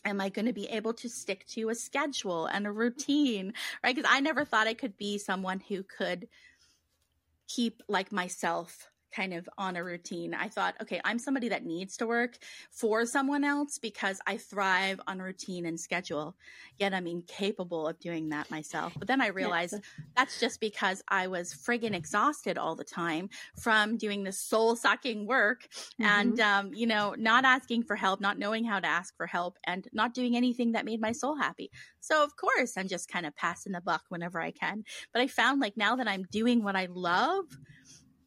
am 0.04 0.20
I 0.20 0.28
going 0.28 0.46
to 0.46 0.52
be 0.52 0.66
able 0.66 0.94
to 0.94 1.08
stick 1.08 1.46
to 1.48 1.70
a 1.70 1.74
schedule 1.74 2.46
and 2.46 2.66
a 2.66 2.72
routine? 2.72 3.54
Right. 3.82 3.94
Because 3.94 4.10
I 4.12 4.20
never 4.20 4.44
thought 4.44 4.66
I 4.66 4.74
could 4.74 4.96
be 4.96 5.18
someone 5.18 5.60
who 5.60 5.82
could 5.82 6.28
keep 7.46 7.82
like 7.88 8.12
myself 8.12 8.90
kind 9.14 9.34
of 9.34 9.48
on 9.58 9.76
a 9.76 9.84
routine. 9.84 10.34
I 10.34 10.48
thought, 10.48 10.74
okay, 10.82 11.00
I'm 11.04 11.18
somebody 11.18 11.48
that 11.50 11.64
needs 11.64 11.96
to 11.98 12.06
work 12.06 12.38
for 12.70 13.06
someone 13.06 13.44
else 13.44 13.78
because 13.78 14.20
I 14.26 14.36
thrive 14.36 15.00
on 15.06 15.20
routine 15.20 15.66
and 15.66 15.78
schedule, 15.78 16.36
yet 16.78 16.94
I'm 16.94 17.06
incapable 17.06 17.86
of 17.86 17.98
doing 17.98 18.30
that 18.30 18.50
myself. 18.50 18.92
But 18.98 19.08
then 19.08 19.20
I 19.20 19.28
realized 19.28 19.74
that's 20.16 20.40
just 20.40 20.60
because 20.60 21.02
I 21.08 21.28
was 21.28 21.54
friggin' 21.54 21.94
exhausted 21.94 22.58
all 22.58 22.74
the 22.74 22.84
time 22.84 23.28
from 23.60 23.96
doing 23.96 24.24
this 24.24 24.38
soul 24.38 24.76
sucking 24.76 25.26
work 25.26 25.68
mm-hmm. 25.72 26.04
and, 26.04 26.40
um, 26.40 26.74
you 26.74 26.86
know, 26.86 27.14
not 27.16 27.44
asking 27.44 27.84
for 27.84 27.96
help, 27.96 28.20
not 28.20 28.38
knowing 28.38 28.64
how 28.64 28.80
to 28.80 28.86
ask 28.86 29.16
for 29.16 29.26
help, 29.26 29.58
and 29.64 29.88
not 29.92 30.14
doing 30.14 30.36
anything 30.36 30.72
that 30.72 30.84
made 30.84 31.00
my 31.00 31.12
soul 31.12 31.36
happy. 31.36 31.70
So, 32.00 32.22
of 32.22 32.36
course, 32.36 32.76
I'm 32.76 32.88
just 32.88 33.08
kind 33.08 33.26
of 33.26 33.36
passing 33.36 33.72
the 33.72 33.80
buck 33.80 34.02
whenever 34.08 34.40
I 34.40 34.50
can. 34.50 34.84
But 35.12 35.22
I 35.22 35.26
found 35.26 35.60
like 35.60 35.76
now 35.76 35.96
that 35.96 36.08
I'm 36.08 36.24
doing 36.30 36.62
what 36.62 36.76
I 36.76 36.88
love, 36.90 37.46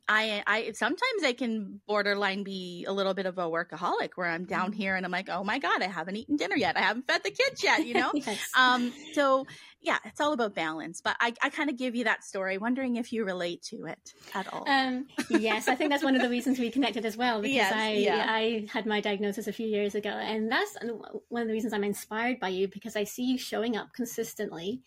I, 0.09 0.43
I 0.47 0.71
sometimes 0.71 1.23
I 1.23 1.33
can 1.33 1.81
borderline 1.85 2.43
be 2.43 2.85
a 2.87 2.93
little 2.93 3.13
bit 3.13 3.25
of 3.25 3.37
a 3.37 3.43
workaholic 3.43 4.11
where 4.15 4.27
I'm 4.27 4.45
down 4.45 4.71
mm-hmm. 4.71 4.79
here 4.79 4.95
and 4.95 5.05
I'm 5.05 5.11
like, 5.11 5.27
oh 5.29 5.43
my 5.43 5.59
god, 5.59 5.81
I 5.81 5.87
haven't 5.87 6.15
eaten 6.15 6.37
dinner 6.37 6.55
yet. 6.55 6.77
I 6.77 6.81
haven't 6.81 7.07
fed 7.07 7.23
the 7.23 7.31
kids 7.31 7.63
yet. 7.63 7.85
You 7.85 7.95
know. 7.95 8.11
yes. 8.15 8.49
Um. 8.57 8.93
So 9.13 9.45
yeah, 9.81 9.97
it's 10.05 10.21
all 10.21 10.33
about 10.33 10.55
balance. 10.55 11.01
But 11.01 11.17
I, 11.19 11.33
I 11.41 11.49
kind 11.49 11.69
of 11.69 11.77
give 11.77 11.95
you 11.95 12.05
that 12.05 12.23
story, 12.23 12.57
wondering 12.57 12.95
if 12.95 13.11
you 13.11 13.25
relate 13.25 13.63
to 13.63 13.85
it 13.85 14.13
at 14.33 14.51
all. 14.53 14.67
Um. 14.69 15.07
Yes, 15.29 15.67
I 15.67 15.75
think 15.75 15.91
that's 15.91 16.03
one 16.03 16.15
of 16.15 16.21
the 16.21 16.29
reasons 16.29 16.57
we 16.57 16.69
connected 16.69 17.05
as 17.05 17.17
well 17.17 17.41
because 17.41 17.55
yes, 17.55 17.73
I 17.73 17.91
yeah. 17.93 18.25
I 18.29 18.67
had 18.71 18.85
my 18.85 19.01
diagnosis 19.01 19.47
a 19.47 19.53
few 19.53 19.67
years 19.67 19.93
ago, 19.93 20.09
and 20.09 20.49
that's 20.49 20.77
one 21.27 21.41
of 21.41 21.47
the 21.47 21.53
reasons 21.53 21.73
I'm 21.73 21.83
inspired 21.83 22.39
by 22.39 22.49
you 22.49 22.67
because 22.67 22.95
I 22.95 23.03
see 23.03 23.25
you 23.25 23.37
showing 23.37 23.75
up 23.75 23.93
consistently 23.93 24.81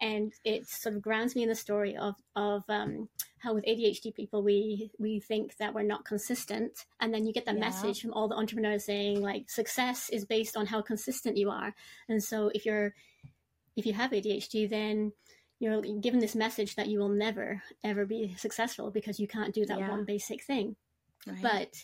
and 0.00 0.32
it 0.44 0.66
sort 0.66 0.94
of 0.94 1.02
grounds 1.02 1.36
me 1.36 1.42
in 1.42 1.48
the 1.48 1.54
story 1.54 1.96
of 1.96 2.14
of 2.36 2.64
um, 2.68 3.08
how 3.38 3.54
with 3.54 3.64
ADHD 3.64 4.14
people 4.14 4.42
we 4.42 4.90
we 4.98 5.20
think 5.20 5.56
that 5.58 5.74
we're 5.74 5.82
not 5.82 6.04
consistent, 6.04 6.86
and 7.00 7.12
then 7.12 7.26
you 7.26 7.32
get 7.32 7.46
that 7.46 7.56
yeah. 7.56 7.60
message 7.60 8.00
from 8.00 8.12
all 8.12 8.28
the 8.28 8.36
entrepreneurs 8.36 8.84
saying 8.84 9.20
like 9.20 9.50
success 9.50 10.08
is 10.10 10.24
based 10.24 10.56
on 10.56 10.66
how 10.66 10.80
consistent 10.82 11.36
you 11.36 11.50
are, 11.50 11.74
and 12.08 12.22
so 12.22 12.50
if 12.54 12.64
you're 12.64 12.94
if 13.76 13.86
you 13.86 13.92
have 13.92 14.10
ADHD, 14.10 14.68
then 14.68 15.12
you're 15.58 15.82
given 16.00 16.20
this 16.20 16.34
message 16.34 16.74
that 16.76 16.88
you 16.88 16.98
will 16.98 17.08
never 17.08 17.62
ever 17.84 18.06
be 18.06 18.34
successful 18.36 18.90
because 18.90 19.20
you 19.20 19.28
can't 19.28 19.54
do 19.54 19.66
that 19.66 19.78
yeah. 19.78 19.90
one 19.90 20.04
basic 20.04 20.42
thing. 20.42 20.76
Right. 21.26 21.42
But 21.42 21.74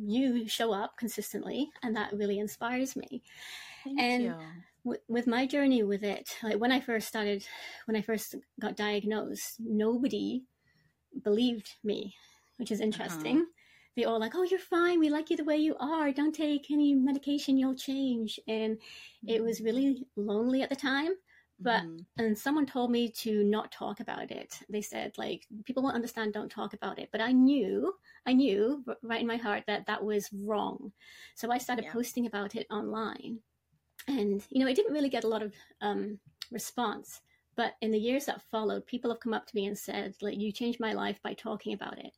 you 0.00 0.48
show 0.48 0.72
up 0.72 0.96
consistently, 0.96 1.70
and 1.82 1.96
that 1.96 2.12
really 2.12 2.38
inspires 2.38 2.94
me. 2.94 3.22
Thank 3.84 4.00
and 4.00 4.22
you 4.22 4.34
with 4.84 5.26
my 5.26 5.46
journey 5.46 5.82
with 5.82 6.02
it, 6.02 6.36
like 6.42 6.58
when 6.58 6.72
I 6.72 6.80
first 6.80 7.08
started, 7.08 7.44
when 7.86 7.96
I 7.96 8.02
first 8.02 8.34
got 8.60 8.76
diagnosed, 8.76 9.56
nobody 9.58 10.44
believed 11.22 11.70
me, 11.84 12.14
which 12.56 12.70
is 12.70 12.80
interesting. 12.80 13.38
Uh-huh. 13.38 13.46
They 13.96 14.04
all 14.04 14.20
like, 14.20 14.34
"Oh, 14.34 14.44
you're 14.44 14.60
fine. 14.60 15.00
We 15.00 15.10
like 15.10 15.30
you 15.30 15.36
the 15.36 15.44
way 15.44 15.56
you 15.56 15.76
are. 15.78 16.12
Don't 16.12 16.34
take 16.34 16.70
any 16.70 16.94
medication. 16.94 17.58
You'll 17.58 17.74
change." 17.74 18.38
And 18.48 18.78
it 19.26 19.42
was 19.42 19.56
mm-hmm. 19.56 19.64
really 19.66 20.06
lonely 20.16 20.62
at 20.62 20.70
the 20.70 20.76
time. 20.76 21.12
But 21.62 21.82
mm-hmm. 21.82 22.24
and 22.24 22.38
someone 22.38 22.64
told 22.64 22.90
me 22.90 23.10
to 23.10 23.44
not 23.44 23.70
talk 23.70 24.00
about 24.00 24.30
it. 24.30 24.58
They 24.70 24.80
said 24.80 25.12
like 25.18 25.46
people 25.64 25.82
won't 25.82 25.94
understand. 25.94 26.32
Don't 26.32 26.50
talk 26.50 26.72
about 26.72 26.98
it. 26.98 27.10
But 27.12 27.20
I 27.20 27.32
knew, 27.32 27.92
I 28.26 28.32
knew 28.32 28.82
right 29.02 29.20
in 29.20 29.26
my 29.26 29.36
heart 29.36 29.64
that 29.66 29.86
that 29.86 30.02
was 30.02 30.30
wrong. 30.32 30.92
So 31.34 31.50
I 31.52 31.58
started 31.58 31.84
yeah. 31.84 31.92
posting 31.92 32.26
about 32.26 32.56
it 32.56 32.66
online 32.70 33.40
and 34.08 34.44
you 34.50 34.60
know 34.60 34.70
it 34.70 34.74
didn't 34.74 34.92
really 34.92 35.08
get 35.08 35.24
a 35.24 35.28
lot 35.28 35.42
of 35.42 35.52
um, 35.80 36.18
response 36.50 37.20
but 37.56 37.74
in 37.80 37.90
the 37.90 37.98
years 37.98 38.24
that 38.26 38.42
followed 38.50 38.86
people 38.86 39.10
have 39.10 39.20
come 39.20 39.34
up 39.34 39.46
to 39.46 39.54
me 39.54 39.66
and 39.66 39.76
said 39.76 40.14
like 40.20 40.38
you 40.38 40.52
changed 40.52 40.80
my 40.80 40.92
life 40.92 41.20
by 41.22 41.34
talking 41.34 41.74
about 41.74 41.98
it 41.98 42.16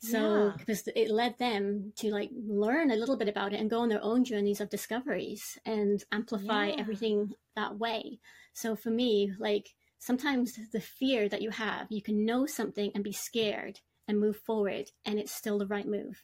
so 0.00 0.46
yeah. 0.46 0.52
because 0.56 0.88
it 0.94 1.10
led 1.10 1.36
them 1.38 1.92
to 1.96 2.10
like 2.10 2.30
learn 2.32 2.90
a 2.90 2.96
little 2.96 3.16
bit 3.16 3.28
about 3.28 3.52
it 3.52 3.60
and 3.60 3.70
go 3.70 3.80
on 3.80 3.88
their 3.88 4.02
own 4.02 4.24
journeys 4.24 4.60
of 4.60 4.70
discoveries 4.70 5.58
and 5.66 6.04
amplify 6.12 6.68
yeah. 6.68 6.76
everything 6.78 7.32
that 7.56 7.78
way 7.78 8.18
so 8.52 8.76
for 8.76 8.90
me 8.90 9.32
like 9.38 9.74
sometimes 9.98 10.58
the 10.72 10.80
fear 10.80 11.28
that 11.28 11.42
you 11.42 11.50
have 11.50 11.86
you 11.90 12.00
can 12.00 12.24
know 12.24 12.46
something 12.46 12.92
and 12.94 13.02
be 13.02 13.12
scared 13.12 13.80
and 14.06 14.20
move 14.20 14.36
forward 14.36 14.90
and 15.04 15.18
it's 15.18 15.32
still 15.32 15.58
the 15.58 15.66
right 15.66 15.86
move 15.86 16.22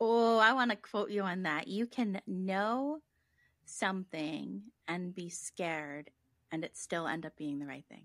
Oh, 0.00 0.38
I 0.38 0.52
want 0.52 0.70
to 0.70 0.76
quote 0.76 1.10
you 1.10 1.22
on 1.22 1.42
that. 1.42 1.66
You 1.66 1.86
can 1.86 2.20
know 2.26 3.00
something 3.64 4.62
and 4.86 5.14
be 5.14 5.28
scared 5.28 6.10
and 6.52 6.64
it 6.64 6.76
still 6.76 7.08
end 7.08 7.26
up 7.26 7.36
being 7.36 7.58
the 7.58 7.66
right 7.66 7.84
thing. 7.88 8.04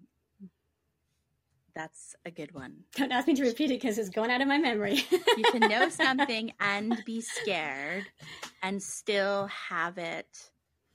That's 1.75 2.15
a 2.25 2.31
good 2.31 2.53
one. 2.53 2.83
Don't 2.95 3.11
ask 3.11 3.27
me 3.27 3.33
to 3.35 3.43
repeat 3.43 3.71
it 3.71 3.81
because 3.81 3.97
it's 3.97 4.09
going 4.09 4.29
out 4.29 4.41
of 4.41 4.47
my 4.47 4.57
memory. 4.57 5.03
you 5.11 5.43
can 5.51 5.61
know 5.69 5.89
something 5.89 6.53
and 6.59 7.01
be 7.05 7.21
scared 7.21 8.05
and 8.61 8.81
still 8.81 9.47
have 9.47 9.97
it 9.97 10.27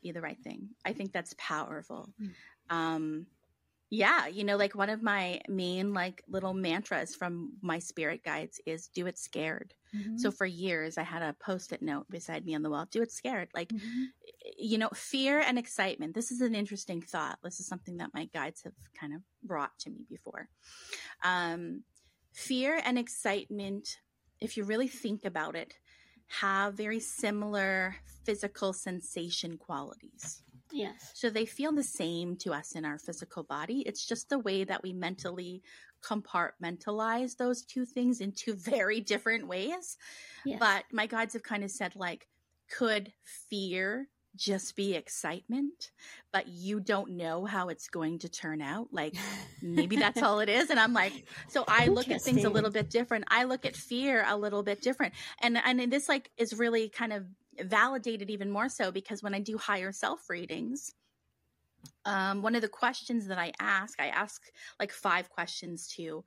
be 0.03 0.12
the 0.12 0.21
right 0.21 0.38
thing. 0.43 0.69
I 0.85 0.93
think 0.93 1.12
that's 1.12 1.35
powerful. 1.38 2.11
Mm. 2.21 2.31
Um, 2.71 3.27
yeah, 3.90 4.27
you 4.27 4.44
know, 4.44 4.57
like 4.57 4.74
one 4.74 4.90
of 4.90 5.03
my 5.03 5.40
main 5.48 5.94
like 5.94 6.22
little 6.29 6.53
mantras 6.53 7.14
from 7.14 7.53
my 7.62 7.79
spirit 7.79 8.22
guides 8.22 8.61
is 8.66 8.88
do 8.88 9.07
it 9.07 9.18
scared. 9.18 9.72
Mm-hmm. 9.96 10.18
So 10.18 10.31
for 10.31 10.44
years 10.44 10.98
I 10.98 11.03
had 11.05 11.22
a 11.22 11.35
post-it 11.40 11.81
note 11.81 12.07
beside 12.11 12.44
me 12.44 12.55
on 12.55 12.62
the 12.62 12.68
wall, 12.68 12.87
do 12.90 13.01
it 13.01 13.11
scared. 13.11 13.48
Like 13.55 13.70
mm-hmm. 13.70 14.05
you 14.59 14.77
know, 14.77 14.90
fear 14.94 15.40
and 15.40 15.59
excitement. 15.59 16.14
This 16.14 16.31
is 16.31 16.42
an 16.42 16.55
interesting 16.55 17.01
thought. 17.01 17.38
This 17.42 17.61
is 17.61 17.66
something 17.66 17.96
that 17.96 18.12
my 18.12 18.27
guides 18.27 18.62
have 18.64 18.74
kind 18.98 19.14
of 19.14 19.22
brought 19.42 19.79
to 19.81 19.90
me 19.90 20.05
before. 20.09 20.48
Um 21.24 21.83
fear 22.35 22.81
and 22.85 22.98
excitement, 22.98 23.96
if 24.38 24.57
you 24.57 24.64
really 24.64 24.88
think 24.88 25.24
about 25.24 25.57
it, 25.57 25.74
have 26.27 26.74
very 26.74 27.01
similar 27.01 27.96
physical 28.24 28.74
sensation 28.74 29.57
qualities. 29.57 30.42
Yes. 30.73 31.13
So 31.15 31.31
they 31.31 31.47
feel 31.47 31.73
the 31.73 31.83
same 31.83 32.37
to 32.39 32.53
us 32.53 32.73
in 32.73 32.85
our 32.85 32.99
physical 32.99 33.43
body. 33.43 33.83
It's 33.87 34.05
just 34.05 34.29
the 34.29 34.39
way 34.39 34.65
that 34.65 34.83
we 34.83 34.93
mentally 34.93 35.63
compartmentalize 36.03 37.37
those 37.37 37.63
two 37.63 37.85
things 37.85 38.21
in 38.21 38.33
two 38.33 38.55
very 38.57 39.01
different 39.01 39.47
ways. 39.47 39.97
Yes. 40.45 40.59
But 40.59 40.85
my 40.93 41.07
guides 41.07 41.35
have 41.35 41.43
kind 41.43 41.65
of 41.65 41.71
said, 41.71 41.97
like, 41.97 42.29
could 42.71 43.13
fear 43.49 44.09
just 44.37 44.77
be 44.77 44.95
excitement, 44.95 45.91
but 46.33 46.47
you 46.49 46.81
don't 46.81 47.11
know 47.11 47.45
how 47.45 47.69
it's 47.69 47.89
going 47.89 48.19
to 48.21 48.29
turn 48.29 48.63
out. 48.63 48.89
Like 48.93 49.15
maybe 49.61 49.97
that's 49.99 50.23
all 50.23 50.41
it 50.41 50.49
is. 50.49 50.71
And 50.71 50.79
I'm 50.79 50.93
like, 50.93 51.27
so 51.49 51.65
I 51.67 51.87
look 51.87 52.09
at 52.09 52.23
things 52.23 52.45
a 52.45 52.51
little 52.51 52.71
bit 52.71 52.89
different. 52.89 53.25
I 53.29 53.45
look 53.45 53.67
at 53.67 53.75
fear 53.75 54.25
a 54.27 54.37
little 54.37 54.63
bit 54.63 54.81
different. 54.81 55.15
And 55.41 55.59
and 55.59 55.93
this 55.93 56.09
like 56.09 56.31
is 56.37 56.55
really 56.55 56.89
kind 56.89 57.13
of 57.13 57.25
validated 57.62 58.31
even 58.31 58.51
more 58.51 58.68
so 58.68 58.90
because 58.92 59.23
when 59.23 59.35
I 59.35 59.40
do 59.40 59.59
higher 59.59 59.92
self 59.92 60.29
readings, 60.29 60.94
um, 62.05 62.42
one 62.42 62.55
of 62.55 62.62
the 62.62 62.68
questions 62.68 63.27
that 63.27 63.38
I 63.38 63.53
ask, 63.61 64.01
I 64.01 64.09
ask 64.09 64.42
like 64.81 64.92
five 64.92 65.29
questions 65.31 65.88
to 65.97 66.25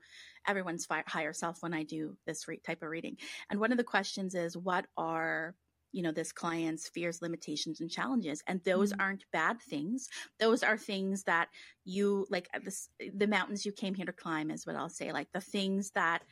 everyone's 0.47 0.85
fi- 0.85 1.03
higher 1.07 1.33
self 1.33 1.61
when 1.61 1.73
I 1.73 1.83
do 1.83 2.17
this 2.25 2.47
re- 2.47 2.61
type 2.65 2.83
of 2.83 2.89
reading. 2.89 3.17
And 3.49 3.59
one 3.59 3.71
of 3.71 3.77
the 3.77 3.83
questions 3.83 4.35
is, 4.35 4.57
what 4.57 4.85
are 4.97 5.55
you 5.93 6.01
know 6.01 6.11
this 6.13 6.31
client's 6.31 6.87
fears 6.87 7.21
limitations 7.21 7.81
and 7.81 7.91
challenges 7.91 8.41
and 8.47 8.63
those 8.63 8.93
Mm-hmm. 8.93 8.99
aren't 8.99 9.25
bad 9.33 9.61
things 9.61 10.07
those 10.39 10.63
are 10.63 10.77
things 10.77 11.23
that 11.23 11.49
you 11.83 12.25
like 12.29 12.47
uh, 12.53 12.59
this, 12.63 12.87
the 13.15 13.27
mountains 13.27 13.65
you 13.65 13.73
came 13.73 13.93
here 13.93 14.05
to 14.05 14.13
climb 14.13 14.49
is 14.51 14.65
what 14.65 14.77
i'll 14.77 14.87
say 14.87 15.11
like 15.11 15.27
the 15.33 15.41
things 15.41 15.91
that 15.91 16.23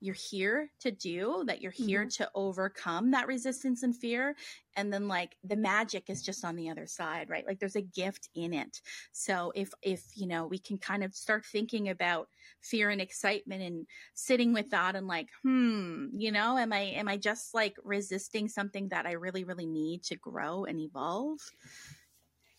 you're 0.00 0.14
here 0.14 0.70
to 0.80 0.90
do 0.90 1.42
that 1.46 1.60
you're 1.60 1.72
here 1.72 2.04
Mhm. 2.04 2.06
to 2.06 2.30
overcome 2.34 3.10
that 3.10 3.26
resistance 3.26 3.82
and 3.82 3.96
fear 3.96 4.36
and 4.76 4.92
then 4.92 5.08
like 5.08 5.36
the 5.42 5.56
magic 5.56 6.08
is 6.08 6.22
just 6.22 6.44
on 6.44 6.56
the 6.56 6.68
other 6.70 6.86
side 6.86 7.28
right? 7.28 7.46
Like 7.46 7.58
there's 7.58 7.76
a 7.76 7.82
gift 7.82 8.28
in 8.34 8.52
it. 8.54 8.80
So 9.12 9.52
if 9.54 9.72
if 9.82 10.16
you 10.16 10.26
know 10.26 10.46
we 10.46 10.58
can 10.58 10.78
kind 10.78 11.02
of 11.04 11.14
start 11.14 11.44
thinking 11.44 11.88
about 11.88 12.28
fear 12.60 12.90
and 12.90 13.00
excitement 13.00 13.62
and 13.62 13.86
sitting 14.14 14.52
with 14.52 14.70
that 14.70 14.96
and 14.96 15.06
like 15.06 15.28
hmm 15.42 16.08
you 16.12 16.30
know 16.32 16.56
am 16.56 16.72
i 16.72 16.78
am 16.80 17.08
i 17.08 17.16
just 17.16 17.54
like 17.54 17.76
resisting 17.84 18.48
something 18.48 18.88
that 18.88 19.06
i 19.06 19.12
really 19.12 19.44
really 19.44 19.66
need 19.66 20.02
to 20.04 20.16
grow 20.16 20.64
and 20.64 20.80
evolve? 20.80 21.38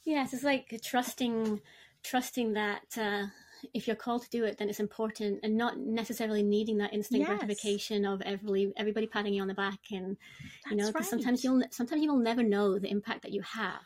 Yes, 0.03 0.34
it's 0.34 0.43
like 0.43 0.74
trusting, 0.84 1.61
trusting 2.03 2.53
that 2.53 2.97
uh, 2.97 3.28
if 3.74 3.88
you're 3.88 3.95
called 3.95 4.24
to 4.24 4.30
do 4.30 4.45
it, 4.45 4.57
then 4.57 4.70
it's 4.70 4.80
important, 4.80 5.39
and 5.43 5.57
not 5.57 5.78
necessarily 5.80 6.43
needing 6.43 6.78
that 6.78 6.93
instant 6.93 7.26
Yes. 7.26 7.26
gratification 7.26 8.05
of 8.05 8.22
every 8.22 8.74
everybody 8.78 9.07
patting 9.07 9.34
you 9.34 9.41
on 9.41 9.47
the 9.47 9.53
back, 9.53 9.80
and 9.91 10.18
you 10.70 10.78
know, 10.78 10.88
That's 10.88 10.91
because 10.91 11.10
sometimes 11.10 11.43
you'll 11.43 11.64
sometimes 11.72 12.01
you'll 12.03 12.18
never 12.20 12.43
know 12.43 12.80
the 12.80 12.89
impact 12.89 13.24
that 13.24 13.32
you 13.34 13.41
have. 13.41 13.86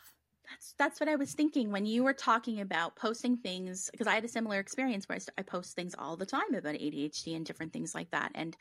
That's 0.49 0.73
that's 0.77 0.99
what 0.99 1.07
I 1.07 1.15
was 1.15 1.33
thinking 1.33 1.71
when 1.71 1.85
you 1.85 2.03
were 2.03 2.13
talking 2.13 2.59
about 2.59 2.95
posting 2.97 3.37
things 3.37 3.89
because 3.91 4.07
I 4.07 4.13
had 4.15 4.25
a 4.25 4.27
similar 4.27 4.59
experience 4.59 5.07
where 5.07 5.17
I, 5.17 5.39
I 5.39 5.43
post 5.43 5.73
things 5.75 5.95
all 5.97 6.17
the 6.17 6.25
time 6.25 6.53
about 6.53 6.75
ADHD 6.75 7.33
and 7.35 7.45
different 7.45 7.71
things 7.73 7.95
like 7.95 8.11
that, 8.11 8.31
and 8.35 8.55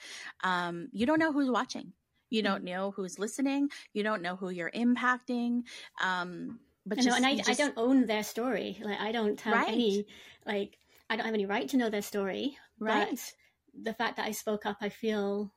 um, 0.44 0.88
you 0.92 1.06
don't 1.06 1.18
know 1.18 1.32
who's 1.32 1.50
watching, 1.50 1.92
you 2.30 2.40
Mm-hmm. 2.40 2.52
don't 2.52 2.62
know 2.64 2.92
who's 2.92 3.18
listening, 3.18 3.68
you 3.92 4.02
don't 4.04 4.22
know 4.22 4.36
who 4.36 4.50
you're 4.50 4.70
impacting. 4.70 5.62
Um, 6.00 6.60
but 6.86 6.98
I 6.98 7.02
know, 7.02 7.14
and 7.14 7.24
I, 7.24 7.30
you 7.30 7.42
I 7.46 7.54
don't 7.54 7.74
own 7.78 8.06
their 8.06 8.22
story. 8.22 8.78
Like 8.82 9.00
I 9.00 9.12
don't 9.12 9.40
have 9.42 9.62
Right. 9.62 9.66
any 9.66 10.06
like 10.44 10.78
I 11.12 11.16
don't 11.16 11.26
have 11.26 11.34
any 11.34 11.46
right 11.46 11.68
to 11.68 11.76
know 11.76 11.90
their 11.90 12.02
story. 12.02 12.58
right, 12.78 13.18
But 13.18 13.34
the 13.74 13.94
fact 13.94 14.16
that 14.16 14.26
I 14.26 14.32
spoke 14.32 14.66
up, 14.66 14.78
I 14.80 14.88
feel 14.88 15.52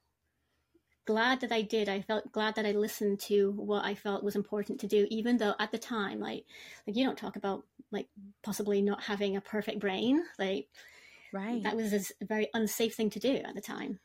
glad 1.06 1.42
that 1.42 1.52
I 1.52 1.62
did. 1.62 1.88
I 1.90 2.02
felt 2.02 2.32
glad 2.32 2.56
that 2.56 2.66
I 2.66 2.72
listened 2.72 3.20
to 3.22 3.52
what 3.52 3.86
I 3.86 3.94
felt 3.96 4.24
was 4.24 4.36
important 4.36 4.80
to 4.82 4.88
do, 4.88 5.08
even 5.10 5.38
though 5.38 5.54
at 5.60 5.72
the 5.72 5.78
time, 5.78 6.20
like, 6.20 6.46
like 6.88 6.96
you 6.96 7.06
don't 7.06 7.18
talk 7.18 7.36
about 7.36 7.66
like 7.92 8.10
possibly 8.44 8.82
not 8.82 9.04
having 9.04 9.36
a 9.38 9.42
perfect 9.42 9.80
brain. 9.80 10.24
Like 10.40 10.70
right. 11.32 11.62
that 11.64 11.76
was 11.76 11.94
a 12.22 12.26
very 12.26 12.50
unsafe 12.54 12.96
thing 12.96 13.10
to 13.12 13.20
do 13.20 13.36
at 13.38 13.56
the 13.56 13.62
time. 13.62 14.00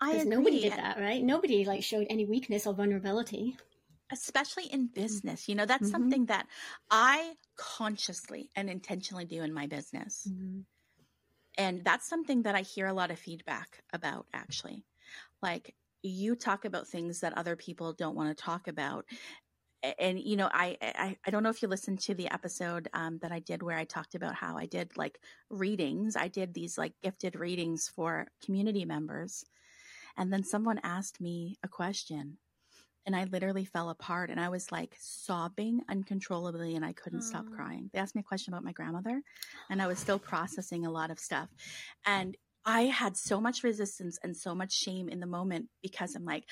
I 0.00 0.24
nobody 0.24 0.60
did 0.60 0.74
that, 0.76 0.98
right? 0.98 1.22
Nobody 1.24 1.64
like 1.64 1.84
showed 1.84 2.06
any 2.10 2.24
weakness 2.26 2.66
or 2.66 2.74
vulnerability. 2.74 3.56
especially 4.10 4.64
in 4.66 4.86
business. 4.86 5.48
You 5.48 5.54
know, 5.54 5.66
that's 5.66 5.88
Mhm. 5.88 5.90
something 5.90 6.26
that 6.26 6.46
I 6.90 7.36
consciously 7.56 8.50
and 8.56 8.70
intentionally 8.70 9.24
do 9.24 9.42
in 9.42 9.52
my 9.52 9.66
business. 9.66 10.32
And 11.58 11.84
that's 11.84 12.08
something 12.08 12.42
that 12.42 12.54
I 12.54 12.62
hear 12.62 12.86
a 12.86 12.94
lot 12.94 13.10
of 13.10 13.18
feedback 13.18 13.82
about, 13.92 14.26
actually. 14.32 14.84
Like, 15.42 15.74
you 16.02 16.36
talk 16.36 16.64
about 16.64 16.86
things 16.86 17.20
that 17.20 17.36
other 17.36 17.56
people 17.56 17.92
don't 17.92 18.14
want 18.14 18.34
to 18.36 18.42
talk 18.42 18.68
about. 18.68 19.04
And, 19.98 20.20
you 20.20 20.36
know, 20.36 20.48
I, 20.52 20.76
I, 20.80 21.16
I 21.26 21.30
don't 21.30 21.42
know 21.42 21.50
if 21.50 21.60
you 21.60 21.68
listened 21.68 22.00
to 22.02 22.14
the 22.14 22.32
episode 22.32 22.88
um, 22.94 23.18
that 23.22 23.32
I 23.32 23.40
did 23.40 23.62
where 23.62 23.76
I 23.76 23.84
talked 23.84 24.14
about 24.14 24.34
how 24.34 24.56
I 24.56 24.66
did 24.66 24.96
like 24.96 25.20
readings. 25.50 26.16
I 26.16 26.28
did 26.28 26.54
these 26.54 26.78
like 26.78 26.94
gifted 27.02 27.36
readings 27.36 27.88
for 27.88 28.28
community 28.44 28.84
members. 28.84 29.44
And 30.16 30.32
then 30.32 30.44
someone 30.44 30.80
asked 30.82 31.20
me 31.20 31.56
a 31.62 31.68
question 31.68 32.38
and 33.08 33.16
I 33.16 33.24
literally 33.24 33.64
fell 33.64 33.88
apart 33.88 34.28
and 34.28 34.38
I 34.38 34.50
was 34.50 34.70
like 34.70 34.94
sobbing 35.00 35.80
uncontrollably 35.88 36.76
and 36.76 36.84
I 36.84 36.92
couldn't 36.92 37.22
stop 37.22 37.46
crying. 37.56 37.88
They 37.90 37.98
asked 37.98 38.14
me 38.14 38.20
a 38.20 38.22
question 38.22 38.52
about 38.52 38.64
my 38.64 38.72
grandmother 38.72 39.22
and 39.70 39.80
I 39.80 39.86
was 39.86 39.98
still 39.98 40.18
processing 40.18 40.84
a 40.84 40.90
lot 40.90 41.10
of 41.10 41.18
stuff. 41.18 41.48
And 42.04 42.36
I 42.66 42.82
had 42.82 43.16
so 43.16 43.40
much 43.40 43.64
resistance 43.64 44.18
and 44.22 44.36
so 44.36 44.54
much 44.54 44.74
shame 44.74 45.08
in 45.08 45.20
the 45.20 45.26
moment 45.26 45.70
because 45.82 46.14
I'm 46.14 46.26
like, 46.26 46.44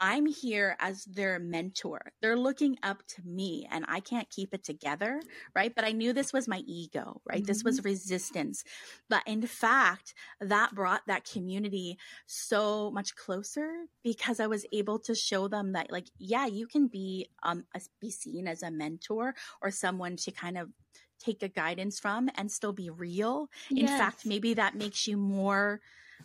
I'm 0.00 0.26
here 0.26 0.76
as 0.80 1.04
their 1.04 1.38
mentor. 1.38 2.12
They're 2.20 2.36
looking 2.38 2.76
up 2.82 3.06
to 3.08 3.22
me 3.22 3.66
and 3.70 3.84
I 3.88 4.00
can't 4.00 4.28
keep 4.28 4.52
it 4.52 4.64
together, 4.64 5.20
right? 5.54 5.74
But 5.74 5.84
I 5.84 5.92
knew 5.92 6.12
this 6.12 6.32
was 6.32 6.48
my 6.48 6.58
ego, 6.66 7.22
right? 7.24 7.46
This 7.46 7.64
was 7.64 7.84
resistance. 7.84 8.64
But 9.08 9.22
in 9.26 9.46
fact, 9.46 10.14
that 10.40 10.74
brought 10.74 11.06
that 11.06 11.24
community 11.24 11.98
so 12.26 12.90
much 12.90 13.14
closer 13.16 13.86
because 14.02 14.40
I 14.40 14.46
was 14.46 14.66
able 14.72 14.98
to 15.00 15.14
show 15.14 15.48
them 15.48 15.72
that 15.72 15.90
like, 15.90 16.08
yeah, 16.18 16.46
you 16.46 16.66
can 16.66 16.88
be 16.88 17.28
um 17.42 17.64
a- 17.74 17.80
be 18.00 18.10
seen 18.10 18.48
as 18.48 18.62
a 18.62 18.70
mentor 18.70 19.34
or 19.62 19.70
someone 19.70 20.16
to 20.16 20.32
kind 20.32 20.58
of 20.58 20.70
take 21.18 21.42
a 21.42 21.48
guidance 21.48 21.98
from 22.00 22.28
and 22.34 22.50
still 22.50 22.72
be 22.72 22.90
real. 22.90 23.48
In 23.76 23.86
fact, 23.86 24.26
maybe 24.26 24.54
that 24.54 24.74
makes 24.74 25.06
you 25.06 25.16
more 25.16 25.80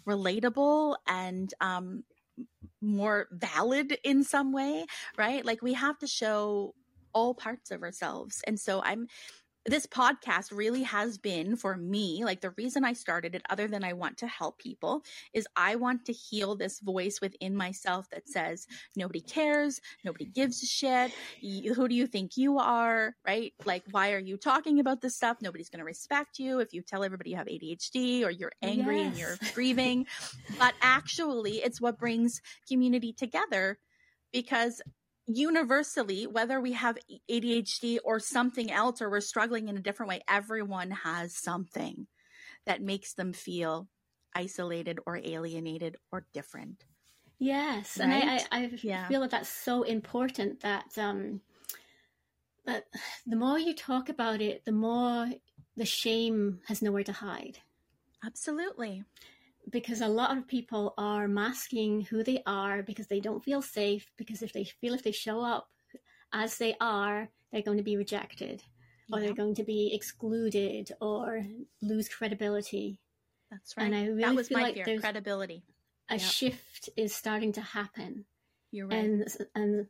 relatable 0.07 0.97
and 1.07 1.53
um 1.61 2.03
more 2.81 3.27
valid 3.31 3.97
in 4.03 4.23
some 4.23 4.51
way, 4.51 4.85
right? 5.17 5.45
Like 5.45 5.61
we 5.61 5.73
have 5.73 5.97
to 5.99 6.07
show 6.07 6.73
all 7.13 7.33
parts 7.33 7.71
of 7.71 7.81
ourselves. 7.83 8.41
And 8.45 8.59
so 8.59 8.81
I'm 8.83 9.07
this 9.65 9.85
podcast 9.85 10.55
really 10.55 10.83
has 10.83 11.17
been 11.17 11.55
for 11.55 11.75
me 11.75 12.23
like 12.23 12.41
the 12.41 12.51
reason 12.51 12.85
I 12.85 12.93
started 12.93 13.35
it 13.35 13.41
other 13.49 13.67
than 13.67 13.83
I 13.83 13.93
want 13.93 14.17
to 14.19 14.27
help 14.27 14.57
people 14.57 15.03
is 15.33 15.47
I 15.55 15.75
want 15.75 16.05
to 16.05 16.13
heal 16.13 16.55
this 16.55 16.79
voice 16.79 17.19
within 17.21 17.55
myself 17.55 18.09
that 18.11 18.27
says 18.27 18.67
nobody 18.95 19.21
cares, 19.21 19.81
nobody 20.03 20.25
gives 20.25 20.63
a 20.63 20.65
shit. 20.65 21.11
Who 21.75 21.87
do 21.87 21.95
you 21.95 22.07
think 22.07 22.37
you 22.37 22.57
are, 22.57 23.15
right? 23.25 23.53
Like 23.65 23.83
why 23.91 24.13
are 24.13 24.19
you 24.19 24.37
talking 24.37 24.79
about 24.79 25.01
this 25.01 25.15
stuff? 25.15 25.37
Nobody's 25.41 25.69
going 25.69 25.79
to 25.79 25.85
respect 25.85 26.39
you 26.39 26.59
if 26.59 26.73
you 26.73 26.81
tell 26.81 27.03
everybody 27.03 27.31
you 27.31 27.37
have 27.37 27.47
ADHD 27.47 28.25
or 28.25 28.29
you're 28.29 28.53
angry 28.61 29.01
and 29.01 29.17
you're 29.17 29.37
grieving. 29.53 30.05
but 30.57 30.73
actually 30.81 31.57
it's 31.57 31.81
what 31.81 31.99
brings 31.99 32.41
community 32.67 33.13
together 33.13 33.77
because 34.31 34.81
universally, 35.35 36.27
whether 36.27 36.59
we 36.59 36.73
have 36.73 36.97
ADHD 37.29 37.99
or 38.03 38.19
something 38.19 38.71
else, 38.71 39.01
or 39.01 39.09
we're 39.09 39.21
struggling 39.21 39.69
in 39.69 39.77
a 39.77 39.81
different 39.81 40.09
way, 40.09 40.21
everyone 40.27 40.91
has 40.91 41.35
something 41.35 42.07
that 42.65 42.81
makes 42.81 43.13
them 43.13 43.33
feel 43.33 43.89
isolated 44.35 44.99
or 45.05 45.17
alienated 45.17 45.97
or 46.11 46.25
different. 46.33 46.85
Yes, 47.39 47.99
and 47.99 48.13
I, 48.13 48.19
I, 48.37 48.47
I 48.51 48.69
Yeah. 48.81 49.07
feel 49.07 49.21
that 49.21 49.31
that's 49.31 49.49
so 49.49 49.83
important 49.83 50.59
that 50.61 50.97
um, 50.97 51.41
that 52.65 52.87
the 53.25 53.35
more 53.35 53.59
you 53.59 53.73
talk 53.75 54.07
about 54.09 54.41
it, 54.41 54.63
the 54.65 54.71
more 54.71 55.29
the 55.75 55.85
shame 55.85 56.61
has 56.67 56.81
nowhere 56.81 57.03
to 57.03 57.11
hide. 57.13 57.59
Absolutely. 58.23 59.03
Because 59.69 60.01
a 60.01 60.07
lot 60.07 60.35
of 60.37 60.47
people 60.47 60.93
are 60.97 61.27
masking 61.27 62.01
who 62.01 62.23
they 62.23 62.41
are 62.45 62.81
because 62.81 63.07
they 63.07 63.19
don't 63.19 63.43
feel 63.43 63.61
safe. 63.61 64.11
Because 64.17 64.41
if 64.41 64.51
they 64.53 64.63
feel 64.63 64.93
if 64.93 65.03
they 65.03 65.11
show 65.11 65.41
up 65.41 65.69
as 66.33 66.57
they 66.57 66.75
are, 66.81 67.29
they're 67.51 67.61
going 67.61 67.77
to 67.77 67.83
be 67.83 67.97
rejected, 67.97 68.63
or 69.11 69.19
they're 69.19 69.33
going 69.33 69.55
to 69.55 69.63
be 69.63 69.91
excluded, 69.93 70.91
or 71.01 71.43
lose 71.81 72.07
credibility. 72.09 72.99
that's 73.51 73.75
right. 73.77 73.91
and 73.91 73.95
I 74.23 74.27
that 74.27 74.35
was 74.35 74.47
feel 74.47 74.57
my 74.59 74.63
like 74.65 74.75
fear 74.75 74.85
there's- 74.85 75.01
credibility. 75.01 75.63
A 76.11 76.15
Yep. 76.15 76.21
shift 76.21 76.89
is 76.97 77.13
starting 77.13 77.51
to 77.53 77.61
happen. 77.61 78.25
You're 78.71 78.87
right. 78.87 78.97
and 79.03 79.27
and 79.55 79.87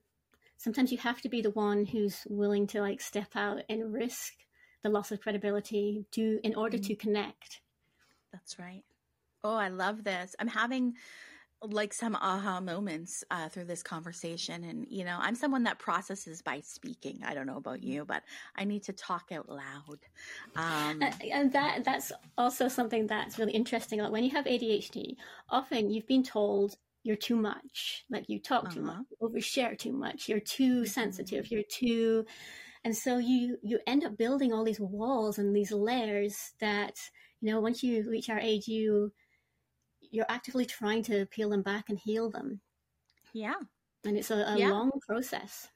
sometimes 0.57 0.91
you 0.91 0.97
have 0.97 1.21
to 1.21 1.29
be 1.29 1.41
the 1.41 1.51
one 1.51 1.85
who's 1.85 2.25
willing 2.29 2.67
to 2.67 2.81
like 2.81 2.99
step 3.01 3.31
out 3.35 3.61
and 3.69 3.93
risk 3.93 4.33
the 4.83 4.89
loss 4.89 5.11
of 5.11 5.21
credibility 5.21 6.05
to 6.11 6.39
in 6.43 6.55
order 6.55 6.77
Mm. 6.77 6.87
to 6.87 6.95
connect 6.95 7.61
That's 8.33 8.59
right. 8.59 8.83
Oh, 9.43 9.55
I 9.55 9.69
love 9.69 10.03
this. 10.03 10.35
I'm 10.39 10.47
having 10.47 10.97
like 11.61 11.93
some 11.93 12.15
aha 12.15 12.61
moments 12.61 13.23
uh, 13.31 13.49
through 13.49 13.65
this 13.65 13.83
conversation. 13.83 14.63
And, 14.63 14.87
you 14.89 15.03
know, 15.05 15.17
I'm 15.21 15.35
someone 15.35 15.63
that 15.63 15.79
processes 15.79 16.41
by 16.41 16.61
speaking. 16.61 17.23
I 17.23 17.33
don't 17.33 17.47
know 17.47 17.57
about 17.57 17.83
you, 17.83 18.05
but 18.05 18.23
I 18.55 18.65
need 18.65 18.83
to 18.85 18.93
talk 18.93 19.31
out 19.31 19.49
loud. 19.49 20.05
Um, 20.55 21.01
Uh, 21.01 21.11
and 21.31 21.51
that 21.53 21.83
that's 21.83 22.11
also 22.37 22.67
something 22.67 23.07
that's 23.07 23.37
really 23.39 23.53
interesting 23.53 23.99
like 23.99 24.11
when 24.11 24.23
you 24.23 24.31
have 24.31 24.45
adhd 24.45 25.15
often 25.49 25.89
you've 25.89 26.07
been 26.07 26.23
told 26.23 26.77
you're 27.03 27.15
too 27.15 27.35
much 27.35 28.05
like 28.09 28.27
you 28.27 28.39
talk 28.39 28.69
too 28.69 28.81
Uh-huh. 28.81 28.83
much 28.83 29.05
you 29.09 29.17
overshare 29.21 29.77
too 29.77 29.93
much 29.93 30.27
you're 30.27 30.39
too 30.39 30.85
sensitive 30.85 31.49
you're 31.51 31.63
too 31.63 32.25
and 32.83 32.95
so 32.97 33.17
you 33.17 33.57
you 33.63 33.79
end 33.87 34.03
up 34.05 34.17
building 34.17 34.53
all 34.53 34.63
these 34.65 34.79
walls 34.81 35.39
and 35.39 35.55
these 35.55 35.71
layers 35.71 36.53
that 36.59 36.99
you 37.41 37.51
know 37.51 37.61
once 37.61 37.83
you 37.83 38.09
reach 38.09 38.29
our 38.29 38.39
age 38.39 38.67
you 38.67 39.13
you're 40.09 40.25
actively 40.29 40.65
trying 40.65 41.03
to 41.03 41.25
peel 41.27 41.49
them 41.49 41.61
back 41.61 41.89
and 41.89 41.99
heal 41.99 42.29
them 42.29 42.61
yeah. 43.33 43.55
and 44.05 44.17
it's 44.17 44.31
a, 44.31 44.35
a 44.35 44.57
Yeah. 44.57 44.71
long 44.71 44.91
process 45.07 45.67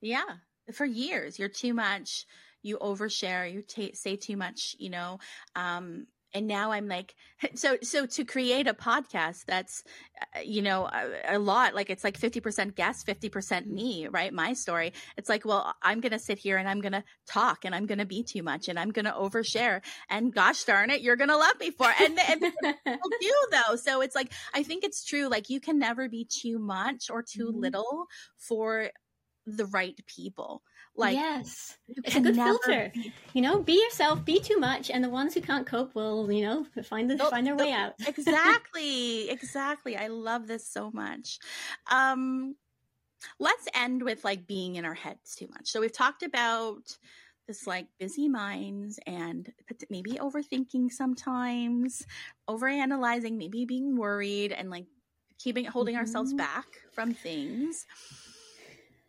Yeah. 0.00 0.38
For 0.72 0.86
years, 0.86 1.38
you're 1.38 1.48
too 1.50 1.74
much. 1.74 2.26
You 2.62 2.78
overshare. 2.78 3.52
You 3.52 3.62
ta 3.62 3.88
say 3.92 4.16
too 4.16 4.36
much. 4.36 4.74
You 4.78 4.90
know, 4.90 5.18
um, 5.54 6.06
and 6.34 6.46
now 6.46 6.72
i'm 6.72 6.88
like 6.88 7.14
so 7.54 7.76
so 7.82 8.04
to 8.04 8.24
create 8.24 8.66
a 8.66 8.74
podcast 8.74 9.44
that's 9.46 9.84
uh, 10.20 10.40
you 10.40 10.60
know 10.60 10.86
a, 10.86 11.36
a, 11.36 11.38
lot 11.38 11.74
like 11.74 11.90
it's 11.90 12.04
like 12.04 12.18
50% 12.18 12.74
guest 12.74 13.06
50% 13.06 13.30
mm-hmm. 13.30 13.74
me 13.74 14.08
right 14.08 14.32
my 14.32 14.52
story 14.52 14.92
it's 15.16 15.28
like 15.28 15.44
well 15.44 15.74
i'm 15.82 16.00
gonna 16.00 16.18
sit 16.18 16.38
here 16.38 16.56
and 16.56 16.68
i'm 16.68 16.80
gonna 16.80 17.04
talk 17.26 17.64
and 17.64 17.74
i'm 17.74 17.86
gonna 17.86 18.04
be 18.04 18.22
too 18.22 18.42
much 18.42 18.68
and 18.68 18.78
i'm 18.78 18.90
gonna 18.90 19.12
overshare 19.12 19.80
and 20.10 20.34
gosh 20.34 20.64
darn 20.64 20.90
it 20.90 21.00
you're 21.00 21.16
gonna 21.16 21.36
love 21.36 21.58
me 21.60 21.70
for 21.70 21.88
it 21.88 22.00
and, 22.00 22.18
and 22.28 22.40
people 22.40 23.10
do 23.20 23.34
though 23.50 23.76
so 23.76 24.00
it's 24.00 24.14
like 24.14 24.32
i 24.52 24.62
think 24.62 24.84
it's 24.84 25.04
true 25.04 25.28
like 25.28 25.48
you 25.48 25.60
can 25.60 25.78
never 25.78 26.08
be 26.08 26.24
too 26.24 26.58
much 26.58 27.10
or 27.10 27.22
too 27.22 27.48
mm-hmm. 27.48 27.60
little 27.60 28.06
for 28.38 28.90
the 29.46 29.66
right 29.66 29.98
people 30.06 30.62
like 30.96 31.14
yes, 31.14 31.76
it's 31.88 32.16
a 32.16 32.20
good 32.20 32.36
filter. 32.36 32.92
You 33.32 33.42
know, 33.42 33.60
be 33.60 33.80
yourself, 33.82 34.24
be 34.24 34.40
too 34.40 34.58
much, 34.58 34.90
and 34.90 35.02
the 35.02 35.08
ones 35.08 35.34
who 35.34 35.40
can't 35.40 35.66
cope 35.66 35.94
will, 35.94 36.30
you 36.30 36.42
know, 36.42 36.66
find 36.84 37.10
the, 37.10 37.18
find 37.18 37.46
their 37.46 37.56
way 37.56 37.72
out. 37.72 37.94
exactly, 38.06 39.28
exactly. 39.28 39.96
I 39.96 40.06
love 40.06 40.46
this 40.46 40.66
so 40.66 40.90
much. 40.92 41.38
Um, 41.90 42.54
let's 43.38 43.66
end 43.74 44.02
with 44.02 44.24
like 44.24 44.46
being 44.46 44.76
in 44.76 44.84
our 44.84 44.94
heads 44.94 45.34
too 45.34 45.48
much. 45.50 45.68
So 45.68 45.80
we've 45.80 45.92
talked 45.92 46.22
about 46.22 46.96
this 47.46 47.66
like 47.66 47.86
busy 47.98 48.28
minds 48.28 48.98
and 49.06 49.52
maybe 49.90 50.12
overthinking 50.12 50.90
sometimes, 50.92 52.06
overanalyzing, 52.48 53.36
maybe 53.36 53.64
being 53.64 53.96
worried 53.96 54.52
and 54.52 54.70
like 54.70 54.86
keeping 55.38 55.64
holding 55.64 55.94
mm-hmm. 55.94 56.00
ourselves 56.00 56.32
back 56.32 56.66
from 56.92 57.12
things. 57.12 57.86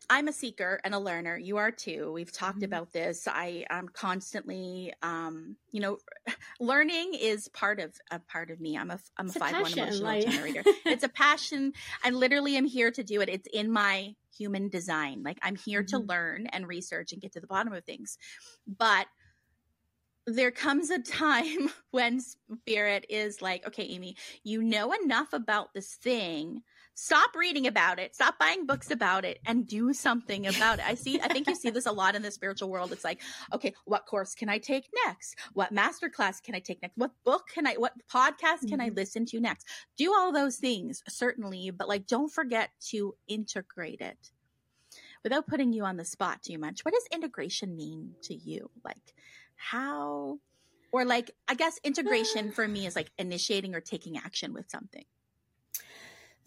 I'm 0.10 0.28
a 0.28 0.34
seeker 0.34 0.80
and 0.84 0.94
a 0.94 1.00
learner. 1.00 1.38
You 1.38 1.58
are 1.58 1.72
too. 1.72 2.12
We've 2.12 2.32
talked 2.32 2.58
mm-hmm. 2.58 2.66
about 2.66 2.92
this. 2.92 3.28
I 3.28 3.66
am 3.70 3.88
constantly, 3.90 4.94
um, 5.02 5.56
you 5.72 5.80
know, 5.80 5.98
learning 6.60 7.14
is 7.20 7.48
part 7.50 7.80
of 7.80 7.94
a 8.12 8.20
part 8.20 8.52
of 8.52 8.60
me. 8.60 8.78
I'm 8.78 8.92
a 8.92 9.00
I'm 9.18 9.28
it's 9.28 9.36
a 9.36 9.40
five 9.40 9.54
one 9.54 9.74
emotional 9.74 10.04
like... 10.04 10.28
generator. 10.28 10.64
it's 10.86 11.04
a 11.04 11.10
passion. 11.10 11.74
I 12.04 12.10
literally 12.12 12.56
am 12.56 12.66
here 12.66 12.92
to 12.92 13.04
do 13.04 13.22
it. 13.22 13.30
It's 13.30 13.48
in 13.52 13.72
my 13.72 14.16
human 14.36 14.70
design. 14.70 15.24
Like 15.24 15.40
I'm 15.42 15.56
here 15.56 15.82
mm-hmm. 15.82 15.98
to 15.98 16.04
learn 16.06 16.48
and 16.48 16.68
research 16.68 17.12
and 17.12 17.22
get 17.22 17.34
to 17.34 17.40
the 17.40 17.48
bottom 17.48 17.74
of 17.74 17.84
things. 17.84 18.18
But 18.68 19.08
there 20.28 20.52
comes 20.52 20.90
a 20.90 21.00
time 21.00 21.70
when 21.92 22.20
spirit 22.20 23.06
is 23.10 23.42
like, 23.42 23.66
okay, 23.68 23.84
Amy, 23.84 24.16
you 24.44 24.62
know 24.62 24.94
enough 25.04 25.34
about 25.34 25.74
this 25.74 25.94
thing 25.96 26.64
stop 26.96 27.36
reading 27.36 27.68
about 27.68 28.00
it 28.00 28.16
stop 28.16 28.40
buying 28.40 28.66
books 28.66 28.90
about 28.90 29.26
it 29.26 29.40
and 29.46 29.68
do 29.68 29.94
something 29.94 30.48
about 30.48 30.80
it. 30.80 30.86
I 30.88 30.96
see 30.96 31.20
i 31.22 31.28
think 31.28 31.48
you 31.48 31.56
see 31.56 31.70
this 31.70 31.86
a 31.86 31.92
lot 31.92 32.16
in 32.16 32.22
the 32.22 32.32
spiritual 32.32 32.70
world. 32.70 32.92
It's 32.92 33.04
like 33.04 33.22
okay 33.54 33.74
what 33.84 34.06
course 34.06 34.34
can 34.34 34.50
i 34.50 34.58
take 34.58 34.90
next? 35.06 35.36
What 35.54 35.72
master 35.72 36.10
class 36.10 36.40
can 36.40 36.56
i 36.56 36.60
take 36.60 36.82
next? 36.82 36.98
What 36.98 37.12
book 37.24 37.48
can 37.54 37.68
i 37.68 37.74
what 37.74 37.94
podcast 38.12 38.62
can 38.62 38.80
mm-hmm. 38.80 38.82
i 38.82 38.90
listen 38.90 39.26
to 39.28 39.40
next? 39.40 39.68
Do 39.98 40.14
all 40.14 40.32
those 40.32 40.58
things 40.58 41.04
certainly 41.08 41.70
but 41.70 41.88
like 41.88 42.08
don't 42.08 42.32
forget 42.32 42.70
to 42.88 43.16
integrate 43.28 44.02
it 44.02 44.32
without 45.24 45.48
putting 45.48 45.74
you 45.74 45.84
on 45.84 45.98
the 45.98 46.06
spot 46.06 46.44
too 46.44 46.58
much. 46.58 46.86
What 46.86 46.94
does 46.94 47.08
integration 47.12 47.76
mean 47.76 48.14
to 48.24 48.34
you? 48.34 48.70
Like 48.84 49.14
how 49.56 50.40
or 50.92 51.06
like 51.06 51.32
i 51.48 51.56
guess 51.56 51.80
integration 51.84 52.52
for 52.54 52.68
me 52.68 52.86
is 52.86 52.96
like 52.96 53.12
initiating 53.18 53.76
or 53.76 53.82
taking 53.82 54.18
action 54.18 54.54
with 54.54 54.70
something 54.70 55.06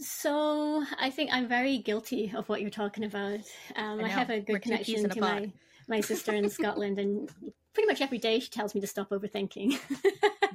so 0.00 0.84
I 0.98 1.10
think 1.10 1.30
I'm 1.32 1.48
very 1.48 1.78
guilty 1.78 2.32
of 2.34 2.48
what 2.48 2.60
you're 2.60 2.70
talking 2.70 3.04
about. 3.04 3.40
Um, 3.76 4.00
I, 4.00 4.04
I, 4.04 4.08
have 4.08 4.30
a 4.30 4.40
good 4.40 4.54
We're 4.54 4.60
connection 4.60 5.08
to 5.08 5.20
my 5.20 5.52
my 5.88 6.00
sister 6.00 6.32
in 6.32 6.48
Scotland, 6.50 6.98
and 6.98 7.28
pretty 7.72 7.88
much 7.88 8.00
every 8.00 8.18
day 8.18 8.38
she 8.38 8.50
tells 8.50 8.74
me 8.74 8.80
to 8.80 8.86
stop 8.86 9.10
overthinking. 9.10 9.78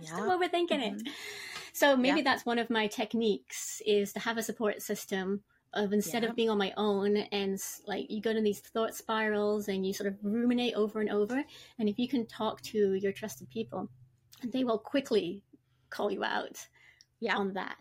Yeah. 0.01 0.15
stop 0.15 0.41
overthinking 0.41 0.69
mm-hmm. 0.69 0.95
it. 0.97 1.09
So 1.71 1.95
maybe 1.95 2.17
yeah. 2.17 2.23
that's 2.23 2.45
one 2.45 2.59
of 2.59 2.69
my 2.69 2.87
techniques 2.87 3.81
is 3.85 4.11
to 4.13 4.19
have 4.19 4.37
a 4.37 4.43
support 4.43 4.81
system 4.81 5.43
of 5.73 5.93
instead 5.93 6.23
yeah. 6.23 6.29
of 6.29 6.35
being 6.35 6.49
on 6.49 6.57
my 6.57 6.73
own 6.75 7.15
and 7.15 7.57
like 7.87 8.09
you 8.09 8.21
go 8.21 8.33
to 8.33 8.41
these 8.41 8.59
thought 8.59 8.93
spirals 8.93 9.69
and 9.69 9.85
you 9.85 9.93
sort 9.93 10.07
of 10.07 10.17
ruminate 10.21 10.73
over 10.73 10.99
and 10.99 11.09
over. 11.09 11.41
And 11.79 11.87
if 11.87 11.97
you 11.99 12.09
can 12.09 12.25
talk 12.25 12.61
to 12.63 12.95
your 12.95 13.13
trusted 13.13 13.49
people, 13.49 13.87
they 14.43 14.65
will 14.65 14.79
quickly 14.79 15.41
call 15.89 16.11
you 16.11 16.25
out 16.25 16.67
yeah. 17.21 17.37
on 17.37 17.53
that. 17.53 17.77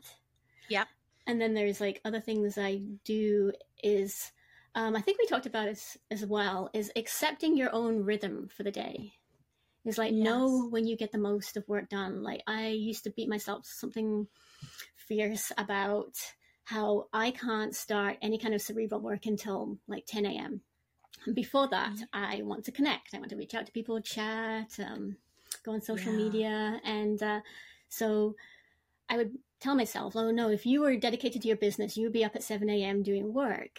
Yep 0.68 0.86
and 1.26 1.40
then 1.40 1.54
there's 1.54 1.80
like 1.80 2.00
other 2.04 2.20
things 2.20 2.58
I 2.58 2.82
do 3.04 3.52
is 3.82 4.32
um, 4.74 4.96
I 4.96 5.00
think 5.00 5.18
we 5.18 5.26
talked 5.26 5.46
about 5.46 5.68
as 5.68 5.96
as 6.10 6.24
well 6.24 6.70
is 6.72 6.90
accepting 6.96 7.56
your 7.56 7.74
own 7.74 8.04
rhythm 8.04 8.48
for 8.54 8.62
the 8.62 8.70
day. 8.70 9.12
Is 9.84 9.98
like 9.98 10.12
yes. 10.12 10.24
know 10.24 10.68
when 10.68 10.86
you 10.86 10.96
get 10.96 11.12
the 11.12 11.18
most 11.18 11.56
of 11.56 11.68
work 11.68 11.88
done. 11.88 12.22
Like 12.22 12.42
I 12.46 12.68
used 12.68 13.04
to 13.04 13.10
beat 13.10 13.28
myself 13.28 13.66
something 13.66 14.28
fierce 14.96 15.50
about 15.58 16.14
how 16.64 17.08
I 17.12 17.32
can't 17.32 17.74
start 17.74 18.16
any 18.22 18.38
kind 18.38 18.54
of 18.54 18.62
cerebral 18.62 19.00
work 19.00 19.26
until 19.26 19.78
like 19.88 20.06
10 20.06 20.24
a.m. 20.26 20.60
Before 21.34 21.68
that, 21.68 21.92
mm-hmm. 21.92 22.04
I 22.14 22.42
want 22.42 22.64
to 22.64 22.72
connect. 22.72 23.14
I 23.14 23.18
want 23.18 23.30
to 23.30 23.36
reach 23.36 23.54
out 23.54 23.66
to 23.66 23.72
people, 23.72 24.00
chat, 24.00 24.70
um, 24.78 25.16
go 25.64 25.72
on 25.72 25.80
social 25.80 26.12
yeah. 26.12 26.18
media, 26.18 26.80
and 26.84 27.22
uh, 27.22 27.40
so 27.88 28.36
I 29.08 29.16
would 29.18 29.32
tell 29.62 29.74
myself, 29.76 30.16
oh 30.16 30.30
no, 30.30 30.50
if 30.50 30.66
you 30.66 30.80
were 30.80 30.96
dedicated 30.96 31.40
to 31.42 31.48
your 31.48 31.56
business, 31.56 31.96
you 31.96 32.04
would 32.04 32.12
be 32.12 32.24
up 32.24 32.34
at 32.34 32.42
7 32.42 32.68
a.m. 32.68 33.02
doing 33.02 33.32
work. 33.32 33.78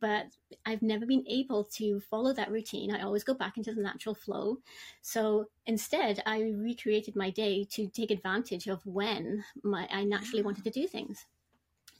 But 0.00 0.26
I've 0.64 0.82
never 0.82 1.06
been 1.06 1.24
able 1.28 1.64
to 1.74 2.00
follow 2.00 2.32
that 2.32 2.50
routine. 2.50 2.94
I 2.94 3.02
always 3.02 3.24
go 3.24 3.34
back 3.34 3.56
into 3.56 3.72
the 3.72 3.82
natural 3.82 4.14
flow. 4.14 4.58
So 5.02 5.46
instead, 5.66 6.22
I 6.26 6.42
recreated 6.56 7.16
my 7.16 7.30
day 7.30 7.64
to 7.72 7.88
take 7.88 8.10
advantage 8.10 8.68
of 8.68 8.84
when 8.86 9.44
my, 9.62 9.88
I 9.92 10.04
naturally 10.04 10.42
wanted 10.42 10.64
to 10.64 10.70
do 10.70 10.86
things. 10.86 11.26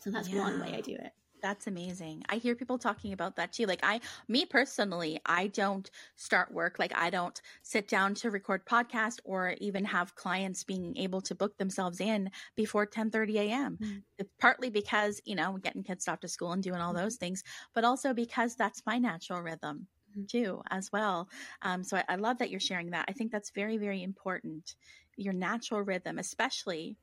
So 0.01 0.11
that's 0.11 0.29
yeah. 0.29 0.41
one 0.41 0.61
way 0.61 0.75
I 0.77 0.81
do 0.81 0.95
it. 0.95 1.13
That's 1.47 1.69
amazing. 1.69 2.25
I 2.29 2.39
hear 2.39 2.57
people 2.57 2.77
talking 2.77 3.13
about 3.13 3.37
that 3.37 3.53
too. 3.53 3.67
Like 3.67 3.79
I 3.85 4.01
me 4.27 4.47
personally, 4.47 5.21
I 5.25 5.47
don't 5.47 5.89
start 6.17 6.53
work 6.53 6.81
like 6.81 6.93
I 6.99 7.09
don't 7.09 7.41
sit 7.63 7.87
down 7.87 8.15
to 8.17 8.33
record 8.33 8.67
podcast 8.67 9.21
or 9.23 9.55
even 9.61 9.85
have 9.85 10.17
clients 10.17 10.65
being 10.65 10.97
able 10.97 11.21
to 11.21 11.37
book 11.37 11.57
themselves 11.57 12.01
in 12.01 12.33
before 12.57 12.85
10:30 12.85 13.37
a.m. 13.37 13.79
Mm. 13.81 14.27
Partly 14.41 14.71
because, 14.71 15.21
you 15.25 15.37
know, 15.37 15.57
getting 15.63 15.85
kids 15.85 16.09
off 16.09 16.19
to 16.21 16.29
school 16.29 16.51
and 16.51 16.65
doing 16.65 16.81
all 16.81 16.93
mm-hmm. 16.93 17.05
those 17.05 17.15
things, 17.15 17.45
but 17.77 17.85
also 17.85 18.13
because 18.13 18.57
that's 18.57 18.83
my 18.85 18.99
natural 18.99 19.41
rhythm 19.41 19.87
mm-hmm. 20.11 20.25
too 20.25 20.63
as 20.73 20.91
well. 20.93 21.29
Um, 21.63 21.85
so 21.85 21.97
I, 21.99 22.05
I 22.09 22.17
love 22.17 22.39
that 22.39 22.51
you're 22.51 22.59
sharing 22.59 22.91
that. 22.91 23.05
I 23.07 23.13
think 23.13 23.31
that's 23.31 23.51
very, 23.51 23.77
very 23.77 24.03
important. 24.03 24.75
Your 25.17 25.33
natural 25.33 25.83
rhythm, 25.83 26.19
especially 26.19 26.97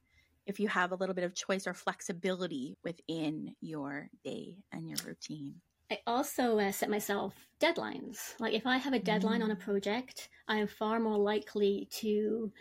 if 0.45 0.59
you 0.59 0.67
have 0.67 0.91
a 0.91 0.95
little 0.95 1.15
bit 1.15 1.23
of 1.23 1.35
choice 1.35 1.67
or 1.67 1.73
flexibility 1.73 2.77
within 2.83 3.55
your 3.61 4.09
day 4.23 4.55
and 4.71 4.87
your 4.87 4.97
routine. 5.05 5.55
I 5.91 5.99
also 6.07 6.59
uh, 6.59 6.71
set 6.71 6.89
myself 6.89 7.33
deadlines. 7.59 8.39
Like 8.39 8.53
if 8.53 8.65
I 8.65 8.77
have 8.77 8.93
a 8.93 8.99
deadline 8.99 9.41
mm. 9.41 9.45
on 9.45 9.51
a 9.51 9.55
project, 9.55 10.29
I 10.47 10.57
am 10.57 10.67
far 10.67 10.99
more 10.99 11.17
likely 11.17 11.87
to 11.99 12.51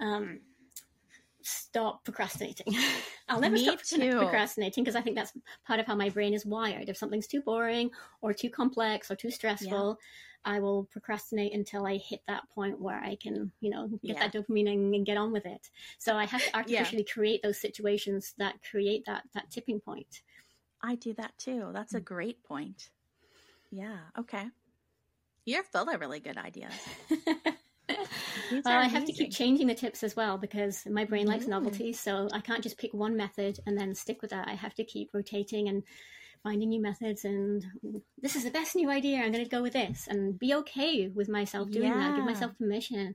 um, 0.00 0.40
stop 1.48 2.04
procrastinating. 2.04 2.76
I'll 3.28 3.40
never 3.40 3.54
Me 3.54 3.64
stop 3.64 3.82
too. 3.82 4.18
procrastinating 4.18 4.84
because 4.84 4.96
I 4.96 5.00
think 5.00 5.16
that's 5.16 5.32
part 5.66 5.80
of 5.80 5.86
how 5.86 5.94
my 5.94 6.08
brain 6.08 6.34
is 6.34 6.46
wired. 6.46 6.88
If 6.88 6.96
something's 6.96 7.26
too 7.26 7.40
boring 7.40 7.90
or 8.20 8.32
too 8.32 8.50
complex 8.50 9.10
or 9.10 9.16
too 9.16 9.30
stressful, 9.30 9.98
I 10.44 10.60
will 10.60 10.84
procrastinate 10.84 11.52
until 11.52 11.86
I 11.86 11.96
hit 11.96 12.20
that 12.28 12.48
point 12.54 12.80
where 12.80 13.00
I 13.00 13.16
can, 13.16 13.50
you 13.60 13.70
know, 13.70 13.88
get 13.88 14.16
yeah. 14.16 14.28
that 14.28 14.32
dopamine 14.32 14.72
and, 14.72 14.94
and, 14.94 15.04
get 15.04 15.16
on 15.16 15.32
with 15.32 15.46
it. 15.46 15.68
So 15.98 16.16
I 16.16 16.24
have 16.26 16.42
to 16.42 16.56
artificially 16.56 17.04
yeah. 17.06 17.12
create 17.12 17.42
those 17.42 17.60
situations 17.60 18.34
that 18.38 18.54
create 18.68 19.04
that 19.06 19.24
that 19.34 19.50
tipping 19.50 19.80
point. 19.80 20.22
I 20.82 20.94
do 20.94 21.12
that 21.14 21.36
too. 21.38 21.70
That's 21.72 21.94
a 21.94 22.00
mm. 22.00 22.04
great 22.04 22.42
point. 22.44 22.90
Yeah. 23.70 23.98
Okay. 24.18 24.46
You're 25.44 25.64
full 25.64 25.88
of 25.88 26.00
really 26.00 26.20
good 26.20 26.36
ideas. 26.36 26.72
well, 28.64 28.78
I 28.78 28.88
have 28.88 29.04
to 29.04 29.12
keep 29.12 29.32
changing 29.32 29.66
the 29.66 29.74
tips 29.74 30.02
as 30.02 30.16
well 30.16 30.38
because 30.38 30.86
my 30.86 31.04
brain 31.04 31.26
likes 31.26 31.44
mm. 31.44 31.48
novelty. 31.48 31.92
So 31.92 32.28
I 32.32 32.40
can't 32.40 32.62
just 32.62 32.78
pick 32.78 32.92
one 32.94 33.16
method 33.16 33.58
and 33.66 33.78
then 33.78 33.94
stick 33.94 34.22
with 34.22 34.30
that. 34.30 34.48
I 34.48 34.54
have 34.54 34.74
to 34.74 34.84
keep 34.84 35.10
rotating 35.12 35.68
and 35.68 35.82
finding 36.42 36.68
new 36.68 36.80
methods 36.80 37.24
and 37.24 37.64
this 38.20 38.36
is 38.36 38.44
the 38.44 38.50
best 38.50 38.76
new 38.76 38.90
idea 38.90 39.18
i'm 39.18 39.32
going 39.32 39.44
to 39.44 39.50
go 39.50 39.62
with 39.62 39.72
this 39.72 40.06
and 40.08 40.38
be 40.38 40.54
okay 40.54 41.08
with 41.08 41.28
myself 41.28 41.70
doing 41.70 41.88
yeah. 41.88 41.98
that 41.98 42.16
give 42.16 42.24
myself 42.24 42.56
permission 42.58 43.14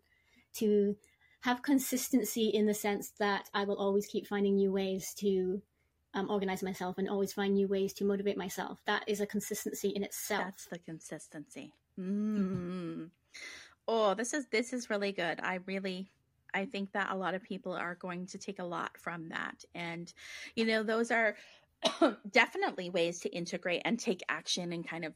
to 0.54 0.96
have 1.42 1.62
consistency 1.62 2.48
in 2.50 2.66
the 2.66 2.74
sense 2.74 3.12
that 3.20 3.50
i 3.54 3.64
will 3.64 3.78
always 3.78 4.06
keep 4.08 4.28
finding 4.28 4.56
new 4.56 4.72
ways 4.72 5.14
to 5.14 5.62
um, 6.16 6.30
organize 6.30 6.62
myself 6.62 6.98
and 6.98 7.10
always 7.10 7.34
find 7.34 7.56
new 7.56 7.68
ways 7.68 7.94
to 7.94 8.06
motivate 8.06 8.38
myself 8.38 8.82
that 8.86 9.04
is 9.08 9.22
a 9.22 9.26
consistency 9.26 9.90
in 9.90 10.04
itself 10.04 10.44
that's 10.44 10.66
the 10.66 10.80
consistency 10.80 11.74
mm. 12.00 13.10
Oh 13.88 14.14
this 14.14 14.34
is 14.34 14.48
this 14.48 14.74
is 14.74 14.90
really 14.90 15.12
good. 15.12 15.40
I 15.42 15.60
really 15.66 16.12
I 16.54 16.66
think 16.66 16.92
that 16.94 17.12
a 17.12 17.16
lot 17.16 17.34
of 17.34 17.44
people 17.44 17.74
are 17.74 17.96
going 17.96 18.28
to 18.28 18.38
take 18.38 18.60
a 18.60 18.64
lot 18.64 18.92
from 18.98 19.30
that. 19.30 19.64
And, 19.74 20.14
you 20.56 20.66
know, 20.66 20.84
those 20.84 21.12
are 21.12 21.36
definitely 22.32 22.90
ways 22.90 23.20
to 23.22 23.30
integrate 23.30 23.82
and 23.86 24.00
take 24.00 24.22
action 24.30 24.72
and 24.74 24.88
kind 24.88 25.06
of 25.06 25.14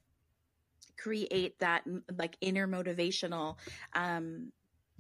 create 0.97 1.59
that 1.59 1.84
like 2.18 2.36
inner 2.41 2.68
motivational 2.68 3.55
um 3.93 4.51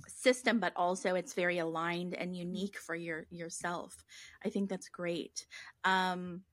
system 0.07 0.59
but 0.59 0.71
also 0.75 1.15
it's 1.15 1.33
very 1.33 1.57
aligned 1.57 2.13
and 2.13 2.37
unique 2.37 2.77
for 2.77 2.93
your 2.93 3.25
yourself. 3.31 4.05
I 4.45 4.49
think 4.49 4.69
that's 4.69 4.89
great. 4.89 5.47
Um 5.83 6.43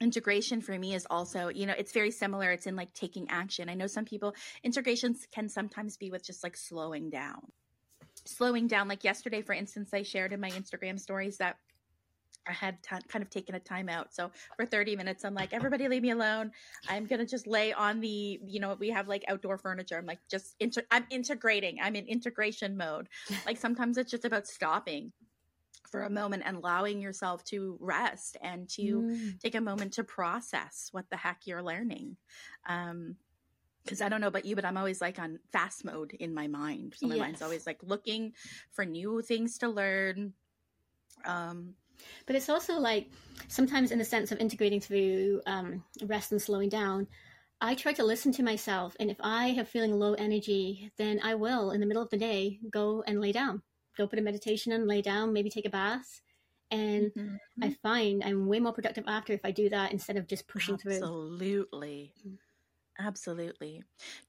integration 0.00 0.60
for 0.60 0.78
me 0.78 0.94
is 0.94 1.06
also 1.08 1.48
you 1.48 1.66
know 1.66 1.74
it's 1.76 1.92
very 1.92 2.10
similar 2.10 2.50
it's 2.52 2.66
in 2.66 2.76
like 2.76 2.92
taking 2.92 3.28
action 3.30 3.68
i 3.68 3.74
know 3.74 3.86
some 3.86 4.04
people 4.04 4.34
integrations 4.62 5.26
can 5.32 5.48
sometimes 5.48 5.96
be 5.96 6.10
with 6.10 6.24
just 6.24 6.42
like 6.44 6.56
slowing 6.56 7.08
down 7.08 7.40
slowing 8.26 8.66
down 8.66 8.88
like 8.88 9.04
yesterday 9.04 9.40
for 9.40 9.54
instance 9.54 9.90
i 9.94 10.02
shared 10.02 10.32
in 10.32 10.40
my 10.40 10.50
instagram 10.50 11.00
stories 11.00 11.38
that 11.38 11.56
I 12.48 12.52
had 12.52 12.82
t- 12.82 12.96
kind 13.08 13.22
of 13.22 13.30
taken 13.30 13.54
a 13.54 13.60
time 13.60 13.88
out. 13.88 14.14
So 14.14 14.30
for 14.56 14.64
30 14.66 14.96
minutes, 14.96 15.24
I'm 15.24 15.34
like, 15.34 15.52
everybody 15.52 15.88
leave 15.88 16.02
me 16.02 16.10
alone. 16.10 16.52
I'm 16.88 17.06
going 17.06 17.18
to 17.18 17.26
just 17.26 17.46
lay 17.46 17.72
on 17.72 18.00
the, 18.00 18.40
you 18.44 18.60
know, 18.60 18.76
we 18.78 18.90
have 18.90 19.08
like 19.08 19.24
outdoor 19.28 19.58
furniture. 19.58 19.98
I'm 19.98 20.06
like, 20.06 20.20
just, 20.30 20.54
inter- 20.60 20.86
I'm 20.90 21.06
integrating. 21.10 21.78
I'm 21.82 21.96
in 21.96 22.06
integration 22.06 22.76
mode. 22.76 23.08
Like 23.46 23.56
sometimes 23.56 23.98
it's 23.98 24.10
just 24.10 24.24
about 24.24 24.46
stopping 24.46 25.12
for 25.88 26.02
a 26.02 26.10
moment 26.10 26.42
and 26.46 26.56
allowing 26.56 27.00
yourself 27.00 27.44
to 27.44 27.76
rest 27.80 28.36
and 28.42 28.68
to 28.70 28.82
mm. 28.82 29.40
take 29.40 29.54
a 29.54 29.60
moment 29.60 29.94
to 29.94 30.04
process 30.04 30.88
what 30.92 31.08
the 31.10 31.16
heck 31.16 31.46
you're 31.46 31.62
learning. 31.62 32.16
Um, 32.66 33.16
because 33.84 34.02
I 34.02 34.08
don't 34.08 34.20
know 34.20 34.26
about 34.26 34.44
you, 34.44 34.56
but 34.56 34.64
I'm 34.64 34.76
always 34.76 35.00
like 35.00 35.20
on 35.20 35.38
fast 35.52 35.84
mode 35.84 36.12
in 36.12 36.34
my 36.34 36.48
mind. 36.48 36.94
So 36.96 37.06
my 37.06 37.14
yes. 37.14 37.20
mind's 37.20 37.42
always 37.42 37.66
like 37.66 37.78
looking 37.84 38.32
for 38.72 38.84
new 38.84 39.22
things 39.22 39.58
to 39.58 39.68
learn. 39.68 40.32
Um, 41.24 41.74
but 42.26 42.34
it's 42.34 42.48
also 42.48 42.80
like 42.80 43.08
sometimes 43.46 43.92
in 43.92 43.98
the 43.98 44.04
sense 44.04 44.32
of 44.32 44.40
integrating 44.40 44.80
through 44.80 45.40
um, 45.46 45.84
rest 46.02 46.32
and 46.32 46.42
slowing 46.42 46.68
down. 46.68 47.06
I 47.60 47.74
try 47.74 47.92
to 47.94 48.04
listen 48.04 48.32
to 48.32 48.42
myself, 48.42 48.96
and 49.00 49.10
if 49.10 49.16
I 49.20 49.48
have 49.50 49.66
feeling 49.66 49.92
low 49.92 50.12
energy, 50.12 50.92
then 50.98 51.20
I 51.22 51.36
will 51.36 51.70
in 51.70 51.80
the 51.80 51.86
middle 51.86 52.02
of 52.02 52.10
the 52.10 52.18
day 52.18 52.58
go 52.70 53.02
and 53.06 53.20
lay 53.20 53.32
down 53.32 53.62
go 53.96 54.06
put 54.06 54.18
a 54.18 54.22
meditation 54.22 54.72
and 54.72 54.86
lay 54.86 55.02
down, 55.02 55.32
maybe 55.32 55.50
take 55.50 55.66
a 55.66 55.70
bath. 55.70 56.20
And 56.70 57.12
mm-hmm. 57.14 57.36
I 57.62 57.76
find 57.82 58.22
I'm 58.24 58.46
way 58.46 58.58
more 58.60 58.72
productive 58.72 59.04
after 59.06 59.32
if 59.32 59.44
I 59.44 59.52
do 59.52 59.68
that 59.68 59.92
instead 59.92 60.16
of 60.16 60.26
just 60.26 60.48
pushing 60.48 60.74
Absolutely. 60.74 60.98
through. 60.98 61.06
Absolutely. 61.06 62.12
Absolutely. 62.98 63.82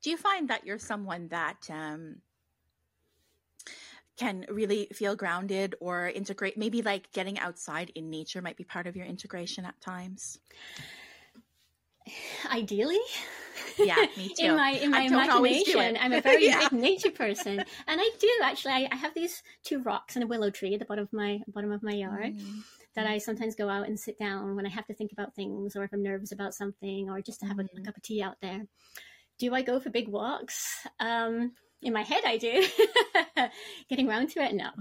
Do 0.04 0.10
you 0.10 0.18
find 0.18 0.50
that 0.50 0.66
you're 0.66 0.78
someone 0.78 1.30
that 1.30 1.68
um, 1.70 2.18
can 4.18 4.46
really 4.50 4.88
feel 4.94 5.16
grounded 5.16 5.76
or 5.80 6.10
integrate? 6.10 6.58
Maybe 6.58 6.82
like 6.82 7.12
getting 7.12 7.40
outside 7.40 7.92
in 7.96 8.10
nature 8.10 8.42
might 8.42 8.58
be 8.58 8.64
part 8.64 8.88
of 8.88 8.96
your 8.96 9.06
integration 9.06 9.66
at 9.66 9.80
times? 9.80 10.40
Ideally, 12.52 13.00
yeah, 13.78 14.06
me 14.16 14.30
too. 14.38 14.46
in 14.46 14.56
my 14.56 14.72
in 14.72 14.92
my 14.92 15.02
imagination, 15.02 15.98
I'm 16.00 16.14
a 16.14 16.22
very 16.30 16.48
yeah. 16.48 16.70
big 16.70 16.80
nature 16.80 17.12
person, 17.16 17.60
and 17.60 18.02
I 18.02 18.10
do 18.20 18.30
actually. 18.44 18.74
I, 18.74 18.90
I, 18.92 18.96
have 18.96 19.14
these 19.14 19.42
two 19.64 19.82
rocks 19.82 20.16
and 20.16 20.24
a 20.24 20.28
willow 20.28 20.50
tree 20.50 20.74
at 20.74 20.80
the 20.80 20.86
bottom 20.86 21.04
of 21.04 21.14
my 21.14 21.40
bottom 21.48 21.72
of 21.72 21.84
my 21.84 21.94
yard. 21.94 22.36
Mm. 22.36 22.64
That 22.96 23.06
I 23.06 23.20
sometimes 23.20 23.54
go 23.54 23.70
out 23.70 23.88
and 23.88 24.00
sit 24.00 24.18
down 24.18 24.56
when 24.56 24.66
I 24.66 24.70
have 24.70 24.88
to 24.88 24.94
think 24.94 25.12
about 25.12 25.36
things, 25.36 25.76
or 25.76 25.84
if 25.84 25.94
I'm 25.94 26.02
nervous 26.02 26.32
about 26.32 26.56
something, 26.56 27.10
or 27.10 27.22
just 27.22 27.40
to 27.42 27.46
have 27.46 27.58
mm. 27.58 27.62
a, 27.62 27.64
a, 27.64 27.68
mm-hmm. 27.68 27.84
cup 27.84 27.98
of 27.98 28.04
tea 28.04 28.24
out 28.24 28.38
there. 28.42 28.66
Do 29.38 29.54
I 29.54 29.62
go 29.62 29.80
for 29.80 29.92
big 29.92 30.08
walks? 30.08 30.88
Um, 31.00 31.52
in 31.84 31.94
my 31.94 32.02
head, 32.02 32.24
I 32.26 32.38
do. 32.38 32.66
Getting 33.88 34.10
around 34.10 34.32
to 34.32 34.40
it, 34.42 34.56
no 34.56 34.72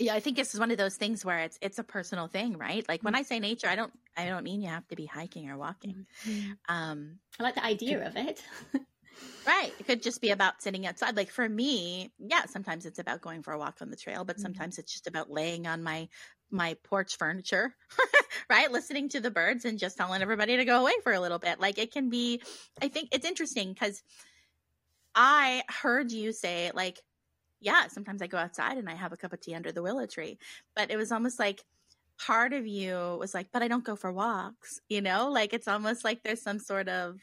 yeah 0.00 0.14
i 0.14 0.20
think 0.20 0.36
this 0.36 0.54
is 0.54 0.60
one 0.60 0.70
of 0.70 0.78
those 0.78 0.96
things 0.96 1.24
where 1.24 1.40
it's 1.40 1.58
it's 1.60 1.78
a 1.78 1.84
personal 1.84 2.26
thing 2.26 2.56
right? 2.56 2.88
Like 2.88 3.02
when 3.02 3.14
i 3.14 3.22
say 3.22 3.38
nature 3.38 3.68
i 3.68 3.76
don't 3.76 3.92
i 4.16 4.26
don't 4.26 4.44
mean 4.44 4.62
you 4.62 4.68
have 4.68 4.86
to 4.88 4.96
be 4.96 5.06
hiking 5.06 5.50
or 5.50 5.56
walking. 5.56 6.06
Mm-hmm. 6.26 6.52
um 6.68 7.18
i 7.38 7.42
like 7.42 7.54
the 7.54 7.64
idea 7.64 8.06
of 8.06 8.16
it. 8.16 8.42
Right 9.46 9.72
it 9.78 9.86
could 9.86 10.02
just 10.02 10.22
be 10.22 10.30
about 10.30 10.62
sitting 10.62 10.86
outside. 10.86 11.14
Like 11.14 11.30
for 11.30 11.46
me 11.46 12.10
yeah 12.18 12.46
sometimes 12.46 12.86
it's 12.86 12.98
about 12.98 13.20
going 13.20 13.42
for 13.42 13.52
a 13.52 13.58
walk 13.58 13.78
on 13.82 13.90
the 13.90 13.96
trail 13.96 14.24
but 14.24 14.36
mm-hmm. 14.36 14.42
sometimes 14.42 14.78
it's 14.78 14.92
just 14.92 15.06
about 15.06 15.30
laying 15.30 15.66
on 15.66 15.82
my 15.82 16.08
my 16.50 16.74
porch 16.84 17.18
furniture 17.18 17.74
right? 18.50 18.72
Listening 18.72 19.08
to 19.10 19.20
the 19.20 19.30
birds 19.30 19.64
and 19.66 19.78
just 19.78 19.96
telling 19.98 20.22
everybody 20.22 20.56
to 20.56 20.64
go 20.64 20.80
away 20.80 20.92
for 21.02 21.12
a 21.12 21.20
little 21.20 21.38
bit. 21.38 21.60
Like 21.60 21.78
it 21.78 21.92
can 21.92 22.08
be 22.08 22.40
i 22.80 22.88
think 22.88 23.10
it's 23.12 23.26
interesting 23.26 23.74
because 23.74 24.02
i 25.14 25.62
heard 25.68 26.12
you 26.12 26.32
say 26.32 26.70
like 26.72 26.98
yeah, 27.60 27.86
sometimes 27.88 28.22
I 28.22 28.26
go 28.26 28.38
outside 28.38 28.78
and 28.78 28.88
I 28.88 28.94
have 28.94 29.12
a 29.12 29.16
cup 29.16 29.32
of 29.32 29.40
tea 29.40 29.54
under 29.54 29.72
the 29.72 29.82
willow 29.82 30.06
tree. 30.06 30.38
But 30.74 30.90
it 30.90 30.96
was 30.96 31.12
almost 31.12 31.38
like 31.38 31.64
part 32.18 32.52
of 32.52 32.66
you 32.66 33.16
was 33.18 33.34
like, 33.34 33.48
but 33.52 33.62
I 33.62 33.68
don't 33.68 33.84
go 33.84 33.96
for 33.96 34.12
walks, 34.12 34.80
you 34.88 35.00
know? 35.00 35.28
Like 35.30 35.52
it's 35.52 35.68
almost 35.68 36.04
like 36.04 36.22
there's 36.22 36.42
some 36.42 36.58
sort 36.58 36.88
of 36.88 37.18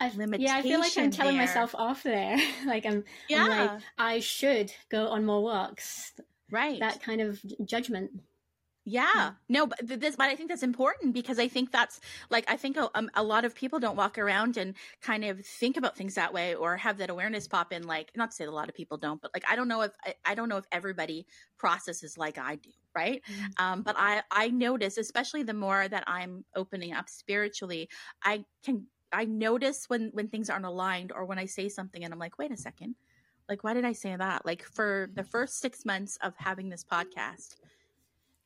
I, 0.00 0.10
limitation. 0.16 0.40
Yeah, 0.42 0.56
I 0.56 0.62
feel 0.62 0.80
like 0.80 0.96
I'm 0.98 1.10
telling 1.10 1.36
there. 1.36 1.46
myself 1.46 1.74
off 1.74 2.02
there. 2.02 2.36
like 2.66 2.86
I'm, 2.86 3.04
yeah. 3.28 3.44
I'm 3.44 3.48
like, 3.48 3.82
I 3.98 4.20
should 4.20 4.72
go 4.90 5.08
on 5.08 5.24
more 5.24 5.42
walks. 5.42 6.12
Right. 6.50 6.80
That 6.80 7.02
kind 7.02 7.20
of 7.20 7.40
judgment. 7.64 8.10
Yeah, 8.84 9.32
no, 9.48 9.68
but 9.68 9.78
this, 9.80 10.16
but 10.16 10.28
I 10.28 10.34
think 10.34 10.48
that's 10.48 10.64
important 10.64 11.14
because 11.14 11.38
I 11.38 11.46
think 11.46 11.70
that's 11.70 12.00
like 12.30 12.44
I 12.50 12.56
think 12.56 12.76
a, 12.76 12.90
um, 12.96 13.10
a, 13.14 13.22
lot 13.22 13.44
of 13.44 13.54
people 13.54 13.78
don't 13.78 13.94
walk 13.94 14.18
around 14.18 14.56
and 14.56 14.74
kind 15.00 15.24
of 15.24 15.46
think 15.46 15.76
about 15.76 15.96
things 15.96 16.16
that 16.16 16.32
way 16.32 16.56
or 16.56 16.76
have 16.76 16.98
that 16.98 17.08
awareness 17.08 17.46
pop 17.46 17.72
in. 17.72 17.84
Like, 17.84 18.10
not 18.16 18.30
to 18.30 18.36
say 18.36 18.44
a 18.44 18.50
lot 18.50 18.68
of 18.68 18.74
people 18.74 18.96
don't, 18.96 19.22
but 19.22 19.30
like 19.34 19.44
I 19.48 19.54
don't 19.54 19.68
know 19.68 19.82
if 19.82 19.92
I, 20.04 20.14
I 20.24 20.34
don't 20.34 20.48
know 20.48 20.56
if 20.56 20.64
everybody 20.72 21.26
processes 21.58 22.18
like 22.18 22.38
I 22.38 22.56
do, 22.56 22.70
right? 22.92 23.22
Mm-hmm. 23.30 23.64
Um, 23.64 23.82
but 23.82 23.94
I 23.96 24.22
I 24.32 24.48
notice, 24.48 24.98
especially 24.98 25.44
the 25.44 25.54
more 25.54 25.86
that 25.86 26.02
I'm 26.08 26.44
opening 26.56 26.92
up 26.92 27.08
spiritually, 27.08 27.88
I 28.24 28.44
can 28.64 28.88
I 29.12 29.26
notice 29.26 29.84
when 29.86 30.10
when 30.12 30.26
things 30.26 30.50
aren't 30.50 30.66
aligned 30.66 31.12
or 31.12 31.24
when 31.24 31.38
I 31.38 31.46
say 31.46 31.68
something 31.68 32.02
and 32.02 32.12
I'm 32.12 32.18
like, 32.18 32.36
wait 32.36 32.50
a 32.50 32.56
second, 32.56 32.96
like 33.48 33.62
why 33.62 33.74
did 33.74 33.84
I 33.84 33.92
say 33.92 34.16
that? 34.16 34.44
Like 34.44 34.64
for 34.64 35.08
the 35.14 35.22
first 35.22 35.60
six 35.60 35.84
months 35.84 36.18
of 36.20 36.34
having 36.36 36.68
this 36.68 36.84
podcast 36.84 37.54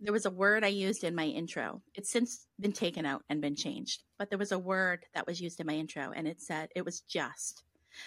there 0.01 0.13
was 0.13 0.27
a 0.27 0.31
word 0.31 0.65
I 0.65 0.69
used 0.69 1.05
in 1.05 1.15
my 1.15 1.25
intro. 1.25 1.83
It's 1.95 2.11
since 2.11 2.47
been 2.61 2.73
taken 2.73 3.07
out 3.07 3.23
and 3.29 3.41
been 3.41 3.57
changed, 3.57 4.03
but 4.19 4.29
there 4.29 4.39
was 4.39 4.53
a 4.53 4.59
word 4.59 5.05
that 5.15 5.27
was 5.27 5.41
used 5.41 5.61
in 5.61 5.67
my 5.67 5.75
intro 5.75 6.13
and 6.15 6.29
it 6.29 6.41
said 6.41 6.69
it 6.75 6.85
was 6.85 7.01
just. 7.01 7.63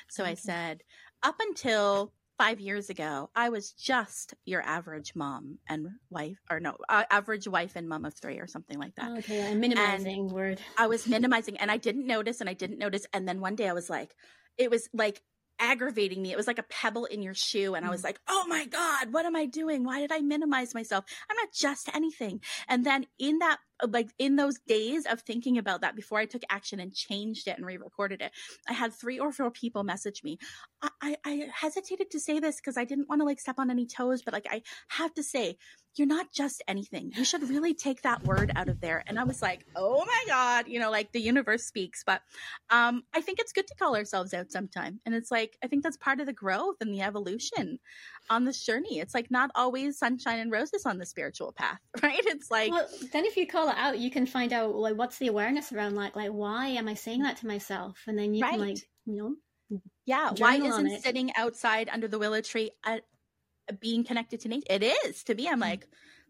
So 0.07 0.23
okay. 0.23 0.31
I 0.31 0.35
said, 0.35 0.83
up 1.23 1.35
until 1.39 2.13
five 2.37 2.59
years 2.59 2.89
ago, 2.89 3.29
I 3.35 3.49
was 3.49 3.71
just 3.73 4.33
your 4.45 4.61
average 4.61 5.13
mom 5.15 5.59
and 5.67 5.87
wife, 6.09 6.37
or 6.49 6.59
no, 6.59 6.77
uh, 6.87 7.03
average 7.11 7.47
wife 7.47 7.73
and 7.75 7.87
mom 7.87 8.05
of 8.05 8.13
three, 8.13 8.39
or 8.39 8.47
something 8.47 8.79
like 8.79 8.95
that. 8.95 9.11
Okay, 9.19 9.51
a 9.51 9.55
minimizing 9.55 10.21
and 10.21 10.31
word. 10.31 10.61
I 10.77 10.87
was 10.87 11.05
minimizing, 11.07 11.57
and 11.57 11.69
I 11.69 11.77
didn't 11.77 12.07
notice, 12.07 12.39
and 12.39 12.49
I 12.49 12.53
didn't 12.53 12.79
notice, 12.79 13.05
and 13.13 13.27
then 13.27 13.41
one 13.41 13.55
day 13.55 13.67
I 13.67 13.73
was 13.73 13.89
like, 13.89 14.15
it 14.57 14.71
was 14.71 14.87
like 14.93 15.21
aggravating 15.59 16.21
me. 16.21 16.31
It 16.31 16.37
was 16.37 16.47
like 16.47 16.59
a 16.59 16.63
pebble 16.63 17.05
in 17.05 17.21
your 17.21 17.33
shoe. 17.33 17.75
And 17.75 17.85
I 17.85 17.89
was 17.89 18.01
mm. 18.01 18.05
like, 18.05 18.19
oh 18.27 18.45
my 18.47 18.65
God, 18.65 19.11
what 19.11 19.25
am 19.25 19.35
I 19.35 19.45
doing? 19.45 19.83
Why 19.83 19.99
did 19.99 20.11
I 20.11 20.19
minimize 20.19 20.73
myself? 20.73 21.05
I'm 21.29 21.37
not 21.37 21.53
just 21.53 21.93
anything. 21.93 22.41
And 22.67 22.85
then 22.85 23.05
in 23.17 23.39
that 23.39 23.57
like 23.87 24.09
in 24.17 24.35
those 24.35 24.59
days 24.67 25.05
of 25.05 25.21
thinking 25.21 25.57
about 25.57 25.81
that 25.81 25.95
before 25.95 26.19
I 26.19 26.25
took 26.25 26.43
action 26.49 26.79
and 26.79 26.93
changed 26.93 27.47
it 27.47 27.57
and 27.57 27.65
re-recorded 27.65 28.21
it, 28.21 28.31
I 28.67 28.73
had 28.73 28.93
three 28.93 29.19
or 29.19 29.31
four 29.31 29.51
people 29.51 29.83
message 29.83 30.23
me. 30.23 30.37
I, 30.81 30.89
I, 31.01 31.17
I 31.25 31.47
hesitated 31.53 32.11
to 32.11 32.19
say 32.19 32.39
this 32.39 32.57
because 32.57 32.77
I 32.77 32.85
didn't 32.85 33.09
want 33.09 33.21
to 33.21 33.25
like 33.25 33.39
step 33.39 33.59
on 33.59 33.69
any 33.69 33.85
toes, 33.85 34.21
but 34.21 34.33
like 34.33 34.47
I 34.49 34.61
have 34.89 35.13
to 35.15 35.23
say, 35.23 35.57
you're 35.95 36.07
not 36.07 36.31
just 36.31 36.63
anything. 36.67 37.11
You 37.15 37.25
should 37.25 37.49
really 37.49 37.73
take 37.73 38.03
that 38.03 38.23
word 38.23 38.51
out 38.55 38.69
of 38.69 38.79
there. 38.79 39.03
And 39.07 39.19
I 39.19 39.23
was 39.23 39.41
like, 39.41 39.65
oh 39.75 40.05
my 40.05 40.23
God, 40.27 40.67
you 40.67 40.79
know, 40.79 40.91
like 40.91 41.11
the 41.11 41.19
universe 41.19 41.63
speaks. 41.63 42.03
But 42.05 42.21
um, 42.69 43.03
I 43.13 43.21
think 43.21 43.39
it's 43.39 43.51
good 43.51 43.67
to 43.67 43.75
call 43.75 43.95
ourselves 43.95 44.33
out 44.33 44.51
sometime. 44.51 44.99
And 45.05 45.15
it's 45.15 45.31
like, 45.31 45.57
I 45.63 45.67
think 45.67 45.83
that's 45.83 45.97
part 45.97 46.19
of 46.19 46.27
the 46.27 46.33
growth 46.33 46.77
and 46.79 46.93
the 46.93 47.01
evolution 47.01 47.79
on 48.29 48.45
this 48.45 48.63
journey. 48.63 48.99
It's 48.99 49.13
like 49.13 49.31
not 49.31 49.51
always 49.55 49.97
sunshine 49.97 50.39
and 50.39 50.51
roses 50.51 50.85
on 50.85 50.97
the 50.97 51.05
spiritual 51.05 51.51
path, 51.51 51.79
right? 52.03 52.19
It's 52.25 52.51
like 52.51 52.71
well, 52.71 52.87
then 53.11 53.25
if 53.25 53.37
you 53.37 53.47
call 53.47 53.69
it 53.69 53.75
out, 53.77 53.99
you 53.99 54.11
can 54.11 54.25
find 54.25 54.53
out 54.53 54.75
like 54.75 54.95
what's 54.95 55.17
the 55.17 55.27
awareness 55.27 55.71
around 55.71 55.95
like 55.95 56.15
like 56.15 56.31
why 56.31 56.67
am 56.67 56.87
I 56.87 56.93
saying 56.93 57.23
that 57.23 57.37
to 57.37 57.47
myself? 57.47 57.99
And 58.07 58.17
then 58.17 58.33
you 58.33 58.43
right. 58.43 58.51
can 58.51 58.59
like 58.59 58.77
you 59.05 59.15
know 59.15 59.35
yeah 60.05 60.31
why 60.37 60.55
isn't 60.55 61.01
sitting 61.01 61.31
outside 61.35 61.89
under 61.91 62.07
the 62.07 62.17
willow 62.17 62.41
tree 62.41 62.71
uh, 62.85 62.99
being 63.79 64.03
connected 64.03 64.41
to 64.41 64.49
nature? 64.49 64.65
It 64.69 64.83
is 64.83 65.23
to 65.25 65.35
me. 65.35 65.47
I'm 65.47 65.53
mm-hmm. 65.53 65.61
like. 65.61 65.87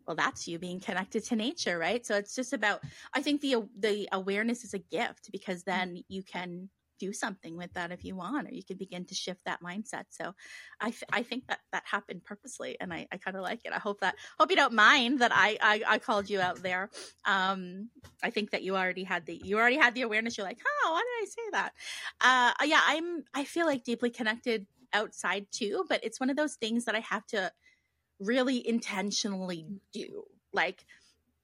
Well, 0.07 0.15
that's 0.15 0.47
you 0.47 0.57
being 0.57 0.79
connected 0.79 1.23
to 1.25 1.35
nature, 1.35 1.77
right? 1.77 2.03
So 2.03 2.15
it's 2.15 2.33
just 2.33 2.51
about. 2.51 2.81
I 3.13 3.21
think 3.21 3.41
the 3.41 3.67
the 3.77 4.09
awareness 4.11 4.63
is 4.63 4.73
a 4.73 4.79
gift 4.79 5.29
because 5.31 5.61
then 5.63 6.01
you 6.07 6.23
can 6.23 6.69
do 6.99 7.13
something 7.13 7.57
with 7.57 7.73
that 7.73 7.91
if 7.91 8.03
you 8.03 8.15
want, 8.15 8.47
or 8.47 8.53
you 8.53 8.63
can 8.63 8.77
begin 8.77 9.05
to 9.05 9.15
shift 9.15 9.41
that 9.45 9.61
mindset. 9.63 10.03
So 10.09 10.33
I, 10.79 10.93
I 11.11 11.23
think 11.23 11.47
that 11.47 11.59
that 11.71 11.83
happened 11.85 12.23
purposely 12.23 12.77
and 12.79 12.93
I, 12.93 13.07
I 13.11 13.17
kind 13.17 13.37
of 13.37 13.43
like 13.43 13.61
it. 13.65 13.71
I 13.73 13.79
hope 13.79 14.01
that, 14.01 14.15
hope 14.37 14.49
you 14.51 14.55
don't 14.55 14.73
mind 14.73 15.19
that 15.19 15.31
I, 15.33 15.57
I, 15.61 15.81
I 15.87 15.97
called 15.99 16.29
you 16.29 16.39
out 16.41 16.61
there. 16.61 16.89
Um, 17.25 17.89
I 18.21 18.29
think 18.29 18.51
that 18.51 18.63
you 18.63 18.75
already 18.75 19.03
had 19.03 19.25
the, 19.25 19.41
you 19.43 19.57
already 19.57 19.77
had 19.77 19.95
the 19.95 20.03
awareness. 20.03 20.37
You're 20.37 20.47
like, 20.47 20.59
oh, 20.65 20.91
why 20.91 21.01
did 21.01 21.23
I 21.23 21.29
say 21.29 21.49
that? 21.53 21.73
Uh, 22.21 22.65
yeah, 22.65 22.81
I'm, 22.85 23.23
I 23.33 23.43
feel 23.45 23.65
like 23.65 23.83
deeply 23.83 24.09
connected 24.09 24.67
outside 24.93 25.47
too, 25.51 25.85
but 25.87 26.03
it's 26.03 26.19
one 26.19 26.29
of 26.29 26.35
those 26.35 26.55
things 26.55 26.85
that 26.85 26.95
I 26.95 26.99
have 26.99 27.25
to 27.27 27.51
really 28.19 28.67
intentionally 28.67 29.65
do. 29.93 30.23
Like, 30.51 30.85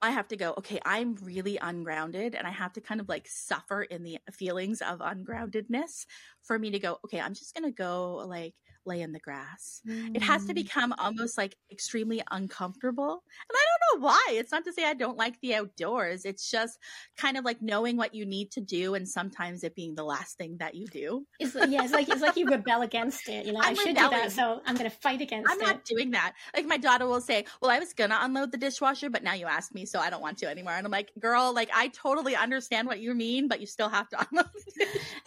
I 0.01 0.11
have 0.11 0.27
to 0.29 0.37
go, 0.37 0.53
okay, 0.57 0.79
I'm 0.85 1.15
really 1.21 1.57
ungrounded 1.57 2.35
and 2.35 2.45
I 2.45 2.51
have 2.51 2.73
to 2.73 2.81
kind 2.81 3.01
of 3.01 3.09
like 3.09 3.27
suffer 3.27 3.83
in 3.83 4.03
the 4.03 4.19
feelings 4.31 4.81
of 4.81 4.99
ungroundedness 4.99 6.05
for 6.43 6.59
me 6.59 6.71
to 6.71 6.79
go, 6.79 6.99
okay, 7.05 7.19
I'm 7.19 7.33
just 7.33 7.55
going 7.55 7.63
to 7.69 7.75
go 7.75 8.25
like 8.27 8.53
lay 8.85 9.01
in 9.01 9.11
the 9.11 9.19
grass. 9.19 9.81
Mm. 9.87 10.15
It 10.15 10.21
has 10.21 10.45
to 10.45 10.51
mm. 10.51 10.55
become 10.55 10.93
almost 10.97 11.37
like 11.37 11.55
extremely 11.71 12.21
uncomfortable. 12.31 13.23
And 13.49 13.55
I 13.55 13.64
don't 13.91 14.01
know 14.01 14.07
why. 14.07 14.25
It's 14.31 14.51
not 14.51 14.65
to 14.65 14.73
say 14.73 14.85
I 14.85 14.93
don't 14.93 15.17
like 15.17 15.39
the 15.41 15.55
outdoors. 15.55 16.25
It's 16.25 16.49
just 16.49 16.79
kind 17.17 17.37
of 17.37 17.45
like 17.45 17.61
knowing 17.61 17.97
what 17.97 18.13
you 18.13 18.25
need 18.25 18.51
to 18.51 18.61
do 18.61 18.95
and 18.95 19.07
sometimes 19.07 19.63
it 19.63 19.75
being 19.75 19.95
the 19.95 20.03
last 20.03 20.37
thing 20.37 20.57
that 20.57 20.75
you 20.75 20.87
do. 20.87 21.25
It's, 21.45 21.53
yeah, 21.53 21.83
it's 21.83 21.93
like 21.93 22.09
it's 22.09 22.21
like 22.21 22.37
you 22.37 22.47
rebel 22.47 22.81
against 22.81 23.29
it. 23.29 23.45
You 23.45 23.53
know, 23.53 23.59
I'm 23.63 23.71
i 23.71 23.73
should 23.73 23.87
rebelling. 23.87 24.09
do 24.09 24.15
that, 24.17 24.31
so 24.31 24.61
I'm 24.65 24.75
going 24.75 24.89
to 24.89 24.95
fight 24.95 25.21
against 25.21 25.51
I'm 25.51 25.59
it. 25.59 25.63
I'm 25.63 25.69
not 25.69 25.85
doing 25.85 26.11
that. 26.11 26.33
Like 26.55 26.65
my 26.65 26.77
daughter 26.77 27.05
will 27.05 27.21
say, 27.21 27.45
"Well, 27.61 27.69
I 27.69 27.79
was 27.79 27.93
going 27.93 28.09
to 28.09 28.23
unload 28.23 28.51
the 28.51 28.57
dishwasher, 28.57 29.09
but 29.09 29.23
now 29.23 29.33
you 29.33 29.45
asked 29.45 29.75
me, 29.75 29.85
so 29.85 29.99
I 29.99 30.09
don't 30.09 30.21
want 30.21 30.37
to 30.39 30.47
anymore." 30.47 30.73
And 30.73 30.85
I'm 30.85 30.91
like, 30.91 31.11
"Girl, 31.19 31.53
like 31.53 31.69
I 31.73 31.89
totally 31.89 32.35
understand 32.35 32.87
what 32.87 32.99
you 32.99 33.13
mean, 33.13 33.47
but 33.47 33.61
you 33.61 33.67
still 33.67 33.89
have 33.89 34.09
to 34.09 34.27
unload." 34.31 34.49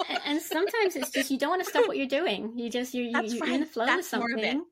and, 0.09 0.19
and 0.27 0.43
sometimes 0.43 0.97
it's 0.97 1.11
just 1.11 1.31
you 1.31 1.39
don't 1.39 1.51
want 1.51 1.63
to 1.63 1.71
stop 1.71 1.87
what 1.87 1.97
you're 1.97 2.07
doing. 2.07 2.59
You 2.59 2.69
just 2.69 2.95
you're, 2.95 3.05
you, 3.05 3.37
you're 3.37 3.49
in 3.49 3.61
the 3.61 3.67
flow 3.67 3.87
That's 3.87 3.99
with 3.99 4.07
something. 4.07 4.65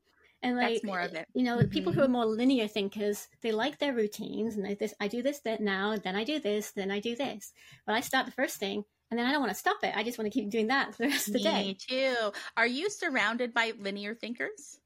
And 0.43 0.55
like 0.55 0.75
That's 0.75 0.83
more 0.83 0.99
of 0.99 1.13
it. 1.13 1.27
You 1.33 1.43
know, 1.43 1.57
mm-hmm. 1.57 1.69
people 1.69 1.91
who 1.91 2.01
are 2.01 2.07
more 2.07 2.25
linear 2.25 2.67
thinkers, 2.67 3.27
they 3.41 3.51
like 3.51 3.79
their 3.79 3.93
routines 3.93 4.55
and 4.55 4.65
they, 4.65 4.75
this 4.75 4.93
I 4.99 5.07
do 5.07 5.23
this 5.23 5.39
that 5.41 5.61
now, 5.61 5.95
then 5.97 6.15
I 6.15 6.23
do 6.23 6.39
this, 6.39 6.71
then 6.71 6.91
I 6.91 6.99
do 6.99 7.15
this. 7.15 7.53
But 7.85 7.95
I 7.95 8.01
start 8.01 8.25
the 8.25 8.31
first 8.31 8.57
thing 8.57 8.83
and 9.09 9.19
then 9.19 9.25
I 9.25 9.31
don't 9.31 9.41
want 9.41 9.51
to 9.51 9.57
stop 9.57 9.77
it. 9.83 9.95
I 9.95 10.03
just 10.03 10.17
want 10.17 10.31
to 10.31 10.39
keep 10.39 10.49
doing 10.49 10.67
that 10.67 10.93
for 10.93 11.03
the 11.03 11.09
rest 11.09 11.27
of 11.27 11.33
the 11.33 11.39
day. 11.39 11.63
Me 11.63 11.73
too. 11.75 12.15
Are 12.55 12.67
you 12.67 12.89
surrounded 12.89 13.53
by 13.53 13.73
linear 13.79 14.13
thinkers? 14.13 14.79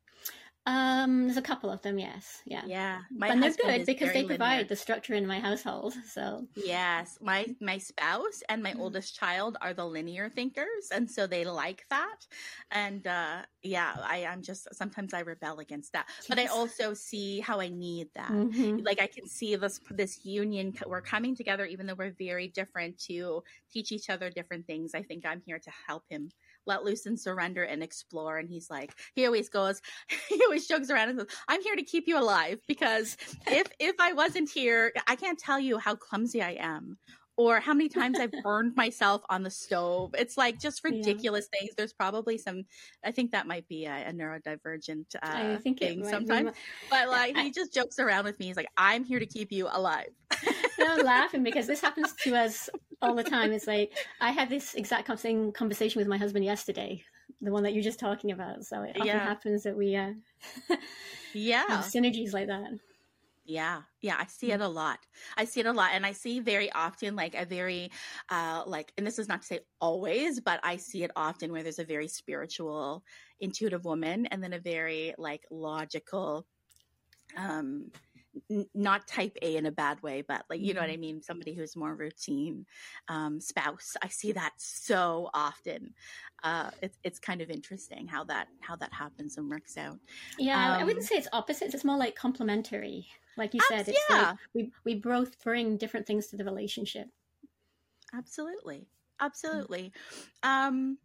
Um, 0.67 1.23
there's 1.23 1.37
a 1.37 1.41
couple 1.41 1.71
of 1.71 1.81
them, 1.81 1.97
yes, 1.97 2.43
yeah, 2.45 2.61
yeah. 2.67 2.99
And 3.19 3.41
they're 3.41 3.51
good 3.51 3.83
because 3.87 4.13
they 4.13 4.23
provide 4.23 4.57
linear. 4.57 4.67
the 4.67 4.75
structure 4.75 5.15
in 5.15 5.25
my 5.25 5.39
household. 5.39 5.95
So 6.05 6.45
yes, 6.55 7.17
my 7.19 7.47
my 7.59 7.79
spouse 7.79 8.43
and 8.47 8.61
my 8.61 8.71
mm-hmm. 8.71 8.81
oldest 8.81 9.15
child 9.15 9.57
are 9.59 9.73
the 9.73 9.85
linear 9.85 10.29
thinkers, 10.29 10.89
and 10.93 11.09
so 11.09 11.25
they 11.25 11.45
like 11.45 11.85
that. 11.89 12.27
And 12.69 13.07
uh, 13.07 13.41
yeah, 13.63 13.93
I 14.03 14.25
I'm 14.25 14.43
just 14.43 14.67
sometimes 14.75 15.15
I 15.15 15.21
rebel 15.21 15.59
against 15.59 15.93
that, 15.93 16.05
yes. 16.07 16.27
but 16.29 16.37
I 16.37 16.45
also 16.45 16.93
see 16.93 17.39
how 17.39 17.59
I 17.59 17.69
need 17.69 18.09
that. 18.13 18.31
Mm-hmm. 18.31 18.85
Like 18.85 19.01
I 19.01 19.07
can 19.07 19.27
see 19.27 19.55
this 19.55 19.79
this 19.89 20.23
union. 20.25 20.75
We're 20.85 21.01
coming 21.01 21.35
together, 21.35 21.65
even 21.65 21.87
though 21.87 21.95
we're 21.95 22.13
very 22.19 22.49
different, 22.49 22.99
to 23.05 23.43
teach 23.73 23.91
each 23.91 24.11
other 24.11 24.29
different 24.29 24.67
things. 24.67 24.93
I 24.93 25.01
think 25.01 25.25
I'm 25.25 25.41
here 25.43 25.57
to 25.57 25.71
help 25.87 26.03
him 26.07 26.29
let 26.65 26.83
loose 26.83 27.05
and 27.05 27.19
surrender 27.19 27.63
and 27.63 27.83
explore. 27.83 28.37
And 28.37 28.49
he's 28.49 28.69
like, 28.69 28.93
he 29.15 29.25
always 29.25 29.49
goes, 29.49 29.81
he 30.29 30.41
always 30.43 30.67
jokes 30.67 30.89
around 30.89 31.09
and 31.09 31.19
says, 31.19 31.27
I'm 31.47 31.61
here 31.61 31.75
to 31.75 31.83
keep 31.83 32.07
you 32.07 32.17
alive 32.17 32.59
because 32.67 33.17
if, 33.47 33.67
if 33.79 33.95
I 33.99 34.13
wasn't 34.13 34.49
here, 34.49 34.91
I 35.07 35.15
can't 35.15 35.39
tell 35.39 35.59
you 35.59 35.77
how 35.77 35.95
clumsy 35.95 36.41
I 36.41 36.57
am 36.59 36.97
or 37.37 37.59
how 37.59 37.73
many 37.73 37.89
times 37.89 38.19
I've 38.19 38.31
burned 38.43 38.75
myself 38.75 39.21
on 39.29 39.43
the 39.43 39.49
stove. 39.49 40.13
It's 40.17 40.37
like 40.37 40.59
just 40.59 40.83
ridiculous 40.83 41.47
yeah. 41.53 41.59
things. 41.59 41.75
There's 41.75 41.93
probably 41.93 42.37
some, 42.37 42.63
I 43.03 43.11
think 43.11 43.31
that 43.31 43.47
might 43.47 43.67
be 43.67 43.85
a, 43.85 44.09
a 44.09 44.11
neurodivergent 44.11 45.15
uh, 45.15 45.19
I 45.21 45.57
think 45.57 45.79
thing 45.79 46.05
sometimes. 46.05 46.51
But 46.89 47.09
like 47.09 47.35
he 47.37 47.51
just 47.51 47.73
jokes 47.73 47.99
around 47.99 48.25
with 48.25 48.37
me. 48.39 48.47
He's 48.47 48.57
like, 48.57 48.69
I'm 48.77 49.03
here 49.03 49.19
to 49.19 49.25
keep 49.25 49.51
you 49.51 49.67
alive. 49.71 50.09
I'm 50.87 51.05
laughing 51.05 51.43
because 51.43 51.67
this 51.67 51.81
happens 51.81 52.13
to 52.23 52.35
us 52.35 52.69
all 53.01 53.15
the 53.15 53.23
time. 53.23 53.51
It's 53.51 53.67
like 53.67 53.91
I 54.19 54.31
had 54.31 54.49
this 54.49 54.75
exact 54.75 55.19
same 55.19 55.51
conversation 55.51 55.99
with 55.99 56.07
my 56.07 56.17
husband 56.17 56.45
yesterday, 56.45 57.03
the 57.41 57.51
one 57.51 57.63
that 57.63 57.73
you're 57.73 57.83
just 57.83 57.99
talking 57.99 58.31
about. 58.31 58.65
So 58.65 58.83
it 58.83 58.95
often 58.95 59.07
yeah. 59.07 59.19
happens 59.19 59.63
that 59.63 59.77
we 59.77 59.95
uh, 59.95 60.11
yeah 61.33 61.83
synergies 61.83 62.33
like 62.33 62.47
that. 62.47 62.71
Yeah, 63.43 63.81
yeah, 64.01 64.15
I 64.19 64.27
see 64.27 64.51
it 64.51 64.61
a 64.61 64.67
lot. 64.67 64.99
I 65.35 65.45
see 65.45 65.61
it 65.61 65.65
a 65.65 65.73
lot, 65.73 65.91
and 65.93 66.05
I 66.05 66.11
see 66.11 66.39
very 66.39 66.71
often 66.71 67.15
like 67.15 67.33
a 67.33 67.43
very, 67.43 67.91
uh, 68.29 68.63
like, 68.67 68.93
and 68.97 69.05
this 69.05 69.17
is 69.17 69.27
not 69.27 69.41
to 69.41 69.47
say 69.47 69.59
always, 69.79 70.39
but 70.39 70.59
I 70.63 70.77
see 70.77 71.03
it 71.03 71.11
often 71.15 71.51
where 71.51 71.63
there's 71.63 71.79
a 71.79 71.83
very 71.83 72.07
spiritual, 72.07 73.03
intuitive 73.39 73.83
woman, 73.83 74.27
and 74.27 74.43
then 74.43 74.53
a 74.53 74.59
very 74.59 75.15
like 75.17 75.43
logical, 75.49 76.45
um, 77.35 77.91
n- 78.49 78.67
not 78.73 79.07
type 79.07 79.37
A 79.41 79.55
in 79.55 79.65
a 79.65 79.71
bad 79.71 80.01
way, 80.03 80.21
but 80.21 80.43
like, 80.49 80.61
you 80.61 80.73
know 80.73 80.81
what 80.81 80.89
I 80.89 80.93
mm-hmm. 80.93 81.01
mean? 81.01 81.21
Somebody 81.21 81.53
who's 81.53 81.75
more 81.75 81.95
routine, 81.95 82.65
um, 83.07 83.39
spouse. 83.39 83.95
I 84.01 84.07
see 84.07 84.31
that 84.33 84.53
so 84.57 85.29
often. 85.33 85.93
Uh, 86.43 86.71
it's, 86.81 86.97
it's 87.03 87.19
kind 87.19 87.41
of 87.41 87.49
interesting 87.49 88.07
how 88.07 88.23
that, 88.25 88.47
how 88.59 88.75
that 88.77 88.93
happens 88.93 89.37
and 89.37 89.49
works 89.49 89.77
out. 89.77 89.99
Yeah. 90.39 90.75
Um, 90.75 90.81
I 90.81 90.83
wouldn't 90.83 91.03
um, 91.03 91.07
say 91.07 91.15
it's 91.15 91.27
opposite. 91.33 91.73
It's 91.73 91.83
more 91.83 91.97
like 91.97 92.15
complementary. 92.15 93.07
Like 93.37 93.53
you 93.53 93.61
said, 93.69 93.87
it's 93.87 93.99
yeah. 94.09 94.29
like 94.29 94.37
we, 94.53 94.71
we 94.83 94.95
both 94.95 95.41
bring 95.43 95.77
different 95.77 96.05
things 96.05 96.27
to 96.27 96.37
the 96.37 96.43
relationship. 96.43 97.07
Absolutely. 98.13 98.87
Absolutely. 99.21 99.93
Um, 100.43 100.97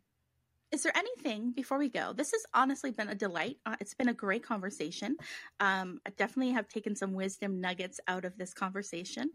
is 0.73 0.83
there 0.83 0.97
anything 0.97 1.53
before 1.53 1.79
we 1.79 1.89
go? 1.89 2.13
This 2.13 2.33
has 2.33 2.43
honestly 2.53 2.91
been 2.91 3.09
a 3.09 3.15
delight. 3.15 3.57
Uh, 3.67 3.77
it's 3.81 3.95
been 3.95 4.09
a 4.09 4.15
great 4.15 4.43
conversation. 4.43 5.17
Um, 5.61 6.01
I 6.07 6.11
definitely 6.11 6.53
have 6.53 6.69
taken 6.69 6.97
some 6.97 7.13
wisdom 7.13 7.61
nuggets 7.61 8.01
out 8.09 8.25
of 8.25 8.37
this 8.37 8.53
conversation. 8.53 9.31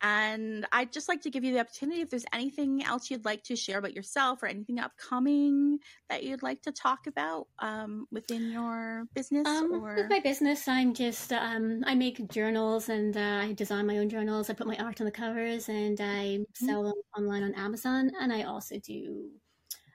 And 0.00 0.66
I'd 0.72 0.92
just 0.92 1.08
like 1.08 1.22
to 1.22 1.30
give 1.30 1.44
you 1.44 1.52
the 1.52 1.60
opportunity 1.60 2.00
if 2.00 2.10
there's 2.10 2.24
anything 2.32 2.84
else 2.84 3.10
you'd 3.10 3.24
like 3.24 3.44
to 3.44 3.56
share 3.56 3.78
about 3.78 3.94
yourself 3.94 4.42
or 4.42 4.46
anything 4.46 4.80
upcoming 4.80 5.78
that 6.10 6.24
you'd 6.24 6.42
like 6.42 6.62
to 6.62 6.72
talk 6.72 7.06
about 7.06 7.46
um, 7.60 8.06
within 8.10 8.50
your 8.50 9.04
business. 9.14 9.46
Um, 9.46 9.84
or... 9.84 9.94
With 9.94 10.10
my 10.10 10.20
business, 10.20 10.66
I'm 10.66 10.94
just, 10.94 11.32
um, 11.32 11.82
I 11.86 11.94
make 11.94 12.28
journals 12.28 12.88
and 12.88 13.16
uh, 13.16 13.40
I 13.42 13.52
design 13.52 13.86
my 13.86 13.98
own 13.98 14.08
journals. 14.08 14.50
I 14.50 14.54
put 14.54 14.66
my 14.66 14.76
art 14.76 15.00
on 15.00 15.04
the 15.04 15.12
covers 15.12 15.68
and 15.68 16.00
I 16.00 16.38
mm-hmm. 16.40 16.66
sell 16.66 16.82
them 16.82 16.94
online 17.16 17.44
on 17.44 17.54
Amazon. 17.54 18.10
And 18.20 18.32
I 18.32 18.42
also 18.42 18.78
do 18.78 19.30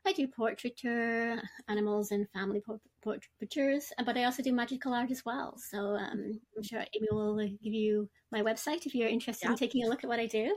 I 0.07 0.13
do 0.13 0.27
portraiture, 0.27 1.41
animals 1.67 2.11
and 2.11 2.27
family 2.29 2.61
portraitures, 3.03 3.91
but 4.05 4.17
I 4.17 4.23
also 4.23 4.41
do 4.41 4.53
magical 4.53 4.93
art 4.93 5.11
as 5.11 5.25
well. 5.25 5.57
So 5.57 5.97
um, 5.97 6.39
I'm 6.55 6.63
sure 6.63 6.79
Amy 6.79 7.07
will 7.11 7.37
give 7.37 7.73
you 7.73 8.09
my 8.31 8.41
website 8.41 8.85
if 8.85 8.95
you're 8.95 9.09
interested 9.09 9.47
yeah. 9.47 9.51
in 9.51 9.57
taking 9.57 9.85
a 9.85 9.89
look 9.89 10.03
at 10.03 10.07
what 10.07 10.19
I 10.19 10.25
do. 10.25 10.55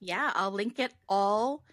Yeah, 0.00 0.32
I'll 0.34 0.52
link 0.52 0.78
it 0.78 0.94
all 1.08 1.64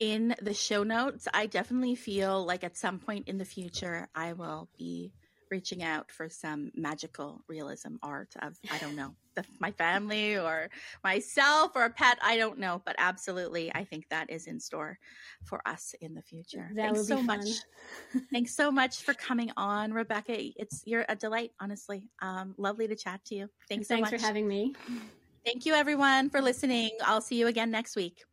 in 0.00 0.34
the 0.42 0.54
show 0.54 0.82
notes. 0.82 1.28
I 1.32 1.46
definitely 1.46 1.94
feel 1.94 2.44
like 2.44 2.62
at 2.62 2.76
some 2.76 2.98
point 2.98 3.28
in 3.28 3.38
the 3.38 3.44
future, 3.44 4.08
I 4.14 4.34
will 4.34 4.68
be 4.76 5.12
reaching 5.50 5.82
out 5.82 6.10
for 6.10 6.28
some 6.28 6.70
magical 6.74 7.42
realism 7.48 7.96
art 8.02 8.32
of 8.42 8.56
I 8.70 8.78
don't 8.78 8.96
know 8.96 9.14
the, 9.36 9.44
my 9.58 9.70
family 9.72 10.36
or 10.36 10.68
myself 11.04 11.72
or 11.74 11.84
a 11.84 11.90
pet 11.90 12.18
I 12.22 12.36
don't 12.36 12.58
know 12.58 12.82
but 12.84 12.96
absolutely 12.98 13.72
I 13.74 13.84
think 13.84 14.06
that 14.10 14.30
is 14.30 14.46
in 14.46 14.60
store 14.60 14.98
for 15.44 15.60
us 15.66 15.94
in 16.00 16.14
the 16.14 16.22
future. 16.22 16.70
That 16.74 16.94
Thanks 16.94 17.06
so 17.06 17.16
fun. 17.16 17.26
much. 17.26 17.48
Thanks 18.32 18.54
so 18.54 18.70
much 18.70 19.02
for 19.02 19.14
coming 19.14 19.50
on 19.56 19.92
Rebecca. 19.92 20.34
It's 20.36 20.82
you're 20.84 21.04
a 21.08 21.16
delight 21.16 21.52
honestly. 21.60 22.08
Um, 22.22 22.54
lovely 22.58 22.88
to 22.88 22.96
chat 22.96 23.24
to 23.26 23.34
you. 23.34 23.48
Thanks, 23.68 23.88
Thanks 23.88 23.88
so 23.88 23.98
much 24.12 24.20
for 24.20 24.26
having 24.26 24.46
me. 24.46 24.74
Thank 25.44 25.64
you 25.64 25.74
everyone 25.74 26.30
for 26.30 26.40
listening. 26.42 26.90
I'll 27.04 27.22
see 27.22 27.36
you 27.36 27.46
again 27.46 27.70
next 27.70 27.96
week. 27.96 28.24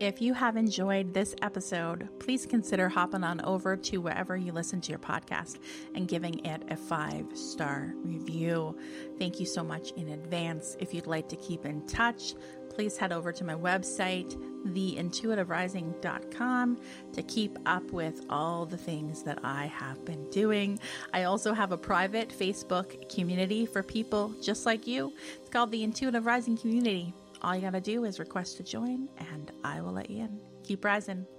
If 0.00 0.20
you 0.20 0.34
have 0.34 0.56
enjoyed 0.56 1.14
this 1.14 1.36
episode, 1.40 2.08
please 2.18 2.46
consider 2.46 2.88
hopping 2.88 3.22
on 3.22 3.40
over 3.42 3.76
to 3.76 3.98
wherever 3.98 4.36
you 4.36 4.50
listen 4.50 4.80
to 4.80 4.90
your 4.90 4.98
podcast 4.98 5.58
and 5.94 6.08
giving 6.08 6.44
it 6.44 6.64
a 6.68 6.76
five 6.76 7.26
star 7.32 7.94
review. 8.02 8.76
Thank 9.20 9.38
you 9.38 9.46
so 9.46 9.62
much 9.62 9.92
in 9.92 10.08
advance. 10.08 10.76
If 10.80 10.92
you'd 10.92 11.06
like 11.06 11.28
to 11.28 11.36
keep 11.36 11.64
in 11.64 11.86
touch, 11.86 12.34
please 12.70 12.96
head 12.96 13.12
over 13.12 13.30
to 13.30 13.44
my 13.44 13.54
website, 13.54 14.36
theintuitiverising.com, 14.66 16.80
to 17.12 17.22
keep 17.22 17.56
up 17.64 17.92
with 17.92 18.26
all 18.28 18.66
the 18.66 18.76
things 18.76 19.22
that 19.22 19.38
I 19.44 19.66
have 19.66 20.04
been 20.04 20.28
doing. 20.30 20.80
I 21.12 21.22
also 21.22 21.54
have 21.54 21.70
a 21.70 21.78
private 21.78 22.30
Facebook 22.30 23.14
community 23.14 23.64
for 23.64 23.84
people 23.84 24.34
just 24.42 24.66
like 24.66 24.88
you. 24.88 25.12
It's 25.36 25.50
called 25.50 25.70
the 25.70 25.84
Intuitive 25.84 26.26
Rising 26.26 26.56
Community. 26.56 27.14
All 27.44 27.54
you 27.54 27.60
got 27.60 27.72
to 27.72 27.80
do 27.82 28.04
is 28.04 28.18
request 28.18 28.56
to 28.56 28.62
join, 28.62 29.06
and 29.18 29.52
I 29.62 29.82
will 29.82 29.92
let 29.92 30.08
you 30.08 30.24
in. 30.24 30.40
Keep 30.62 30.82
rising. 30.82 31.26